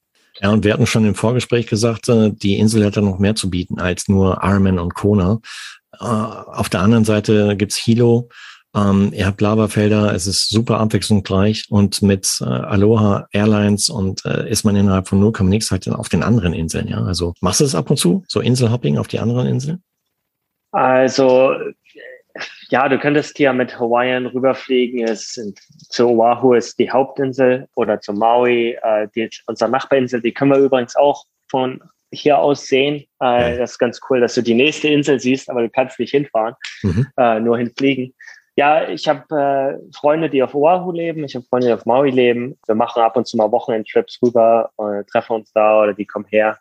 Ja, 0.40 0.51
und 0.51 0.64
wir 0.64 0.73
hatten 0.73 0.87
schon 0.87 1.05
im 1.05 1.14
Vorgespräch 1.14 1.67
gesagt, 1.67 2.09
äh, 2.09 2.31
die 2.31 2.59
Insel 2.59 2.85
hat 2.85 2.97
da 2.97 3.01
noch 3.01 3.19
mehr 3.19 3.35
zu 3.35 3.51
bieten 3.51 3.81
als 3.81 4.09
nur 4.09 4.40
Ironman 4.43 4.79
und 4.79 4.95
Kona. 4.95 5.40
Äh, 6.01 6.05
auf 6.05 6.69
der 6.69 6.81
anderen 6.81 7.05
Seite 7.05 7.57
gibt's 7.57 7.77
Hilo, 7.77 8.29
ähm, 8.74 9.12
ihr 9.14 9.26
habt 9.26 9.40
Lavafelder, 9.40 10.14
es 10.14 10.26
ist 10.26 10.50
super 10.50 10.80
abwechslungsreich 10.80 11.66
und 11.70 12.02
mit 12.02 12.38
äh, 12.40 12.44
Aloha 12.44 13.28
Airlines 13.32 13.88
und 13.88 14.24
äh, 14.24 14.48
ist 14.50 14.64
man 14.64 14.76
innerhalb 14.76 15.08
von 15.08 15.20
0, 15.20 15.32
nix 15.42 15.70
halt 15.70 15.88
auf 15.88 16.08
den 16.08 16.22
anderen 16.22 16.52
Inseln. 16.52 16.88
Ja, 16.88 17.02
also 17.02 17.34
machst 17.40 17.60
du 17.60 17.64
das 17.64 17.74
ab 17.74 17.90
und 17.90 17.96
zu, 17.96 18.24
so 18.26 18.40
Inselhopping 18.40 18.98
auf 18.98 19.08
die 19.08 19.20
anderen 19.20 19.46
Inseln? 19.46 19.82
Also 20.72 21.54
ja, 22.68 22.88
du 22.88 22.98
könntest 22.98 23.37
hier 23.37 23.52
mit 23.52 23.78
Hawaiian 23.78 24.26
rüberfliegen. 24.26 25.04
Es 25.04 25.34
sind, 25.34 25.60
zu 25.88 26.08
Oahu 26.08 26.54
ist 26.54 26.78
die 26.78 26.90
Hauptinsel 26.90 27.68
oder 27.74 28.00
zu 28.00 28.12
Maui, 28.12 28.76
äh, 28.82 29.06
die, 29.14 29.30
unsere 29.46 29.70
Nachbarinsel. 29.70 30.20
Die 30.20 30.32
können 30.32 30.50
wir 30.50 30.58
übrigens 30.58 30.96
auch 30.96 31.24
von 31.48 31.80
hier 32.10 32.38
aus 32.38 32.66
sehen. 32.66 33.04
Äh, 33.20 33.58
das 33.58 33.72
ist 33.72 33.78
ganz 33.78 34.00
cool, 34.08 34.20
dass 34.20 34.34
du 34.34 34.42
die 34.42 34.54
nächste 34.54 34.88
Insel 34.88 35.20
siehst, 35.20 35.48
aber 35.48 35.62
du 35.62 35.70
kannst 35.70 35.98
nicht 36.00 36.10
hinfahren, 36.10 36.54
mhm. 36.82 37.06
äh, 37.16 37.40
nur 37.40 37.58
hinfliegen. 37.58 38.14
Ja, 38.57 38.88
ich 38.88 39.09
habe 39.09 39.35
äh, 39.35 39.93
Freunde, 39.97 40.31
die 40.31 40.43
auf 40.43 40.55
Oahu 40.55 40.93
leben, 40.93 41.25
ich 41.25 41.35
habe 41.35 41.45
Freunde, 41.45 41.67
die 41.67 41.73
auf 41.73 41.87
Maui 41.87 42.11
leben. 42.11 42.57
Wir 42.67 42.77
machen 42.77 43.03
ab 43.03 43.17
und 43.17 43.27
zu 43.27 43.37
mal 43.37 43.51
Wochenendtrips 43.51 44.21
rüber, 44.23 44.71
äh, 44.79 45.03
treffen 45.05 45.35
uns 45.35 45.53
da 45.53 45.83
oder 45.83 45.93
die 45.93 46.07
kommen 46.07 46.27
her. 46.29 46.59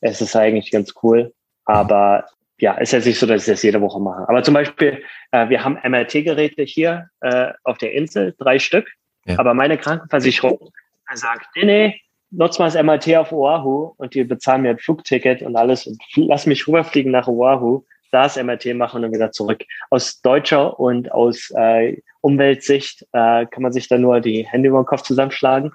Es 0.00 0.20
ist 0.20 0.36
eigentlich 0.36 0.70
ganz 0.70 0.92
cool. 1.02 1.32
Aber 1.64 2.26
ja, 2.58 2.74
ist 2.74 2.92
jetzt 2.92 3.06
nicht 3.06 3.18
so, 3.18 3.26
dass 3.26 3.42
ich 3.42 3.54
das 3.54 3.62
jede 3.62 3.80
Woche 3.80 4.00
mache. 4.00 4.28
Aber 4.28 4.42
zum 4.42 4.52
Beispiel, 4.52 5.02
äh, 5.30 5.48
wir 5.48 5.64
haben 5.64 5.78
MRT-Geräte 5.82 6.62
hier 6.62 7.08
äh, 7.20 7.52
auf 7.64 7.78
der 7.78 7.92
Insel, 7.94 8.34
drei 8.38 8.58
Stück. 8.58 8.86
Ja. 9.24 9.38
Aber 9.38 9.54
meine 9.54 9.78
Krankenversicherung 9.78 10.70
sagt, 11.14 11.46
nee, 11.56 11.64
nee, 11.64 12.00
nutz 12.30 12.58
mal 12.58 12.70
das 12.70 12.80
MRT 12.80 13.16
auf 13.16 13.32
Oahu 13.32 13.94
und 13.96 14.14
die 14.14 14.24
bezahlen 14.24 14.62
mir 14.62 14.70
ein 14.70 14.78
Flugticket 14.78 15.42
und 15.42 15.56
alles 15.56 15.86
und 15.86 16.02
lass 16.16 16.46
mich 16.46 16.66
rüberfliegen 16.68 17.12
nach 17.12 17.28
Oahu 17.28 17.84
das 18.10 18.36
MRT 18.36 18.74
machen 18.74 19.04
und 19.04 19.12
wieder 19.12 19.32
zurück. 19.32 19.62
Aus 19.90 20.20
deutscher 20.20 20.78
und 20.78 21.12
aus 21.12 21.50
äh, 21.56 21.96
Umweltsicht 22.20 23.02
äh, 23.12 23.46
kann 23.46 23.62
man 23.62 23.72
sich 23.72 23.88
da 23.88 23.98
nur 23.98 24.20
die 24.20 24.46
Hände 24.46 24.68
über 24.68 24.82
den 24.82 24.86
Kopf 24.86 25.02
zusammenschlagen. 25.02 25.72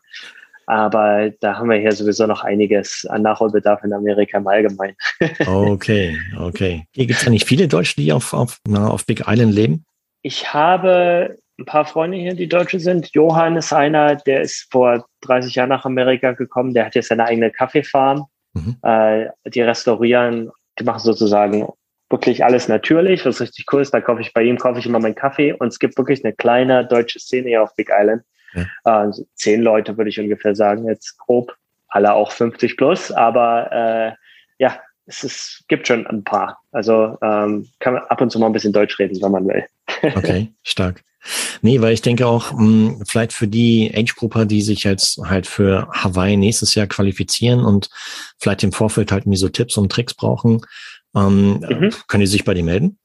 Aber 0.68 1.32
da 1.42 1.58
haben 1.58 1.70
wir 1.70 1.78
hier 1.78 1.92
sowieso 1.92 2.26
noch 2.26 2.44
einiges 2.44 3.06
an 3.10 3.22
Nachholbedarf 3.22 3.84
in 3.84 3.94
Amerika 3.94 4.38
im 4.38 4.48
Allgemeinen. 4.48 4.96
okay, 5.46 6.18
okay. 6.40 6.86
Hier 6.92 7.06
gibt 7.06 7.20
es 7.20 7.26
ja 7.26 7.32
nicht 7.32 7.48
viele 7.48 7.68
Deutsche, 7.68 7.96
die 7.98 8.12
auf, 8.12 8.34
auf, 8.34 8.60
na, 8.68 8.88
auf 8.88 9.06
Big 9.06 9.24
Island 9.28 9.54
leben? 9.54 9.86
Ich 10.24 10.54
habe 10.54 11.38
ein 11.60 11.66
paar 11.66 11.86
Freunde 11.86 12.18
hier, 12.18 12.34
die 12.34 12.50
Deutsche 12.50 12.80
sind. 12.80 13.12
Johann 13.14 13.56
ist 13.58 13.74
einer, 13.74 14.16
der 14.16 14.42
ist 14.42 14.68
vor 14.72 15.06
30 15.22 15.54
Jahren 15.56 15.70
nach 15.70 15.86
Amerika 15.86 16.32
gekommen. 16.32 16.74
Der 16.74 16.86
hat 16.86 16.96
jetzt 16.96 17.10
seine 17.10 17.26
eigene 17.26 17.52
Kaffeefarm. 17.52 18.26
Mhm. 18.54 18.78
Äh, 18.82 19.28
die 19.46 19.62
restaurieren, 19.62 20.52
die 20.80 20.84
machen 20.84 21.00
sozusagen 21.00 21.68
wirklich 22.10 22.44
alles 22.44 22.68
natürlich, 22.68 23.26
was 23.26 23.42
richtig 23.42 23.66
cool 23.72 23.82
ist. 23.82 23.94
Da 23.94 24.02
kaufe 24.02 24.22
ich 24.22 24.34
bei 24.34 24.44
ihm, 24.44 24.58
kaufe 24.58 24.80
ich 24.80 24.86
immer 24.86 25.00
meinen 25.00 25.16
Kaffee 25.16 25.54
und 25.54 25.68
es 25.70 25.80
gibt 25.80 25.98
wirklich 25.98 26.24
eine 26.24 26.34
kleine 26.34 26.86
deutsche 26.86 27.20
Szene 27.20 27.50
hier 27.50 27.64
auf 27.64 27.76
Big 27.76 27.90
Island. 27.92 28.24
Ja. 28.54 29.08
Äh, 29.08 29.12
zehn 29.36 29.62
Leute 29.62 29.98
würde 29.98 30.10
ich 30.10 30.20
ungefähr 30.20 30.56
sagen, 30.56 30.88
jetzt 30.88 31.18
grob. 31.18 31.56
Alle 31.88 32.14
auch 32.14 32.32
50 32.32 32.78
plus, 32.78 33.12
aber 33.12 33.72
äh, 33.72 34.12
ja, 34.58 34.80
es 35.06 35.24
ist, 35.24 35.64
gibt 35.68 35.88
schon 35.88 36.06
ein 36.08 36.24
paar. 36.24 36.60
Also 36.72 37.18
ähm, 37.22 37.68
kann 37.80 37.94
man 37.94 38.04
ab 38.04 38.22
und 38.22 38.32
zu 38.32 38.40
mal 38.40 38.48
ein 38.48 38.54
bisschen 38.54 38.74
Deutsch 38.74 39.00
reden, 39.00 39.22
wenn 39.22 39.32
man 39.32 39.48
will. 39.48 39.66
okay, 40.16 40.52
stark. 40.64 41.04
Nee, 41.62 41.82
weil 41.82 41.94
ich 41.94 42.02
denke 42.02 42.28
auch, 42.28 42.52
mh, 42.52 42.60
hm, 42.60 43.04
vielleicht 43.08 43.34
für 43.34 43.48
die 43.48 43.92
Age-Grupper, 43.96 44.46
die 44.46 44.62
sich 44.62 44.84
jetzt 44.84 45.18
halt 45.24 45.48
für 45.48 45.88
Hawaii 45.92 46.38
nächstes 46.38 46.76
Jahr 46.76 46.88
qualifizieren 46.88 47.64
und 47.64 47.90
vielleicht 48.38 48.64
im 48.64 48.72
Vorfeld 48.72 49.12
halt 49.12 49.26
mir 49.26 49.38
so 49.38 49.50
Tipps 49.50 49.78
und 49.78 49.92
Tricks 49.92 50.14
brauchen, 50.14 50.62
ähm, 51.16 51.60
mhm. 51.60 51.90
Können 52.08 52.22
die 52.22 52.28
sich 52.28 52.44
bei 52.44 52.54
dir 52.54 52.64
melden? 52.64 52.98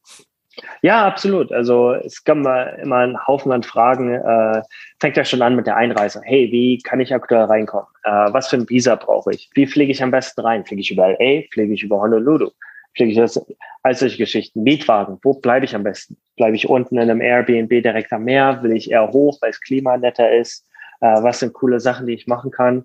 Ja, 0.83 1.07
absolut. 1.07 1.53
Also 1.53 1.93
es 1.93 2.25
kommen 2.25 2.45
immer 2.83 2.97
einen 2.97 3.27
Haufen 3.27 3.53
an 3.53 3.63
Fragen. 3.63 4.15
Äh, 4.15 4.63
fängt 4.99 5.17
ja 5.17 5.25
schon 5.25 5.43
an 5.43 5.57
mit 5.57 5.67
der 5.67 5.77
Einreise. 5.77 6.21
Hey, 6.25 6.51
wie 6.51 6.79
kann 6.79 7.01
ich 7.01 7.15
aktuell 7.15 7.45
reinkommen? 7.45 7.89
Äh, 8.05 8.33
was 8.33 8.49
für 8.49 8.57
ein 8.57 8.69
Visa 8.69 8.95
brauche 8.95 9.33
ich? 9.33 9.51
Wie 9.55 9.67
fliege 9.67 9.93
ich 9.93 10.03
am 10.03 10.11
besten 10.11 10.41
rein? 10.41 10.65
Fliege 10.65 10.81
ich 10.81 10.91
über 10.91 11.09
LA? 11.09 11.43
Fliege 11.53 11.73
ich 11.73 11.83
über 11.83 12.01
Honolulu? 12.01 12.51
Fliege 12.97 13.13
ich 13.13 13.19
das? 13.19 13.41
All 13.83 13.95
solche 13.95 14.19
Geschichten. 14.19 14.63
Mietwagen. 14.63 15.19
Wo 15.23 15.35
bleibe 15.35 15.65
ich 15.65 15.75
am 15.75 15.85
besten? 15.85 16.17
Bleibe 16.37 16.57
ich 16.57 16.69
unten 16.69 16.97
in 16.97 17.03
einem 17.03 17.21
Airbnb 17.21 17.69
direkt 17.69 18.13
am 18.13 18.25
Meer? 18.25 18.63
Will 18.63 18.73
ich 18.73 18.91
eher 18.91 19.11
hoch, 19.11 19.39
weil 19.41 19.51
es 19.51 19.61
Klima 19.61 19.97
netter 19.97 20.33
ist? 20.33 20.67
Äh, 21.01 21.23
was 21.23 21.41
sind 21.41 21.53
coole 21.53 21.81
Sachen, 21.81 22.07
die 22.07 22.15
ich 22.15 22.27
machen 22.27 22.51
kann? 22.51 22.85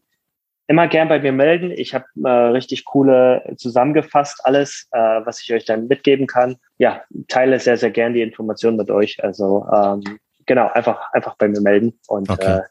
Immer 0.68 0.88
gern 0.88 1.08
bei 1.08 1.20
mir 1.20 1.32
melden. 1.32 1.72
Ich 1.72 1.94
habe 1.94 2.06
äh, 2.24 2.30
richtig 2.30 2.86
coole 2.86 3.54
zusammengefasst 3.58 4.42
alles, 4.44 4.88
äh, 4.92 4.98
was 4.98 5.42
ich 5.42 5.54
euch 5.54 5.66
dann 5.66 5.88
mitgeben 5.88 6.28
kann. 6.28 6.58
Ja, 6.78 7.04
teile 7.28 7.60
sehr, 7.60 7.78
sehr 7.78 7.92
gern 7.92 8.14
die 8.14 8.22
Informationen 8.22 8.78
mit 8.78 8.90
euch. 8.90 9.24
Also 9.24 9.66
ähm, 9.74 10.20
genau, 10.46 10.70
einfach, 10.72 11.12
einfach 11.14 11.36
bei 11.38 11.48
mir 11.48 11.62
melden 11.62 12.00
und 12.08 12.30
okay. 12.30 12.60
äh, 12.60 12.62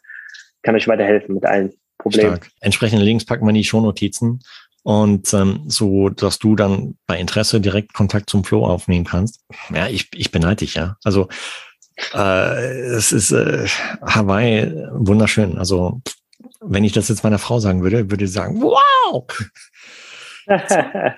kann 0.62 0.74
euch 0.74 0.88
weiterhelfen 0.88 1.34
mit 1.34 1.44
allen 1.44 1.72
Problemen. 1.98 2.36
Stark. 2.36 2.50
Entsprechende 2.60 3.04
Links 3.04 3.24
packen 3.24 3.44
wir 3.44 3.50
in 3.50 3.56
die 3.56 3.64
Shownotizen 3.64 4.42
und 4.82 5.32
ähm, 5.32 5.62
so, 5.66 6.08
dass 6.08 6.38
du 6.38 6.56
dann 6.56 6.96
bei 7.06 7.18
Interesse 7.18 7.60
direkt 7.60 7.94
Kontakt 7.94 8.28
zum 8.28 8.44
Flo 8.44 8.66
aufnehmen 8.66 9.04
kannst. 9.04 9.44
Ja, 9.72 9.88
ich, 9.88 10.08
ich 10.14 10.30
beneide 10.32 10.56
dich, 10.56 10.74
ja. 10.74 10.96
Also 11.04 11.28
äh, 12.12 12.80
es 12.90 13.12
ist 13.12 13.30
äh, 13.30 13.66
Hawaii 14.02 14.70
wunderschön. 14.92 15.58
Also 15.58 16.02
wenn 16.66 16.84
ich 16.84 16.92
das 16.92 17.08
jetzt 17.08 17.24
meiner 17.24 17.38
Frau 17.38 17.58
sagen 17.58 17.82
würde, 17.82 18.10
würde 18.10 18.26
sie 18.26 18.32
sagen, 18.32 18.62
wow! 18.62 19.26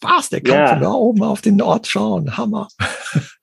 Was, 0.00 0.28
der 0.30 0.40
kann 0.40 0.54
ja. 0.54 0.68
von 0.68 0.80
da 0.80 0.90
oben 0.92 1.22
auf 1.22 1.40
den 1.40 1.60
Ort 1.60 1.88
schauen. 1.88 2.36
Hammer. 2.36 2.68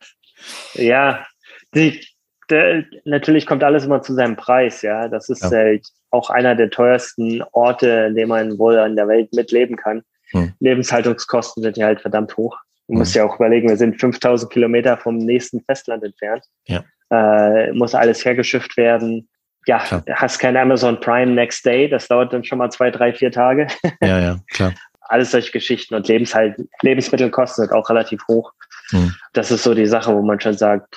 ja, 0.74 1.26
die, 1.74 2.02
der, 2.50 2.86
natürlich 3.04 3.46
kommt 3.46 3.64
alles 3.64 3.86
immer 3.86 4.02
zu 4.02 4.14
seinem 4.14 4.38
Preis, 4.38 4.82
ja. 4.82 5.10
Das 5.10 5.30
ist 5.30 5.44
ja. 5.44 5.50
halt 5.50 5.88
auch 6.12 6.30
einer 6.30 6.56
der 6.56 6.70
teuersten 6.70 7.44
Orte, 7.52 8.06
in 8.10 8.16
dem 8.16 8.30
man 8.30 8.58
wohl 8.58 8.80
an 8.80 8.96
der 8.96 9.08
Welt 9.08 9.34
mitleben 9.34 9.76
kann. 9.76 10.04
Hm. 10.32 10.54
Lebenshaltungskosten 10.60 11.62
sind 11.62 11.78
ja 11.78 11.88
halt 11.88 12.02
verdammt 12.02 12.38
hoch. 12.38 12.58
Du 12.88 12.94
hm. 12.94 13.00
musst 13.00 13.16
ja 13.16 13.26
auch 13.26 13.36
überlegen, 13.36 13.68
wir 13.68 13.78
sind 13.78 14.00
5000 14.00 14.52
Kilometer 14.52 14.96
vom 14.96 15.18
nächsten 15.18 15.62
Festland 15.62 16.04
entfernt. 16.04 16.46
Ja. 16.68 16.86
Äh, 17.12 17.74
muss 17.74 17.94
alles 17.94 18.24
hergeschifft 18.24 18.78
werden 18.78 19.28
ja, 19.66 19.80
klar. 19.80 20.04
hast 20.14 20.40
kein 20.40 20.58
Amazon 20.58 21.00
Prime 21.00 21.34
Next 21.34 21.66
Day, 21.66 21.90
das 21.90 22.08
dauert 22.08 22.34
dann 22.34 22.44
schon 22.44 22.58
mal 22.58 22.70
zwei, 22.72 22.92
drei, 22.92 23.14
vier 23.14 23.32
Tage. 23.32 23.68
Ja, 24.02 24.20
ja, 24.20 24.38
klar. 24.52 24.74
Alles 25.08 25.32
solche 25.32 25.52
Geschichten 25.52 25.94
und 25.94 26.08
Lebenshalt, 26.08 26.56
Lebensmittelkosten 26.82 27.66
sind 27.66 27.76
auch 27.76 27.90
relativ 27.90 28.22
hoch. 28.28 28.52
Hm. 28.90 29.14
Das 29.34 29.52
ist 29.52 29.62
so 29.62 29.76
die 29.76 29.86
Sache, 29.86 30.12
wo 30.16 30.24
man 30.24 30.40
schon 30.40 30.58
sagt, 30.58 30.96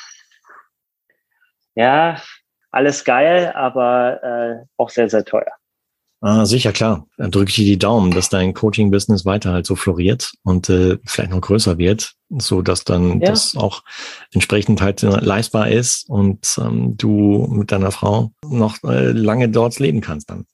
ja, 1.75 2.21
alles 2.71 3.05
geil, 3.05 3.53
aber 3.55 4.23
äh, 4.23 4.67
auch 4.77 4.91
sehr, 4.91 5.09
sehr 5.09 5.25
teuer. 5.25 5.53
Ah, 6.21 6.45
sicher, 6.47 6.73
klar. 6.73 7.07
Dann 7.17 7.31
drücke 7.31 7.51
ich 7.51 7.57
dir 7.57 7.65
die 7.65 7.79
Daumen, 7.79 8.11
dass 8.11 8.29
dein 8.29 8.53
Coaching-Business 8.53 9.25
weiter 9.25 9.53
halt 9.53 9.67
so 9.67 9.77
floriert 9.77 10.33
und 10.43 10.69
äh, 10.69 10.99
vielleicht 11.05 11.31
noch 11.31 11.41
größer 11.41 11.79
wird, 11.79 12.15
so 12.29 12.61
dass 12.61 12.83
dann 12.83 13.21
ja. 13.21 13.31
das 13.31 13.57
auch 13.57 13.85
entsprechend 14.35 14.83
halt 14.83 15.03
äh, 15.05 15.21
leistbar 15.21 15.69
ist 15.69 16.09
und 16.09 16.59
ähm, 16.59 16.97
du 16.97 17.47
mit 17.53 17.71
deiner 17.71 17.93
Frau 17.93 18.33
noch 18.45 18.83
äh, 18.83 19.13
lange 19.13 19.49
dort 19.49 19.79
leben 19.79 20.01
kannst 20.01 20.31
dann. 20.31 20.45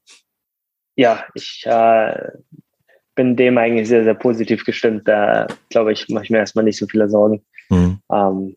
Ja, 0.97 1.25
ich 1.35 1.63
äh, 1.65 2.15
bin 3.15 3.35
dem 3.35 3.57
eigentlich 3.57 3.89
sehr, 3.89 4.05
sehr 4.05 4.15
positiv 4.15 4.67
gestimmt. 4.67 5.09
Da 5.09 5.47
glaube 5.71 5.93
ich, 5.93 6.09
mache 6.11 6.25
ich 6.25 6.31
mir 6.31 6.39
erstmal 6.39 6.67
nicht 6.67 6.79
so 6.79 6.87
viele 6.87 7.09
Sorgen. 7.09 7.43
Mhm. 7.71 8.01
Ähm, 8.13 8.57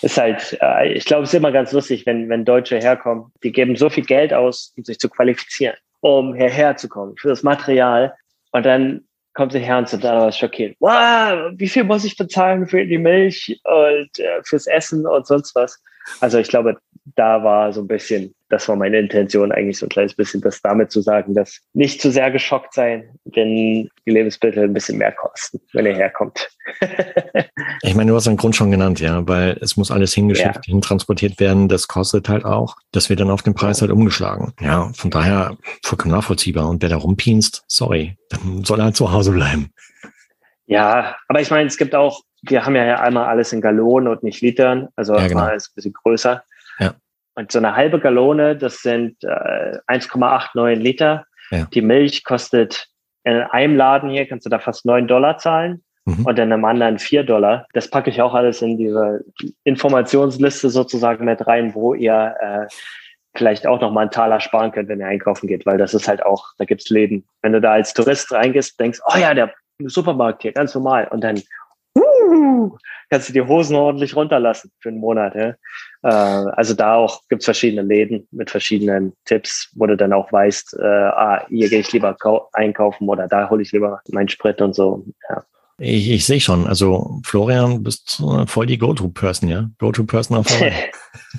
ist 0.00 0.16
halt, 0.16 0.56
äh, 0.62 0.94
ich 0.94 1.04
glaube, 1.04 1.24
es 1.24 1.30
ist 1.30 1.34
immer 1.34 1.52
ganz 1.52 1.72
lustig, 1.72 2.06
wenn, 2.06 2.30
wenn 2.30 2.46
Deutsche 2.46 2.78
herkommen, 2.78 3.32
die 3.44 3.52
geben 3.52 3.76
so 3.76 3.90
viel 3.90 4.04
Geld 4.04 4.32
aus, 4.32 4.72
um 4.76 4.84
sich 4.84 4.98
zu 4.98 5.10
qualifizieren 5.10 5.76
um 6.00 6.34
hierher 6.34 6.76
zu 6.76 6.88
kommen, 6.88 7.16
für 7.16 7.28
das 7.28 7.42
Material. 7.42 8.14
Und 8.52 8.64
dann 8.64 9.04
kommt 9.34 9.52
sie 9.52 9.60
her 9.60 9.78
und 9.78 9.88
sind 9.88 10.04
dann 10.04 10.20
was 10.20 10.36
schockiert. 10.36 10.76
Wow, 10.80 11.52
wie 11.54 11.68
viel 11.68 11.84
muss 11.84 12.04
ich 12.04 12.16
bezahlen 12.16 12.66
für 12.66 12.84
die 12.84 12.98
Milch 12.98 13.60
und 13.64 14.18
äh, 14.18 14.42
fürs 14.42 14.66
Essen 14.66 15.06
und 15.06 15.26
sonst 15.26 15.54
was? 15.54 15.80
Also 16.20 16.38
ich 16.38 16.48
glaube, 16.48 16.78
da 17.16 17.42
war 17.42 17.72
so 17.72 17.80
ein 17.82 17.86
bisschen, 17.86 18.34
das 18.48 18.68
war 18.68 18.76
meine 18.76 18.98
Intention 18.98 19.52
eigentlich 19.52 19.78
so 19.78 19.86
ein 19.86 19.90
kleines 19.90 20.14
bisschen, 20.14 20.40
das 20.40 20.60
damit 20.62 20.90
zu 20.90 21.00
sagen, 21.00 21.34
dass 21.34 21.60
nicht 21.74 22.00
zu 22.00 22.10
sehr 22.10 22.30
geschockt 22.30 22.74
sein, 22.74 23.10
wenn 23.24 23.54
die 23.54 23.90
Lebensmittel 24.06 24.64
ein 24.64 24.72
bisschen 24.72 24.98
mehr 24.98 25.12
kosten, 25.12 25.60
wenn 25.72 25.86
er 25.86 25.94
herkommt. 25.94 26.48
ich 27.82 27.94
meine, 27.94 28.10
du 28.10 28.16
hast 28.16 28.28
einen 28.28 28.36
Grund 28.36 28.56
schon 28.56 28.70
genannt, 28.70 29.00
ja, 29.00 29.26
weil 29.26 29.58
es 29.60 29.76
muss 29.76 29.90
alles 29.90 30.14
hingeschickt, 30.14 30.66
ja. 30.66 30.72
hintransportiert 30.72 31.40
werden. 31.40 31.68
Das 31.68 31.88
kostet 31.88 32.28
halt 32.28 32.44
auch. 32.44 32.76
Das 32.92 33.10
wird 33.10 33.20
dann 33.20 33.30
auf 33.30 33.42
den 33.42 33.54
Preis 33.54 33.80
halt 33.80 33.90
umgeschlagen. 33.90 34.52
Ja, 34.60 34.90
von 34.94 35.10
daher 35.10 35.56
vollkommen 35.84 36.14
nachvollziehbar. 36.14 36.68
Und 36.68 36.82
wer 36.82 36.88
da 36.88 36.96
rumpinst, 36.96 37.64
sorry, 37.66 38.16
dann 38.30 38.64
soll 38.64 38.80
er 38.80 38.86
halt 38.86 38.96
zu 38.96 39.12
Hause 39.12 39.32
bleiben. 39.32 39.72
Ja, 40.66 41.16
aber 41.28 41.40
ich 41.40 41.50
meine, 41.50 41.66
es 41.66 41.78
gibt 41.78 41.94
auch, 41.94 42.22
wir 42.42 42.64
haben 42.64 42.76
ja 42.76 43.00
einmal 43.00 43.24
alles 43.24 43.52
in 43.52 43.62
Gallonen 43.62 44.08
und 44.08 44.22
nicht 44.22 44.42
Litern, 44.42 44.88
also 44.96 45.16
ja, 45.16 45.26
genau. 45.26 45.48
ist 45.54 45.70
ein 45.70 45.74
bisschen 45.74 45.92
größer. 45.94 46.42
Und 47.38 47.52
so 47.52 47.58
eine 47.58 47.76
halbe 47.76 48.00
Gallone, 48.00 48.56
das 48.56 48.82
sind 48.82 49.22
äh, 49.22 49.78
1,89 49.86 50.74
Liter. 50.74 51.24
Ja. 51.52 51.68
Die 51.72 51.82
Milch 51.82 52.24
kostet 52.24 52.88
in 53.22 53.36
einem 53.36 53.76
Laden 53.76 54.10
hier, 54.10 54.26
kannst 54.26 54.44
du 54.44 54.50
da 54.50 54.58
fast 54.58 54.84
9 54.84 55.06
Dollar 55.06 55.38
zahlen 55.38 55.84
mhm. 56.04 56.26
und 56.26 56.36
in 56.36 56.52
einem 56.52 56.64
anderen 56.64 56.98
4 56.98 57.22
Dollar. 57.22 57.68
Das 57.74 57.88
packe 57.88 58.10
ich 58.10 58.20
auch 58.20 58.34
alles 58.34 58.60
in 58.60 58.76
diese 58.76 59.24
Informationsliste 59.62 60.68
sozusagen 60.68 61.26
mit 61.26 61.46
rein, 61.46 61.76
wo 61.76 61.94
ihr 61.94 62.34
äh, 62.40 62.66
vielleicht 63.36 63.68
auch 63.68 63.80
noch 63.80 63.92
mal 63.92 64.00
einen 64.00 64.10
Taler 64.10 64.40
sparen 64.40 64.72
könnt, 64.72 64.88
wenn 64.88 64.98
ihr 64.98 65.06
einkaufen 65.06 65.46
geht, 65.46 65.64
weil 65.64 65.78
das 65.78 65.94
ist 65.94 66.08
halt 66.08 66.26
auch, 66.26 66.44
da 66.58 66.64
gibt's 66.64 66.90
Läden. 66.90 67.24
Wenn 67.42 67.52
du 67.52 67.60
da 67.60 67.70
als 67.70 67.94
Tourist 67.94 68.32
reingehst, 68.32 68.80
denkst, 68.80 68.98
oh 69.06 69.16
ja, 69.16 69.32
der 69.32 69.54
Supermarkt 69.84 70.42
hier, 70.42 70.50
ganz 70.50 70.74
normal. 70.74 71.06
Und 71.12 71.22
dann 71.22 71.40
kannst 73.10 73.28
du 73.28 73.32
die 73.32 73.42
Hosen 73.42 73.76
ordentlich 73.76 74.14
runterlassen 74.16 74.70
für 74.80 74.88
einen 74.90 74.98
Monat. 74.98 75.34
Ja? 75.34 75.54
Äh, 76.02 76.50
also 76.52 76.74
da 76.74 76.94
auch 76.94 77.22
gibt's 77.28 77.44
verschiedene 77.44 77.82
Läden 77.82 78.28
mit 78.30 78.50
verschiedenen 78.50 79.14
Tipps, 79.24 79.70
wo 79.74 79.86
du 79.86 79.96
dann 79.96 80.12
auch 80.12 80.30
weißt, 80.32 80.78
äh, 80.80 80.86
ah, 80.86 81.46
hier 81.48 81.68
gehe 81.68 81.80
ich 81.80 81.92
lieber 81.92 82.16
einkaufen 82.52 83.08
oder 83.08 83.28
da 83.28 83.48
hole 83.50 83.62
ich 83.62 83.72
lieber 83.72 84.00
meinen 84.10 84.28
Sprit 84.28 84.60
und 84.60 84.74
so. 84.74 85.04
Ja. 85.30 85.44
Ich, 85.80 86.10
ich 86.10 86.26
sehe 86.26 86.40
schon, 86.40 86.66
also 86.66 87.20
Florian, 87.24 87.84
bist 87.84 88.22
voll 88.46 88.66
die 88.66 88.78
Go-To-Person, 88.78 89.48
ja? 89.48 89.70
Go-To-Person 89.78 90.36
auf 90.36 90.46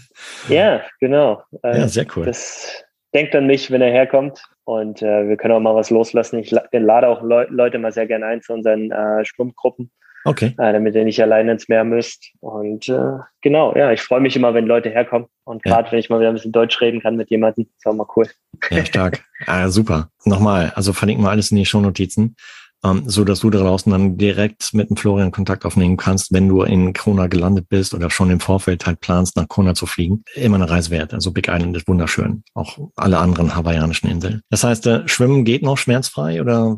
Ja, 0.47 0.81
genau. 0.99 1.43
Äh, 1.63 1.79
ja, 1.79 1.87
sehr 1.87 2.05
cool. 2.15 2.25
Das 2.25 2.83
denkt 3.13 3.35
an 3.35 3.47
mich, 3.47 3.71
wenn 3.71 3.81
er 3.81 3.91
herkommt. 3.91 4.41
Und 4.63 5.01
äh, 5.01 5.27
wir 5.27 5.37
können 5.37 5.55
auch 5.55 5.59
mal 5.59 5.75
was 5.75 5.89
loslassen. 5.89 6.39
Ich 6.39 6.51
lade 6.51 7.07
auch 7.07 7.23
Le 7.23 7.47
Leute 7.49 7.79
mal 7.79 7.91
sehr 7.91 8.07
gerne 8.07 8.27
ein 8.27 8.41
zu 8.41 8.53
unseren 8.53 8.91
äh, 8.91 9.25
Schwimmgruppen. 9.25 9.91
Okay. 10.25 10.53
Äh, 10.57 10.73
damit 10.73 10.95
ihr 10.95 11.03
nicht 11.05 11.21
alleine 11.21 11.53
ins 11.53 11.69
Meer 11.69 11.83
müsst. 11.83 12.31
Und 12.39 12.89
äh, 12.89 13.17
genau, 13.41 13.75
ja, 13.75 13.91
ich 13.91 14.01
freue 14.01 14.19
mich 14.19 14.35
immer, 14.35 14.53
wenn 14.53 14.65
Leute 14.65 14.89
herkommen. 14.89 15.27
Und 15.45 15.63
gerade 15.63 15.85
ja. 15.87 15.91
wenn 15.91 15.99
ich 15.99 16.09
mal 16.09 16.19
wieder 16.19 16.29
ein 16.29 16.35
bisschen 16.35 16.51
Deutsch 16.51 16.79
reden 16.81 17.01
kann 17.01 17.15
mit 17.15 17.29
jemandem, 17.29 17.67
ist 17.75 17.85
auch 17.85 17.93
mal 17.93 18.07
cool. 18.15 18.27
Ja, 18.69 18.85
stark. 18.85 19.23
ah, 19.45 19.69
super. 19.69 20.09
Nochmal, 20.25 20.71
also 20.75 20.93
verlinken 20.93 21.23
wir 21.23 21.31
alles 21.31 21.51
in 21.51 21.57
die 21.57 21.65
Shownotizen 21.65 22.35
ähm, 22.83 23.03
so 23.05 23.23
dass 23.23 23.41
du 23.41 23.49
da 23.49 23.59
draußen 23.59 23.91
dann 23.91 24.17
direkt 24.17 24.73
mit 24.73 24.89
dem 24.89 24.97
Florian 24.97 25.31
Kontakt 25.31 25.65
aufnehmen 25.65 25.97
kannst, 25.97 26.31
wenn 26.31 26.47
du 26.47 26.63
in 26.63 26.93
Kona 26.93 27.27
gelandet 27.27 27.67
bist 27.69 27.93
oder 27.93 28.09
schon 28.09 28.29
im 28.29 28.39
Vorfeld 28.39 28.85
halt 28.85 29.01
planst, 29.01 29.35
nach 29.35 29.47
Kona 29.47 29.73
zu 29.73 29.85
fliegen. 29.85 30.23
Immer 30.35 30.55
eine 30.55 30.69
Reise 30.69 30.89
wert. 30.89 31.13
Also 31.13 31.31
Big 31.31 31.47
Island 31.47 31.75
ist 31.75 31.87
wunderschön. 31.87 32.43
Auch 32.53 32.77
alle 32.95 33.17
anderen 33.19 33.55
hawaiianischen 33.55 34.09
Inseln. 34.09 34.41
Das 34.49 34.63
heißt, 34.63 34.87
äh, 34.87 35.07
Schwimmen 35.07 35.43
geht 35.43 35.63
noch 35.63 35.77
schmerzfrei 35.77 36.41
oder 36.41 36.77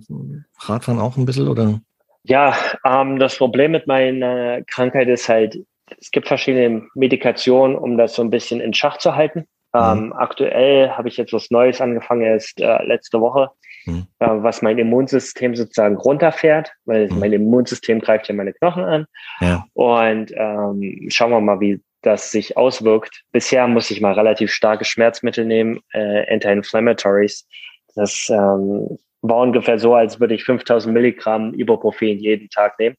Radfahren 0.60 1.00
auch 1.00 1.18
ein 1.18 1.26
bisschen 1.26 1.48
oder? 1.48 1.82
Ja, 2.24 2.56
ähm, 2.86 3.20
das 3.20 3.38
Problem 3.38 3.72
mit 3.72 3.88
meiner 3.88 4.62
Krankheit 4.64 5.08
ist 5.08 5.28
halt, 5.28 5.58
es 6.00 6.12
gibt 6.12 6.28
verschiedene 6.28 6.88
Medikationen, 6.94 7.76
um 7.76 7.98
das 7.98 8.16
so 8.16 8.22
ein 8.22 8.30
bisschen 8.30 8.62
in 8.62 8.74
Schach 8.74 8.98
zu 8.98 9.16
halten. 9.16 9.48
Ähm, 9.74 10.06
mhm. 10.06 10.14
Aktuell 10.14 10.92
habe 10.92 11.08
ich 11.08 11.18
jetzt 11.18 11.34
was 11.34 11.50
Neues 11.50 11.82
angefangen, 11.82 12.22
erst 12.22 12.60
äh, 12.60 12.84
letzte 12.84 13.22
Woche, 13.22 13.50
mhm. 13.86 14.06
äh, 14.20 14.28
was 14.28 14.62
mein 14.62 14.78
Immunsystem 14.78 15.56
sozusagen 15.56 15.96
runterfährt, 15.96 16.74
weil 16.86 17.10
mhm. 17.10 17.20
mein 17.20 17.34
Immunsystem 17.34 18.00
greift 18.00 18.28
ja 18.28 18.36
meine 18.36 18.54
Knochen 18.54 18.84
an. 18.84 19.06
Ja. 19.40 19.66
Und 19.74 20.32
ähm, 20.36 21.08
schauen 21.10 21.32
wir 21.32 21.42
mal, 21.42 21.60
wie 21.60 21.82
das 22.02 22.32
sich 22.32 22.58
auswirkt. 22.58 23.24
Bisher 23.32 23.68
muss 23.68 23.92
ich 23.92 24.02
mal 24.02 24.14
relativ 24.14 24.52
starke 24.52 24.86
Schmerzmittel 24.86 25.46
nehmen, 25.46 25.80
äh, 25.94 26.34
Anti-Inflammatories. 26.34 27.48
Das 27.96 28.28
ähm, 28.30 28.98
war 29.22 29.38
ungefähr 29.38 29.80
so, 29.80 29.96
als 29.96 30.20
würde 30.20 30.36
ich 30.36 30.44
5000 30.44 30.94
Milligramm 30.94 31.54
Ibuprofen 31.54 32.20
jeden 32.20 32.50
Tag 32.50 32.80
nehmen 32.80 32.96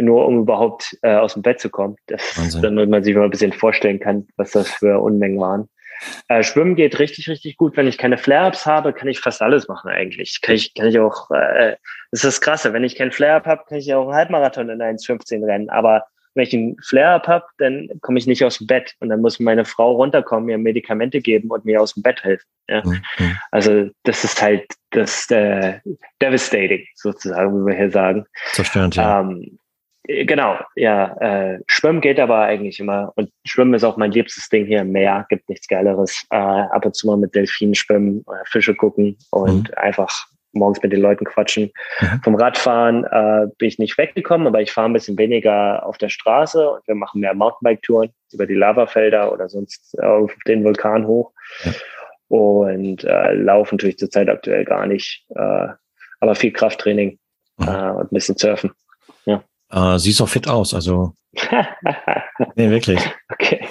nur 0.00 0.26
um 0.26 0.40
überhaupt 0.40 0.96
äh, 1.02 1.14
aus 1.14 1.34
dem 1.34 1.42
Bett 1.42 1.60
zu 1.60 1.70
kommen. 1.70 1.96
Das, 2.06 2.22
damit 2.60 2.88
man 2.88 3.02
sich 3.02 3.14
mal 3.14 3.24
ein 3.24 3.30
bisschen 3.30 3.52
vorstellen 3.52 4.00
kann, 4.00 4.26
was 4.36 4.52
das 4.52 4.68
für 4.68 5.00
Unmengen 5.00 5.40
waren. 5.40 5.68
Äh, 6.28 6.44
Schwimmen 6.44 6.76
geht 6.76 6.98
richtig, 6.98 7.28
richtig 7.28 7.56
gut. 7.56 7.76
Wenn 7.76 7.88
ich 7.88 7.98
keine 7.98 8.18
Flare-Ups 8.18 8.66
habe, 8.66 8.92
kann 8.92 9.08
ich 9.08 9.20
fast 9.20 9.42
alles 9.42 9.66
machen 9.68 9.90
eigentlich. 9.90 10.40
Kann 10.40 10.54
ich, 10.54 10.74
kann 10.74 10.86
ich 10.86 10.98
auch, 10.98 11.30
äh, 11.30 11.76
das 12.12 12.22
ist 12.22 12.24
das 12.24 12.40
Krasse, 12.40 12.72
wenn 12.72 12.84
ich 12.84 12.96
keinen 12.96 13.10
Flare-Up 13.10 13.46
habe, 13.46 13.64
kann 13.68 13.78
ich 13.78 13.92
auch 13.92 14.04
einen 14.04 14.14
Halbmarathon 14.14 14.68
in 14.68 14.80
1,15 14.80 15.44
rennen. 15.44 15.70
Aber 15.70 16.04
wenn 16.34 16.44
ich 16.44 16.54
einen 16.54 16.76
Flare-Up 16.86 17.26
habe, 17.26 17.46
dann 17.58 17.88
komme 18.00 18.18
ich 18.18 18.28
nicht 18.28 18.44
aus 18.44 18.58
dem 18.58 18.68
Bett. 18.68 18.94
Und 19.00 19.08
dann 19.08 19.20
muss 19.20 19.40
meine 19.40 19.64
Frau 19.64 19.92
runterkommen, 19.92 20.46
mir 20.46 20.58
Medikamente 20.58 21.20
geben 21.20 21.50
und 21.50 21.64
mir 21.64 21.82
aus 21.82 21.94
dem 21.94 22.04
Bett 22.04 22.22
helfen. 22.22 22.46
Ja? 22.68 22.82
Mhm. 22.84 23.38
Also 23.50 23.90
das 24.04 24.22
ist 24.22 24.40
halt 24.40 24.66
das 24.90 25.30
äh, 25.30 25.80
devastating, 26.22 26.84
sozusagen, 26.94 27.52
wie 27.52 27.70
wir 27.70 27.76
hier 27.76 27.90
sagen. 27.90 28.24
Zerstörend, 28.52 28.96
ja. 28.96 29.20
Ähm, 29.20 29.58
Genau, 30.08 30.58
ja. 30.74 31.14
Äh, 31.20 31.60
Schwimmen 31.66 32.00
geht 32.00 32.18
aber 32.18 32.40
eigentlich 32.40 32.80
immer. 32.80 33.12
Und 33.16 33.30
Schwimmen 33.44 33.74
ist 33.74 33.84
auch 33.84 33.98
mein 33.98 34.10
liebstes 34.10 34.48
Ding 34.48 34.64
hier 34.64 34.80
im 34.80 34.90
Meer. 34.90 35.26
Gibt 35.28 35.50
nichts 35.50 35.68
Geileres. 35.68 36.24
Äh, 36.30 36.36
ab 36.36 36.86
und 36.86 36.96
zu 36.96 37.06
mal 37.06 37.18
mit 37.18 37.34
Delfinen 37.34 37.74
schwimmen, 37.74 38.24
äh, 38.26 38.44
Fische 38.46 38.74
gucken 38.74 39.18
und 39.30 39.68
mhm. 39.68 39.74
einfach 39.76 40.26
morgens 40.52 40.82
mit 40.82 40.92
den 40.92 41.02
Leuten 41.02 41.26
quatschen. 41.26 41.70
Mhm. 42.00 42.20
Vom 42.24 42.34
Radfahren 42.36 43.04
äh, 43.04 43.48
bin 43.58 43.68
ich 43.68 43.78
nicht 43.78 43.98
weggekommen, 43.98 44.46
aber 44.46 44.62
ich 44.62 44.72
fahre 44.72 44.88
ein 44.88 44.94
bisschen 44.94 45.18
weniger 45.18 45.84
auf 45.84 45.98
der 45.98 46.08
Straße 46.08 46.70
und 46.70 46.88
wir 46.88 46.94
machen 46.94 47.20
mehr 47.20 47.34
Mountainbike-Touren 47.34 48.10
über 48.32 48.46
die 48.46 48.54
Lavafelder 48.54 49.30
oder 49.30 49.50
sonst 49.50 49.94
auf 50.00 50.32
den 50.46 50.64
Vulkan 50.64 51.06
hoch. 51.06 51.32
Ja. 51.64 51.72
Und 52.28 53.04
äh, 53.04 53.32
laufen 53.32 53.76
natürlich 53.76 53.98
zurzeit 53.98 54.28
aktuell 54.28 54.64
gar 54.64 54.86
nicht. 54.86 55.24
Äh, 55.34 55.68
aber 56.20 56.34
viel 56.34 56.52
Krafttraining 56.52 57.18
mhm. 57.56 57.68
äh, 57.68 57.90
und 57.90 58.12
ein 58.12 58.14
bisschen 58.14 58.36
Surfen. 58.36 58.72
Äh, 59.70 59.98
siehst 59.98 60.22
auch 60.22 60.28
fit 60.28 60.48
aus, 60.48 60.74
also. 60.74 61.12
nee, 62.56 62.70
wirklich. 62.70 63.00
Okay. 63.30 63.68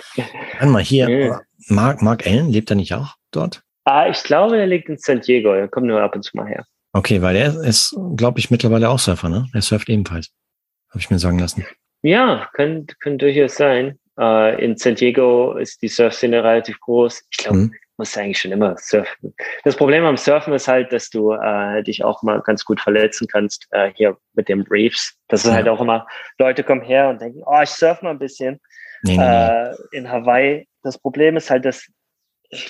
Einmal 0.60 0.84
hier, 0.84 1.10
ja. 1.10 1.42
Mark, 1.70 2.02
Mark 2.02 2.26
Allen, 2.26 2.50
lebt 2.50 2.70
er 2.70 2.76
nicht 2.76 2.94
auch 2.94 3.16
dort? 3.32 3.64
Ah, 3.84 4.08
ich 4.08 4.22
glaube, 4.24 4.58
er 4.58 4.68
liegt 4.68 4.90
in 4.90 4.98
San 4.98 5.22
Diego. 5.22 5.54
Er 5.54 5.68
kommt 5.68 5.88
nur 5.88 6.02
ab 6.02 6.16
und 6.16 6.24
zu 6.24 6.36
mal 6.38 6.48
her. 6.48 6.66
Okay, 6.94 7.22
weil 7.22 7.36
er 7.36 7.62
ist, 7.64 7.98
glaube 8.16 8.40
ich, 8.40 8.52
mittlerweile 8.52 8.90
auch 8.90 9.00
Surfer, 9.00 9.30
ne? 9.30 9.48
Er 9.54 9.62
surft 9.62 9.90
ebenfalls. 9.90 10.32
Habe 10.90 11.00
ich 11.00 11.10
mir 11.10 11.20
sagen 11.20 11.40
lassen. 11.40 11.66
Ja, 12.02 12.48
könnte 12.54 12.96
könnte 13.00 13.26
durchaus 13.26 13.56
sein. 13.56 13.98
Uh, 14.20 14.56
in 14.58 14.76
San 14.78 14.96
Diego 14.96 15.58
ist 15.58 15.82
die 15.84 15.90
Surfszene 15.90 16.44
relativ 16.44 16.80
groß. 16.80 17.22
Ich 17.30 17.38
glaube, 17.38 17.58
mhm 17.58 17.72
musst 17.98 18.16
du 18.16 18.22
eigentlich 18.22 18.40
schon 18.40 18.52
immer 18.52 18.76
surfen. 18.78 19.34
Das 19.64 19.76
Problem 19.76 20.06
am 20.06 20.18
Surfen 20.18 20.54
ist 20.54 20.68
halt, 20.68 20.94
dass 20.94 21.10
du 21.10 21.34
äh, 21.34 21.84
dich 21.84 22.04
auch 22.04 22.24
mal 22.24 22.42
ganz 22.42 22.64
gut 22.64 22.80
verletzen 22.80 23.28
kannst 23.28 23.68
äh, 23.72 23.92
hier 23.96 24.18
mit 24.34 24.50
dem 24.50 24.62
Reefs. 24.70 25.18
Das 25.28 25.44
ist 25.44 25.50
ja. 25.50 25.56
halt 25.56 25.68
auch 25.68 25.82
immer, 25.82 26.08
Leute 26.38 26.64
kommen 26.64 26.82
her 26.82 27.10
und 27.10 27.22
denken, 27.22 27.42
oh, 27.46 27.62
ich 27.62 27.70
surfe 27.70 28.06
mal 28.06 28.12
ein 28.12 28.20
bisschen. 28.20 28.60
Nee, 29.04 29.18
nee, 29.18 29.24
äh, 29.24 29.76
in 29.92 30.10
Hawaii. 30.10 30.68
Das 30.84 30.98
Problem 30.98 31.38
ist 31.38 31.50
halt, 31.50 31.66
dass 31.66 31.88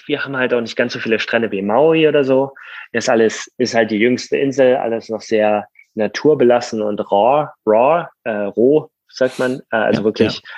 wir 0.07 0.23
haben 0.23 0.35
halt 0.35 0.53
auch 0.53 0.61
nicht 0.61 0.75
ganz 0.75 0.93
so 0.93 0.99
viele 0.99 1.19
Strände 1.19 1.51
wie 1.51 1.61
Maui 1.61 2.07
oder 2.07 2.23
so. 2.23 2.53
Das 2.93 3.09
alles 3.09 3.51
ist 3.57 3.75
halt 3.75 3.91
die 3.91 3.97
jüngste 3.97 4.37
Insel, 4.37 4.75
alles 4.75 5.09
noch 5.09 5.21
sehr 5.21 5.67
naturbelassen 5.93 6.81
und 6.81 6.99
raw, 7.11 7.47
raw, 7.65 8.07
äh, 8.23 8.31
roh, 8.31 8.89
sagt 9.07 9.39
man. 9.39 9.61
Äh, 9.71 9.77
also 9.77 10.01
ja, 10.01 10.05
wirklich 10.05 10.35
ja 10.35 10.49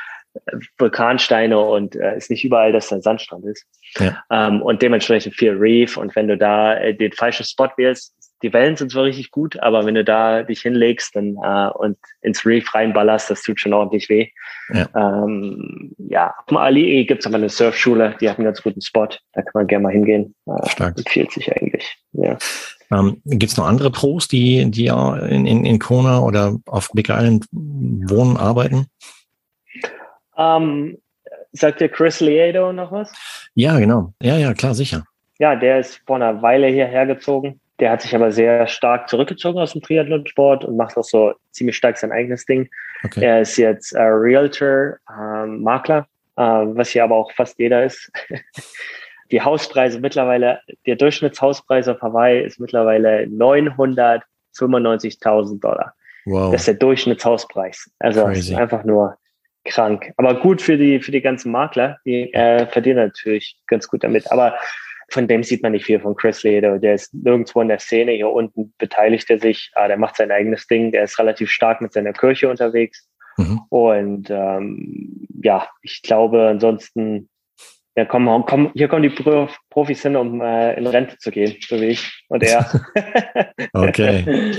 Vulkansteine 0.78 1.60
und 1.60 1.96
äh, 1.96 2.18
ist 2.18 2.30
nicht 2.30 2.44
überall, 2.44 2.72
dass 2.72 2.90
da 2.90 3.02
Sandstrand 3.02 3.46
ist. 3.46 3.66
Ja. 3.98 4.24
Ähm, 4.32 4.62
und 4.62 4.82
dementsprechend 4.82 5.36
viel 5.36 5.52
Reef. 5.52 5.98
Und 5.98 6.16
wenn 6.16 6.28
du 6.28 6.38
da 6.38 6.76
äh, 6.76 6.94
den 6.94 7.12
falschen 7.12 7.46
Spot 7.46 7.70
wählst, 7.78 8.16
die 8.42 8.54
Wellen 8.54 8.78
sind 8.78 8.92
zwar 8.92 9.04
richtig 9.04 9.32
gut, 9.32 9.60
aber 9.60 9.86
wenn 9.86 9.96
du 9.96 10.04
da 10.04 10.44
dich 10.44 10.62
hinlegst 10.62 11.16
dann, 11.16 11.36
äh, 11.44 11.70
und 11.78 11.98
ins 12.22 12.46
Reef 12.46 12.74
reinballerst, 12.74 13.30
das 13.30 13.42
tut 13.42 13.60
schon 13.60 13.74
ordentlich 13.74 14.08
weh. 14.08 14.30
Ja, 14.74 14.88
ähm, 14.96 15.94
ja. 15.98 16.34
auf 16.38 16.46
dem 16.46 16.58
Ali 16.58 17.06
gibt 17.06 17.22
es 17.22 17.28
aber 17.28 17.36
eine 17.36 17.50
Surfschule, 17.50 18.16
die 18.22 18.30
hat 18.30 18.38
einen 18.38 18.46
ganz 18.46 18.62
guten 18.62 18.82
Spot. 18.82 19.08
Da 19.34 19.42
kann 19.42 19.52
man 19.54 19.68
gerne 19.68 19.84
mal 19.84 19.92
hingehen. 19.92 20.36
Äh, 20.46 20.70
Stark. 20.70 20.98
Empfiehlt 20.98 21.32
sich 21.32 21.52
eigentlich. 21.52 21.98
Ja. 22.14 22.38
Ähm, 22.92 23.22
Gibt 23.26 23.52
es 23.52 23.58
noch 23.58 23.68
andere 23.68 23.92
Pros, 23.92 24.28
die, 24.28 24.70
die 24.72 24.88
in, 24.88 25.46
in, 25.46 25.66
in 25.66 25.80
Kona 25.80 26.20
oder 26.20 26.58
auf 26.66 26.90
Big 26.94 27.10
Island 27.10 27.46
wohnen, 27.52 28.38
arbeiten? 28.38 28.88
Ähm, 30.40 30.98
sagt 31.52 31.82
dir 31.82 31.90
Chris 31.90 32.22
Liedo 32.22 32.72
noch 32.74 32.92
was? 32.92 33.12
Ja, 33.54 33.78
genau. 33.78 34.14
Ja, 34.22 34.38
ja, 34.38 34.54
klar, 34.54 34.74
sicher. 34.74 35.04
Ja, 35.38 35.56
der 35.56 35.80
ist 35.80 36.02
vor 36.06 36.16
einer 36.16 36.42
Weile 36.42 36.66
hierher 36.68 37.06
gezogen. 37.06 37.60
Der 37.80 37.92
hat 37.92 38.02
sich 38.02 38.16
aber 38.16 38.32
sehr 38.32 38.66
stark 38.68 39.10
zurückgezogen 39.10 39.60
aus 39.60 39.74
dem 39.74 39.82
Triathlonsport 39.82 40.64
und 40.66 40.76
macht 40.76 40.98
auch 40.98 41.04
so 41.04 41.34
ziemlich 41.52 41.78
stark 41.78 41.98
sein 41.98 42.12
eigenes 42.12 42.46
Ding. 42.46 42.68
Okay. 43.04 43.24
Er 43.24 43.42
ist 43.42 43.58
jetzt 43.58 43.94
äh, 43.94 44.02
Realtor, 44.02 44.98
ähm, 45.10 45.62
Makler. 45.62 46.08
äh, 46.36 46.42
was 46.42 46.90
hier 46.90 47.04
aber 47.06 47.16
auch 47.16 47.32
fast 47.32 47.58
jeder 47.60 47.86
ist. 47.86 48.12
Die 49.32 49.42
Hauspreise 49.42 50.00
mittlerweile, 50.00 50.60
der 50.88 50.96
Durchschnittshauspreis 50.96 51.88
auf 51.88 52.02
Hawaii 52.02 52.44
ist 52.44 52.60
mittlerweile 52.60 53.26
995.000 53.26 55.62
Dollar. 55.62 55.94
Wow. 56.26 56.52
Das 56.52 56.62
ist 56.62 56.68
der 56.68 56.74
Durchschnittshauspreis. 56.76 57.92
Also 58.00 58.26
einfach 58.26 58.84
nur 58.84 59.16
krank. 59.66 60.12
Aber 60.18 60.36
gut 60.36 60.62
für 60.62 60.78
die, 60.78 60.99
für 60.99 61.12
die 61.12 61.22
ganzen 61.22 61.51
Makler, 61.51 61.97
die 62.05 62.34
äh, 62.34 62.68
verdienen 62.68 62.97
natürlich 62.97 63.57
ganz 63.68 63.88
gut 63.88 64.03
damit. 64.03 64.32
Aber 64.32 64.55
von 65.12 65.28
dem 65.28 65.43
sieht 65.43 65.64
man 65.64 65.72
nicht 65.72 65.86
viel 65.86 65.99
von 65.99 66.16
Chris 66.16 66.43
Leder. 66.43 66.80
Der 66.80 66.95
ist 66.95 67.14
nirgendwo 67.14 67.62
in 67.62 67.68
der 67.68 67.80
Szene. 67.80 68.12
Hier 68.12 68.30
unten 68.30 68.74
beteiligt 68.78 69.30
er 69.30 69.39
sich. 69.39 69.72
Ah, 69.76 69.88
der 69.88 69.97
macht 69.97 70.18
sein 70.18 70.32
eigenes 70.32 70.68
Ding. 70.68 70.91
Der 70.91 71.03
ist 71.03 71.18
relativ 71.20 71.49
stark 71.49 71.82
mit 71.82 71.93
seiner 71.93 72.14
Kirche 72.14 72.49
unterwegs. 72.49 73.07
Mhm. 73.38 73.62
Und 73.70 74.30
ähm, 74.30 75.28
ja, 75.41 75.68
ich 75.82 76.01
glaube, 76.01 76.47
ansonsten, 76.47 77.30
ja, 77.95 78.05
komm, 78.05 78.28
komm, 78.45 78.72
hier 78.76 78.88
kommen 78.88 79.03
die 79.03 79.47
Profis 79.70 80.01
hin, 80.01 80.16
um 80.16 80.41
äh, 80.41 80.74
in 80.76 80.86
Rente 80.86 81.18
zu 81.18 81.32
gehen, 81.32 81.55
so 81.68 81.80
wie 81.82 81.86
ich 81.86 82.26
und 82.28 82.43
er. 82.43 82.70
okay. 83.74 84.26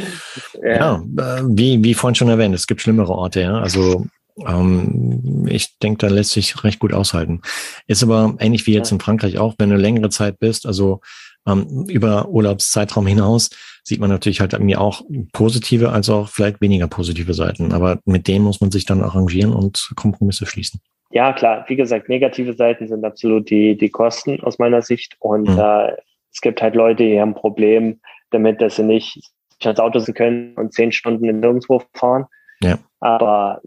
ja, 0.62 0.74
ja 0.74 0.96
äh, 0.96 1.42
wie, 1.44 1.82
wie 1.84 1.94
vorhin 1.94 2.14
schon 2.14 2.28
erwähnt, 2.28 2.54
es 2.54 2.66
gibt 2.66 2.80
schlimmere 2.80 3.12
Orte, 3.12 3.42
ja. 3.42 3.60
Also 3.60 4.06
ähm, 4.46 5.46
ich 5.48 5.78
denke, 5.78 6.06
da 6.06 6.12
lässt 6.12 6.32
sich 6.32 6.64
recht 6.64 6.78
gut 6.78 6.92
aushalten. 6.92 7.40
Ist 7.86 8.02
aber 8.02 8.36
ähnlich 8.38 8.66
wie 8.66 8.74
jetzt 8.74 8.92
in 8.92 9.00
Frankreich 9.00 9.38
auch, 9.38 9.54
wenn 9.58 9.70
du 9.70 9.76
längere 9.76 10.10
Zeit 10.10 10.38
bist, 10.38 10.66
also 10.66 11.00
ähm, 11.46 11.86
über 11.88 12.28
Urlaubszeitraum 12.28 13.06
hinaus, 13.06 13.50
sieht 13.82 14.00
man 14.00 14.10
natürlich 14.10 14.40
halt 14.40 14.58
mir 14.60 14.80
auch 14.80 15.02
positive 15.32 15.90
als 15.90 16.10
auch 16.10 16.28
vielleicht 16.28 16.60
weniger 16.60 16.86
positive 16.86 17.34
Seiten. 17.34 17.72
Aber 17.72 17.98
mit 18.04 18.28
denen 18.28 18.44
muss 18.44 18.60
man 18.60 18.70
sich 18.70 18.84
dann 18.84 19.02
arrangieren 19.02 19.52
und 19.52 19.92
Kompromisse 19.96 20.46
schließen. 20.46 20.80
Ja, 21.12 21.32
klar. 21.32 21.64
Wie 21.68 21.76
gesagt, 21.76 22.08
negative 22.08 22.54
Seiten 22.54 22.86
sind 22.86 23.04
absolut 23.04 23.50
die, 23.50 23.76
die 23.76 23.88
Kosten 23.88 24.40
aus 24.42 24.58
meiner 24.58 24.82
Sicht. 24.82 25.16
Und 25.18 25.48
mhm. 25.48 25.58
äh, 25.58 25.92
es 26.32 26.40
gibt 26.40 26.62
halt 26.62 26.76
Leute, 26.76 27.04
die 27.04 27.20
haben 27.20 27.30
ein 27.30 27.34
Problem 27.34 28.00
damit, 28.30 28.60
dass 28.60 28.76
sie 28.76 28.84
nicht 28.84 29.20
ans 29.64 29.80
Auto 29.80 30.00
können 30.12 30.54
und 30.54 30.72
zehn 30.72 30.92
Stunden 30.92 31.24
in 31.24 31.40
nirgendwo 31.40 31.82
fahren. 31.94 32.26
Ja. 32.62 32.78
Aber 33.00 33.60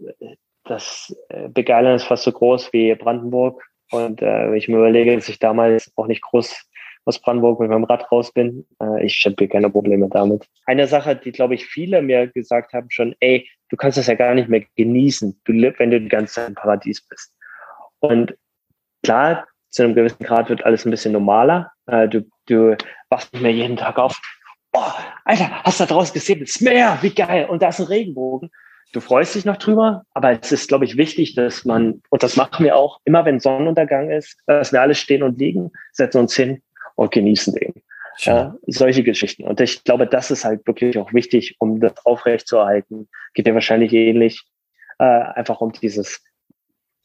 das 0.64 1.14
äh, 1.28 1.48
Island 1.56 1.96
ist 1.96 2.04
fast 2.04 2.24
so 2.24 2.32
groß 2.32 2.72
wie 2.72 2.94
Brandenburg. 2.94 3.62
Und 3.90 4.22
äh, 4.22 4.54
ich 4.56 4.68
mir 4.68 4.78
überlege, 4.78 5.14
dass 5.14 5.28
ich 5.28 5.38
damals 5.38 5.92
auch 5.96 6.06
nicht 6.06 6.22
groß 6.22 6.66
aus 7.04 7.18
Brandenburg 7.18 7.60
mit 7.60 7.68
meinem 7.68 7.84
Rad 7.84 8.10
raus 8.10 8.32
bin, 8.32 8.66
äh, 8.80 9.04
ich 9.04 9.22
habe 9.26 9.46
keine 9.46 9.68
Probleme 9.68 10.08
damit. 10.08 10.48
Eine 10.64 10.86
Sache, 10.86 11.14
die, 11.14 11.32
glaube 11.32 11.54
ich, 11.54 11.66
viele 11.66 12.00
mir 12.00 12.28
gesagt 12.28 12.72
haben 12.72 12.90
schon, 12.90 13.14
ey, 13.20 13.46
du 13.68 13.76
kannst 13.76 13.98
das 13.98 14.06
ja 14.06 14.14
gar 14.14 14.34
nicht 14.34 14.48
mehr 14.48 14.64
genießen, 14.76 15.38
wenn 15.46 15.90
du 15.90 16.00
die 16.00 16.08
ganze 16.08 16.34
Zeit 16.34 16.48
im 16.48 16.54
Paradies 16.54 17.06
bist. 17.06 17.34
Und 18.00 18.34
klar, 19.02 19.46
zu 19.68 19.82
einem 19.82 19.94
gewissen 19.94 20.24
Grad 20.24 20.48
wird 20.48 20.64
alles 20.64 20.86
ein 20.86 20.90
bisschen 20.90 21.12
normaler. 21.12 21.72
Äh, 21.86 22.08
du, 22.08 22.26
du 22.46 22.76
wachst 23.10 23.32
nicht 23.34 23.42
mehr 23.42 23.52
jeden 23.52 23.76
Tag 23.76 23.98
auf. 23.98 24.18
Boah, 24.72 24.94
Alter, 25.24 25.62
hast 25.62 25.80
du 25.80 25.84
da 25.84 25.94
draußen 25.94 26.14
gesehen? 26.14 26.40
Das 26.40 26.60
Meer, 26.60 26.98
wie 27.02 27.14
geil. 27.14 27.46
Und 27.46 27.62
da 27.62 27.68
ist 27.68 27.80
ein 27.80 27.86
Regenbogen 27.86 28.50
du 28.94 29.00
freust 29.00 29.34
dich 29.34 29.44
noch 29.44 29.56
drüber, 29.56 30.04
aber 30.12 30.40
es 30.40 30.52
ist, 30.52 30.68
glaube 30.68 30.84
ich, 30.84 30.96
wichtig, 30.96 31.34
dass 31.34 31.64
man, 31.64 32.02
und 32.10 32.22
das 32.22 32.36
machen 32.36 32.64
wir 32.64 32.76
auch, 32.76 33.00
immer 33.04 33.24
wenn 33.24 33.40
Sonnenuntergang 33.40 34.10
ist, 34.10 34.38
dass 34.46 34.72
wir 34.72 34.80
alle 34.80 34.94
stehen 34.94 35.22
und 35.22 35.38
liegen, 35.38 35.72
setzen 35.92 36.18
uns 36.18 36.34
hin 36.34 36.62
und 36.94 37.10
genießen 37.10 37.54
den. 37.54 37.74
Ja, 38.18 38.54
solche 38.68 39.02
Geschichten. 39.02 39.42
Und 39.42 39.60
ich 39.60 39.82
glaube, 39.82 40.06
das 40.06 40.30
ist 40.30 40.44
halt 40.44 40.64
wirklich 40.68 40.96
auch 40.98 41.12
wichtig, 41.12 41.56
um 41.58 41.80
das 41.80 41.94
aufrechtzuerhalten. 42.06 43.08
Geht 43.34 43.48
dir 43.48 43.54
wahrscheinlich 43.54 43.92
ähnlich. 43.92 44.44
Äh, 45.00 45.04
einfach 45.04 45.60
um 45.60 45.72
dieses 45.72 46.22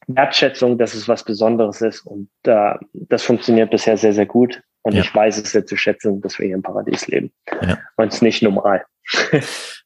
Wertschätzung, 0.06 0.78
dass 0.78 0.94
es 0.94 1.08
was 1.08 1.24
Besonderes 1.24 1.80
ist. 1.80 2.06
Und 2.06 2.30
äh, 2.44 2.74
das 2.92 3.24
funktioniert 3.24 3.72
bisher 3.72 3.96
sehr, 3.96 4.12
sehr 4.12 4.26
gut. 4.26 4.62
Und 4.82 4.94
ja. 4.94 5.00
ich 5.00 5.12
weiß 5.12 5.38
es 5.38 5.50
sehr 5.50 5.66
zu 5.66 5.76
schätzen, 5.76 6.20
dass 6.20 6.38
wir 6.38 6.46
hier 6.46 6.54
im 6.54 6.62
Paradies 6.62 7.08
leben. 7.08 7.32
Ja. 7.60 7.78
Und 7.96 8.08
es 8.08 8.14
ist 8.14 8.22
nicht 8.22 8.42
normal. 8.42 8.84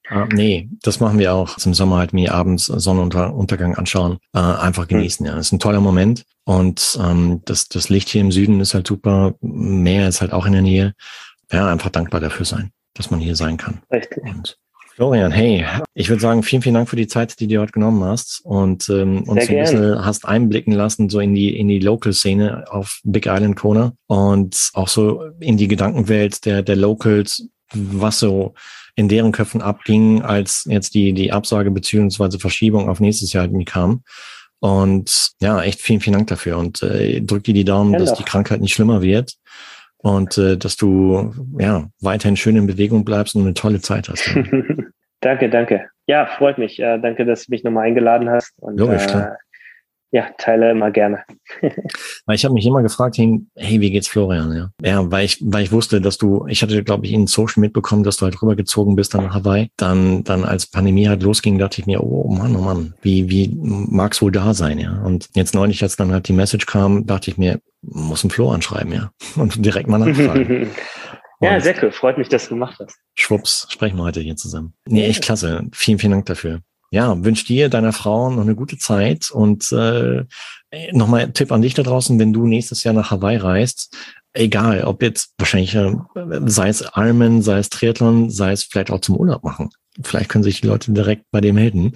ah, 0.08 0.26
nee, 0.32 0.68
das 0.82 1.00
machen 1.00 1.18
wir 1.18 1.34
auch. 1.34 1.56
Zum 1.56 1.74
Sommer 1.74 1.98
halt 1.98 2.12
mir 2.12 2.34
abends 2.34 2.66
Sonnenuntergang 2.66 3.76
anschauen. 3.76 4.18
Äh, 4.32 4.38
einfach 4.38 4.88
genießen, 4.88 5.24
hm. 5.24 5.30
ja. 5.30 5.36
Das 5.36 5.46
ist 5.46 5.52
ein 5.52 5.60
toller 5.60 5.80
Moment. 5.80 6.24
Und 6.44 6.98
ähm, 7.02 7.42
das, 7.44 7.68
das 7.68 7.88
Licht 7.88 8.08
hier 8.08 8.20
im 8.20 8.32
Süden 8.32 8.60
ist 8.60 8.74
halt 8.74 8.86
super. 8.86 9.34
Meer 9.40 10.08
ist 10.08 10.20
halt 10.20 10.32
auch 10.32 10.46
in 10.46 10.52
der 10.52 10.62
Nähe. 10.62 10.94
Ja, 11.50 11.68
einfach 11.68 11.90
dankbar 11.90 12.20
dafür 12.20 12.46
sein, 12.46 12.70
dass 12.94 13.10
man 13.10 13.20
hier 13.20 13.36
sein 13.36 13.56
kann. 13.56 13.80
Richtig. 13.90 14.24
Und 14.24 14.58
Florian, 14.94 15.32
hey, 15.32 15.66
ich 15.94 16.08
würde 16.08 16.22
sagen, 16.22 16.44
vielen, 16.44 16.62
vielen 16.62 16.76
Dank 16.76 16.88
für 16.88 16.94
die 16.94 17.08
Zeit, 17.08 17.40
die 17.40 17.48
du 17.48 17.60
heute 17.60 17.72
genommen 17.72 18.04
hast 18.04 18.42
und 18.44 18.88
ähm, 18.88 19.24
uns 19.24 19.48
ein 19.48 19.58
bisschen 19.58 20.04
hast 20.04 20.24
einblicken 20.24 20.72
lassen, 20.72 21.08
so 21.08 21.18
in 21.18 21.34
die, 21.34 21.58
in 21.58 21.66
die 21.66 21.80
Local-Szene 21.80 22.66
auf 22.70 23.00
Big 23.02 23.26
Island 23.26 23.56
Kona 23.56 23.94
und 24.06 24.70
auch 24.74 24.86
so 24.86 25.24
in 25.40 25.56
die 25.56 25.66
Gedankenwelt 25.66 26.44
der, 26.44 26.62
der 26.62 26.76
Locals, 26.76 27.48
was 27.72 28.20
so 28.20 28.54
in 28.96 29.08
deren 29.08 29.32
Köpfen 29.32 29.62
abging, 29.62 30.22
als 30.22 30.64
jetzt 30.68 30.94
die, 30.94 31.12
die 31.12 31.32
Absage 31.32 31.70
beziehungsweise 31.70 32.38
Verschiebung 32.38 32.88
auf 32.88 33.00
nächstes 33.00 33.32
Jahr 33.32 33.44
irgendwie 33.44 33.64
kam. 33.64 34.02
Und 34.60 35.32
ja, 35.40 35.62
echt 35.62 35.82
vielen, 35.82 36.00
vielen 36.00 36.14
Dank 36.14 36.28
dafür 36.28 36.56
und 36.58 36.82
äh, 36.82 37.20
drück 37.20 37.44
dir 37.44 37.54
die 37.54 37.64
Daumen, 37.64 37.92
dass 37.92 38.14
die 38.14 38.22
Krankheit 38.22 38.60
nicht 38.60 38.72
schlimmer 38.72 39.02
wird 39.02 39.34
und 39.98 40.38
äh, 40.38 40.56
dass 40.56 40.76
du 40.76 41.34
ja 41.58 41.88
weiterhin 42.00 42.36
schön 42.36 42.56
in 42.56 42.66
Bewegung 42.66 43.04
bleibst 43.04 43.34
und 43.34 43.42
eine 43.42 43.54
tolle 43.54 43.80
Zeit 43.80 44.08
hast. 44.08 44.26
danke, 45.20 45.50
danke. 45.50 45.86
Ja, 46.06 46.26
freut 46.26 46.58
mich. 46.58 46.78
Äh, 46.78 46.98
danke, 46.98 47.24
dass 47.24 47.46
du 47.46 47.50
mich 47.50 47.64
nochmal 47.64 47.86
eingeladen 47.86 48.30
hast. 48.30 48.52
Und, 48.58 48.78
Logisch, 48.78 49.06
klar. 49.06 49.36
Ja, 50.14 50.28
teile 50.38 50.70
immer 50.70 50.92
gerne. 50.92 51.24
weil 52.26 52.36
ich 52.36 52.44
habe 52.44 52.54
mich 52.54 52.64
immer 52.64 52.82
gefragt, 52.82 53.18
hey, 53.18 53.80
wie 53.80 53.90
geht's 53.90 54.06
Florian? 54.06 54.52
Ja, 54.54 54.70
ja 54.80 55.10
weil 55.10 55.24
ich, 55.24 55.38
weil 55.44 55.64
ich 55.64 55.72
wusste, 55.72 56.00
dass 56.00 56.18
du, 56.18 56.46
ich 56.46 56.62
hatte, 56.62 56.84
glaube 56.84 57.04
ich, 57.04 57.12
in 57.12 57.26
Social 57.26 57.60
mitbekommen, 57.60 58.04
dass 58.04 58.18
du 58.18 58.24
halt 58.24 58.40
rübergezogen 58.40 58.94
bist 58.94 59.12
dann 59.12 59.24
nach 59.24 59.34
Hawaii. 59.34 59.70
Dann, 59.76 60.22
dann 60.22 60.44
als 60.44 60.68
Pandemie 60.68 61.08
halt 61.08 61.24
losging, 61.24 61.58
dachte 61.58 61.80
ich 61.80 61.88
mir, 61.88 62.00
oh 62.04 62.32
Mann, 62.32 62.54
oh 62.54 62.60
Mann, 62.60 62.94
wie, 63.02 63.28
wie 63.28 63.58
mag's 63.60 64.22
wohl 64.22 64.30
da 64.30 64.54
sein, 64.54 64.78
ja? 64.78 65.02
Und 65.02 65.30
jetzt 65.34 65.52
neulich, 65.52 65.82
als 65.82 65.96
dann 65.96 66.12
halt 66.12 66.28
die 66.28 66.32
Message 66.32 66.66
kam, 66.66 67.06
dachte 67.06 67.32
ich 67.32 67.36
mir, 67.36 67.58
muss 67.82 68.22
ein 68.22 68.30
Flo 68.30 68.52
anschreiben, 68.52 68.92
ja. 68.92 69.10
Und 69.34 69.64
direkt 69.64 69.88
mal 69.88 69.98
nachfragen. 69.98 70.70
ja, 71.40 71.58
sehr 71.58 71.74
cool. 71.82 71.90
Freut 71.90 72.18
mich, 72.18 72.28
dass 72.28 72.44
du 72.44 72.50
gemacht 72.50 72.78
hast. 72.78 72.96
Schwupps, 73.16 73.66
sprechen 73.68 73.96
wir 73.96 74.04
heute 74.04 74.20
hier 74.20 74.36
zusammen. 74.36 74.74
Nee, 74.86 75.06
echt 75.06 75.24
klasse. 75.24 75.64
Vielen, 75.72 75.98
vielen 75.98 76.12
Dank 76.12 76.26
dafür 76.26 76.60
ja, 76.94 77.24
wünsche 77.24 77.44
dir, 77.44 77.68
deiner 77.68 77.92
Frau 77.92 78.30
noch 78.30 78.42
eine 78.42 78.54
gute 78.54 78.78
Zeit 78.78 79.30
und 79.32 79.72
äh, 79.72 80.22
nochmal 80.92 81.22
ein 81.22 81.34
Tipp 81.34 81.50
an 81.50 81.60
dich 81.60 81.74
da 81.74 81.82
draußen, 81.82 82.20
wenn 82.20 82.32
du 82.32 82.46
nächstes 82.46 82.84
Jahr 82.84 82.94
nach 82.94 83.10
Hawaii 83.10 83.36
reist, 83.36 83.96
egal, 84.32 84.84
ob 84.84 85.02
jetzt 85.02 85.34
wahrscheinlich, 85.36 85.74
äh, 85.74 85.92
sei 86.46 86.68
es 86.68 86.88
Ironman, 86.94 87.42
sei 87.42 87.58
es 87.58 87.68
Triathlon, 87.68 88.30
sei 88.30 88.52
es 88.52 88.62
vielleicht 88.62 88.92
auch 88.92 89.00
zum 89.00 89.16
Urlaub 89.16 89.42
machen. 89.42 89.70
Vielleicht 90.04 90.30
können 90.30 90.44
sich 90.44 90.60
die 90.60 90.68
Leute 90.68 90.92
direkt 90.92 91.24
bei 91.32 91.40
dir 91.40 91.52
melden, 91.52 91.94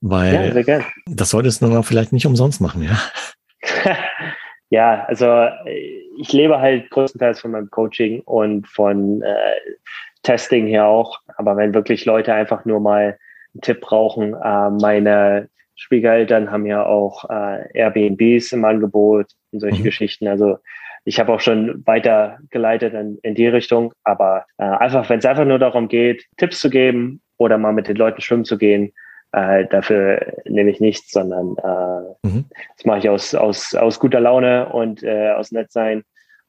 weil 0.00 0.64
ja, 0.64 0.80
das 1.06 1.30
solltest 1.30 1.60
du 1.60 1.66
dann 1.66 1.76
auch 1.76 1.84
vielleicht 1.84 2.12
nicht 2.12 2.26
umsonst 2.26 2.60
machen, 2.60 2.84
ja. 2.84 2.98
ja, 4.70 5.04
also 5.06 5.48
ich 6.18 6.32
lebe 6.32 6.60
halt 6.60 6.88
größtenteils 6.90 7.40
von 7.40 7.50
meinem 7.50 7.70
Coaching 7.70 8.20
und 8.20 8.68
von 8.68 9.22
äh, 9.22 9.54
Testing 10.22 10.68
hier 10.68 10.86
auch. 10.86 11.18
Aber 11.36 11.56
wenn 11.56 11.74
wirklich 11.74 12.04
Leute 12.04 12.32
einfach 12.32 12.64
nur 12.64 12.78
mal 12.78 13.18
Tipp 13.60 13.80
brauchen, 13.80 14.34
äh, 14.34 14.70
meine 14.70 15.48
Schwiegereltern 15.74 16.50
haben 16.50 16.66
ja 16.66 16.84
auch 16.84 17.28
äh, 17.28 17.68
Airbnbs 17.74 18.52
im 18.52 18.64
Angebot 18.64 19.26
und 19.52 19.60
solche 19.60 19.80
mhm. 19.80 19.84
Geschichten. 19.84 20.26
Also 20.26 20.58
ich 21.04 21.20
habe 21.20 21.32
auch 21.32 21.40
schon 21.40 21.82
weitergeleitet 21.86 22.94
in, 22.94 23.18
in 23.22 23.34
die 23.34 23.46
Richtung, 23.46 23.92
aber 24.02 24.46
äh, 24.58 24.64
einfach, 24.64 25.08
wenn 25.08 25.20
es 25.20 25.26
einfach 25.26 25.44
nur 25.44 25.58
darum 25.58 25.88
geht, 25.88 26.24
Tipps 26.36 26.60
zu 26.60 26.70
geben 26.70 27.20
oder 27.36 27.58
mal 27.58 27.72
mit 27.72 27.88
den 27.88 27.96
Leuten 27.96 28.20
schwimmen 28.20 28.44
zu 28.44 28.58
gehen, 28.58 28.92
äh, 29.32 29.66
dafür 29.66 30.34
nehme 30.46 30.70
ich 30.70 30.80
nichts, 30.80 31.10
sondern 31.10 31.56
äh, 31.58 32.26
mhm. 32.26 32.44
das 32.76 32.84
mache 32.84 32.98
ich 32.98 33.08
aus, 33.08 33.34
aus, 33.34 33.74
aus 33.74 34.00
guter 34.00 34.20
Laune 34.20 34.70
und 34.70 35.02
äh, 35.02 35.30
aus 35.30 35.52
Nettsein. 35.52 36.02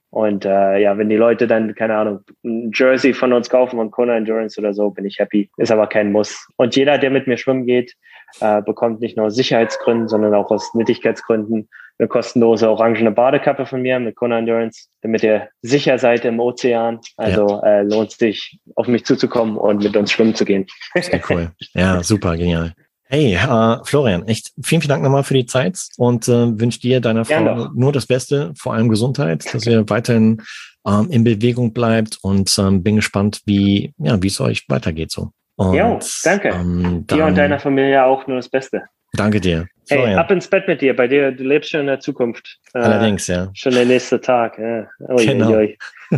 Und 0.10 0.46
äh, 0.46 0.80
ja, 0.80 0.98
wenn 0.98 1.10
die 1.10 1.16
Leute 1.16 1.48
dann, 1.48 1.76
keine 1.76 1.96
Ahnung, 1.96 2.22
ein 2.44 2.72
Jersey 2.74 3.14
von 3.14 3.34
uns 3.34 3.50
kaufen 3.50 3.78
von 3.78 3.92
Kona 3.92 4.16
Endurance 4.16 4.60
oder 4.60 4.74
so, 4.74 4.90
bin 4.90 5.06
ich 5.06 5.20
happy. 5.20 5.50
Ist 5.58 5.72
aber 5.72 5.88
kein 5.88 6.12
Muss. 6.12 6.48
Und 6.56 6.76
jeder, 6.76 6.98
der 6.98 7.10
mit 7.10 7.28
mir 7.28 7.38
schwimmen 7.38 7.66
geht, 7.66 7.94
äh, 8.40 8.62
bekommt 8.62 9.02
nicht 9.02 9.18
nur 9.18 9.28
aus 9.28 9.36
Sicherheitsgründen, 9.36 10.08
sondern 10.08 10.34
auch 10.34 10.50
aus 10.50 10.74
Nötigkeitsgründen 10.74 11.70
eine 12.00 12.08
kostenlose 12.08 12.70
orangene 12.70 13.12
Badekappe 13.12 13.66
von 13.66 13.82
mir 13.82 14.00
mit 14.00 14.16
Kona 14.16 14.40
Endurance, 14.40 14.88
damit 15.02 15.24
ihr 15.24 15.50
sicher 15.62 15.98
seid 15.98 16.26
im 16.26 16.40
Ozean. 16.40 17.00
Also 17.18 17.48
ja. 17.48 17.80
äh, 17.80 17.84
lohnt 17.84 18.12
sich, 18.12 18.60
auf 18.76 18.88
mich 18.88 19.06
zuzukommen 19.06 19.58
und 19.58 19.84
mit 19.84 19.96
uns 19.98 20.12
schwimmen 20.12 20.36
zu 20.36 20.46
gehen. 20.46 20.68
Sehr 20.96 21.22
cool. 21.30 21.52
Ja, 21.74 22.04
super, 22.04 22.38
genial. 22.38 22.74
Hey, 23.10 23.36
äh, 23.36 23.78
Florian, 23.86 24.28
echt 24.28 24.52
vielen, 24.62 24.82
vielen 24.82 24.90
Dank 24.90 25.04
nochmal 25.04 25.24
für 25.24 25.34
die 25.34 25.46
Zeit 25.46 25.80
und 25.98 26.28
äh, 26.28 26.60
wünsche 26.60 26.80
dir, 26.82 27.00
deiner 27.00 27.24
Frau 27.24 27.70
nur 27.74 27.94
das 27.94 28.06
Beste, 28.06 28.54
vor 28.58 28.74
allem 28.74 28.90
Gesundheit, 28.90 29.46
dass 29.54 29.66
ihr 29.66 29.90
weiterhin 29.90 30.42
ähm, 30.86 31.10
in 31.10 31.24
Bewegung 31.24 31.74
bleibt 31.74 32.20
und 32.22 32.54
ähm, 32.60 32.84
bin 32.84 32.98
gespannt, 32.98 33.42
wie 33.46 33.94
ja, 33.98 34.22
wie 34.22 34.28
es 34.28 34.42
euch 34.42 34.66
weitergeht 34.68 35.12
so. 35.12 35.32
Und, 35.56 35.74
ja, 35.74 35.98
danke. 36.24 36.50
Ähm, 36.50 37.06
dann, 37.08 37.18
dir 37.18 37.26
und 37.26 37.38
deiner 37.38 37.60
Familie 37.60 38.04
auch 38.04 38.28
nur 38.28 38.38
das 38.38 38.50
Beste. 38.50 38.84
Danke 39.14 39.40
dir. 39.40 39.68
Hey, 39.90 40.16
ab 40.16 40.30
ins 40.32 40.48
Bett 40.50 40.68
mit 40.68 40.82
dir. 40.82 40.94
Bei 40.94 41.08
dir, 41.08 41.32
du 41.32 41.44
lebst 41.44 41.72
schon 41.72 41.80
in 41.82 41.88
der 41.88 42.02
Zukunft. 42.02 42.60
Äh, 42.74 42.80
Allerdings, 42.80 43.28
ja. 43.28 43.50
Schon 43.54 43.74
der 43.74 43.86
nächste 43.86 44.20
Tag. 44.20 44.60
Ja. 44.60 44.86
Oi, 45.08 45.26
genau. 45.26 45.52
Oi, 45.52 45.56
oi. 45.56 46.18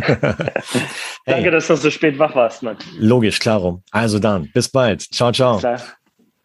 Danke, 1.24 1.52
dass 1.52 1.68
du 1.68 1.76
so 1.76 1.88
spät 1.88 2.18
wach 2.18 2.34
warst, 2.34 2.64
Mann. 2.64 2.76
Logisch, 2.98 3.38
klaro. 3.38 3.80
Also 3.92 4.18
dann, 4.18 4.50
bis 4.52 4.68
bald. 4.68 5.02
Ciao, 5.02 5.30
ciao. 5.30 5.58
Klar. 5.58 5.80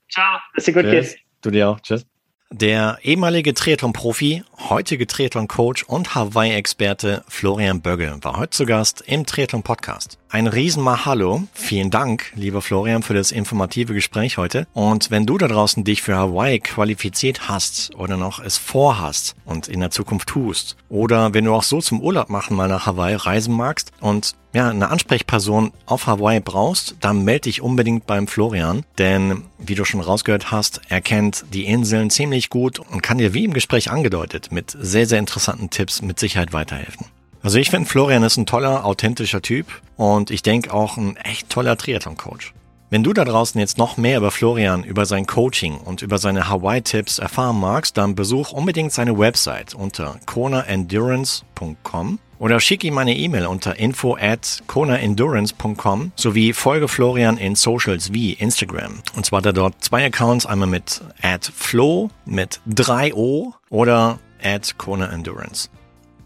Ciao, 0.10 0.40
dass 0.54 0.66
dir 0.66 0.74
gut 0.74 0.84
geht. 0.84 1.18
Du 1.42 1.52
dir 1.52 1.70
auch. 1.70 1.80
Tschüss. 1.80 2.06
Der 2.52 3.00
ehemalige 3.02 3.54
Triathlon-Profi, 3.54 4.44
heutige 4.70 5.08
Triathlon-Coach 5.08 5.84
und 5.84 6.16
Hawaii-Experte 6.16 7.24
Florian 7.28 7.82
Bögge 7.82 8.20
war 8.22 8.38
heute 8.38 8.52
zu 8.52 8.66
Gast 8.66 9.02
im 9.08 9.26
Triathlon-Podcast. 9.26 10.20
Ein 10.36 10.48
riesen 10.48 10.84
Mahalo. 10.84 11.44
Vielen 11.54 11.92
Dank, 11.92 12.34
lieber 12.36 12.62
Florian, 12.62 13.04
für 13.04 13.14
das 13.14 13.32
informative 13.32 13.94
Gespräch 13.94 14.38
heute. 14.38 14.68
Und 14.74 15.10
wenn 15.10 15.26
du 15.26 15.38
da 15.38 15.48
draußen 15.48 15.86
dich 15.86 16.02
für 16.02 16.18
Hawaii 16.18 16.60
qualifiziert 16.60 17.48
hast 17.48 17.96
oder 17.96 18.18
noch 18.18 18.44
es 18.44 18.58
vorhast 18.58 19.38
und 19.46 19.70
in 19.70 19.80
der 19.80 19.92
Zukunft 19.92 20.28
tust, 20.28 20.76
oder 20.90 21.34
wenn 21.34 21.46
du 21.46 21.54
auch 21.54 21.64
so 21.64 21.80
zum 21.80 22.02
Urlaub 22.02 22.30
machen 22.30 22.58
mal 22.58 22.68
nach 22.68 22.86
Hawaii 22.86 23.16
reisen 23.16 23.56
magst 23.56 23.94
und 24.02 24.34
ja, 24.52 24.70
eine 24.70 24.90
Ansprechperson 24.90 25.72
auf 25.86 26.06
Hawaii 26.06 26.42
brauchst, 26.42 26.98
dann 27.00 27.24
melde 27.24 27.44
dich 27.44 27.62
unbedingt 27.62 28.06
beim 28.06 28.28
Florian, 28.28 28.84
denn 28.98 29.44
wie 29.58 29.76
du 29.76 29.86
schon 29.86 30.02
rausgehört 30.02 30.52
hast, 30.52 30.82
er 30.90 31.00
kennt 31.00 31.46
die 31.54 31.64
Inseln 31.64 32.10
ziemlich 32.10 32.50
gut 32.50 32.80
und 32.80 33.02
kann 33.02 33.20
dir 33.20 33.34
wie 33.34 33.46
im 33.46 33.54
Gespräch 33.54 33.90
angedeutet 33.90 34.52
mit 34.52 34.76
sehr, 34.78 35.06
sehr 35.06 35.20
interessanten 35.20 35.70
Tipps 35.70 36.02
mit 36.02 36.20
Sicherheit 36.20 36.52
weiterhelfen. 36.52 37.06
Also 37.46 37.60
ich 37.60 37.70
finde, 37.70 37.88
Florian 37.88 38.24
ist 38.24 38.38
ein 38.38 38.48
toller, 38.48 38.86
authentischer 38.86 39.40
Typ 39.40 39.68
und 39.98 40.32
ich 40.32 40.42
denke 40.42 40.74
auch 40.74 40.98
ein 40.98 41.16
echt 41.18 41.48
toller 41.52 41.78
Triathlon-Coach. 41.78 42.56
Wenn 42.90 43.04
du 43.04 43.14
da 43.14 43.24
draußen 43.24 43.62
jetzt 43.62 43.78
noch 43.78 43.98
mehr 43.98 44.18
über 44.18 44.32
Florian, 44.32 44.84
über 44.84 45.06
sein 45.06 45.28
Coaching 45.28 45.78
und 45.78 46.02
über 46.02 46.18
seine 46.18 46.50
Hawaii-Tipps 46.50 47.20
erfahren 47.20 47.60
magst, 47.60 47.98
dann 47.98 48.16
besuch 48.16 48.52
unbedingt 48.52 48.94
seine 48.94 49.20
Website 49.20 49.76
unter 49.76 50.16
konaendurance.com 50.26 52.18
oder 52.40 52.60
schick 52.60 52.84
ihm 52.84 52.98
eine 52.98 53.16
E-Mail 53.16 53.46
unter 53.46 53.78
info 53.78 54.18
at 54.20 54.64
konaendurance.com 54.66 56.14
sowie 56.16 56.52
folge 56.52 56.88
Florian 56.88 57.38
in 57.38 57.54
Socials 57.54 58.12
wie 58.12 58.34
Instagram. 58.34 59.04
Und 59.16 59.28
zwar 59.28 59.46
er 59.46 59.54
dort 59.54 59.84
zwei 59.84 60.04
Accounts, 60.04 60.48
einmal 60.48 60.68
mit 60.68 61.02
at 61.22 61.46
flo 61.46 62.10
mit 62.26 62.60
3o 62.68 63.54
oder 63.70 64.18
at 64.42 64.80
konaendurance. 64.80 65.70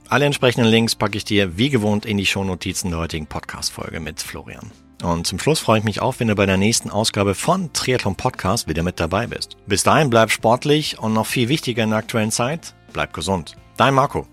Alle 0.09 0.25
entsprechenden 0.25 0.67
Links 0.67 0.95
packe 0.95 1.17
ich 1.17 1.23
dir 1.23 1.59
wie 1.59 1.69
gewohnt 1.69 2.03
in 2.03 2.17
die 2.17 2.25
Shownotizen 2.25 2.89
der 2.89 2.99
heutigen 2.99 3.27
Podcast-Folge 3.27 3.99
mit 3.99 4.19
Florian. 4.19 4.71
Und 5.03 5.27
zum 5.27 5.37
Schluss 5.37 5.59
freue 5.59 5.77
ich 5.77 5.85
mich 5.85 6.01
auch, 6.01 6.15
wenn 6.17 6.29
du 6.29 6.35
bei 6.35 6.47
der 6.47 6.57
nächsten 6.57 6.89
Ausgabe 6.89 7.35
von 7.35 7.71
Triathlon 7.73 8.15
Podcast 8.15 8.67
wieder 8.67 8.81
mit 8.81 8.99
dabei 8.99 9.27
bist. 9.27 9.55
Bis 9.67 9.83
dahin 9.83 10.09
bleib 10.09 10.31
sportlich 10.31 10.97
und 10.97 11.13
noch 11.13 11.27
viel 11.27 11.47
wichtiger 11.47 11.83
in 11.83 11.91
der 11.91 11.99
aktuellen 11.99 12.31
Zeit, 12.31 12.73
bleib 12.91 13.13
gesund. 13.13 13.55
Dein 13.77 13.93
Marco. 13.93 14.25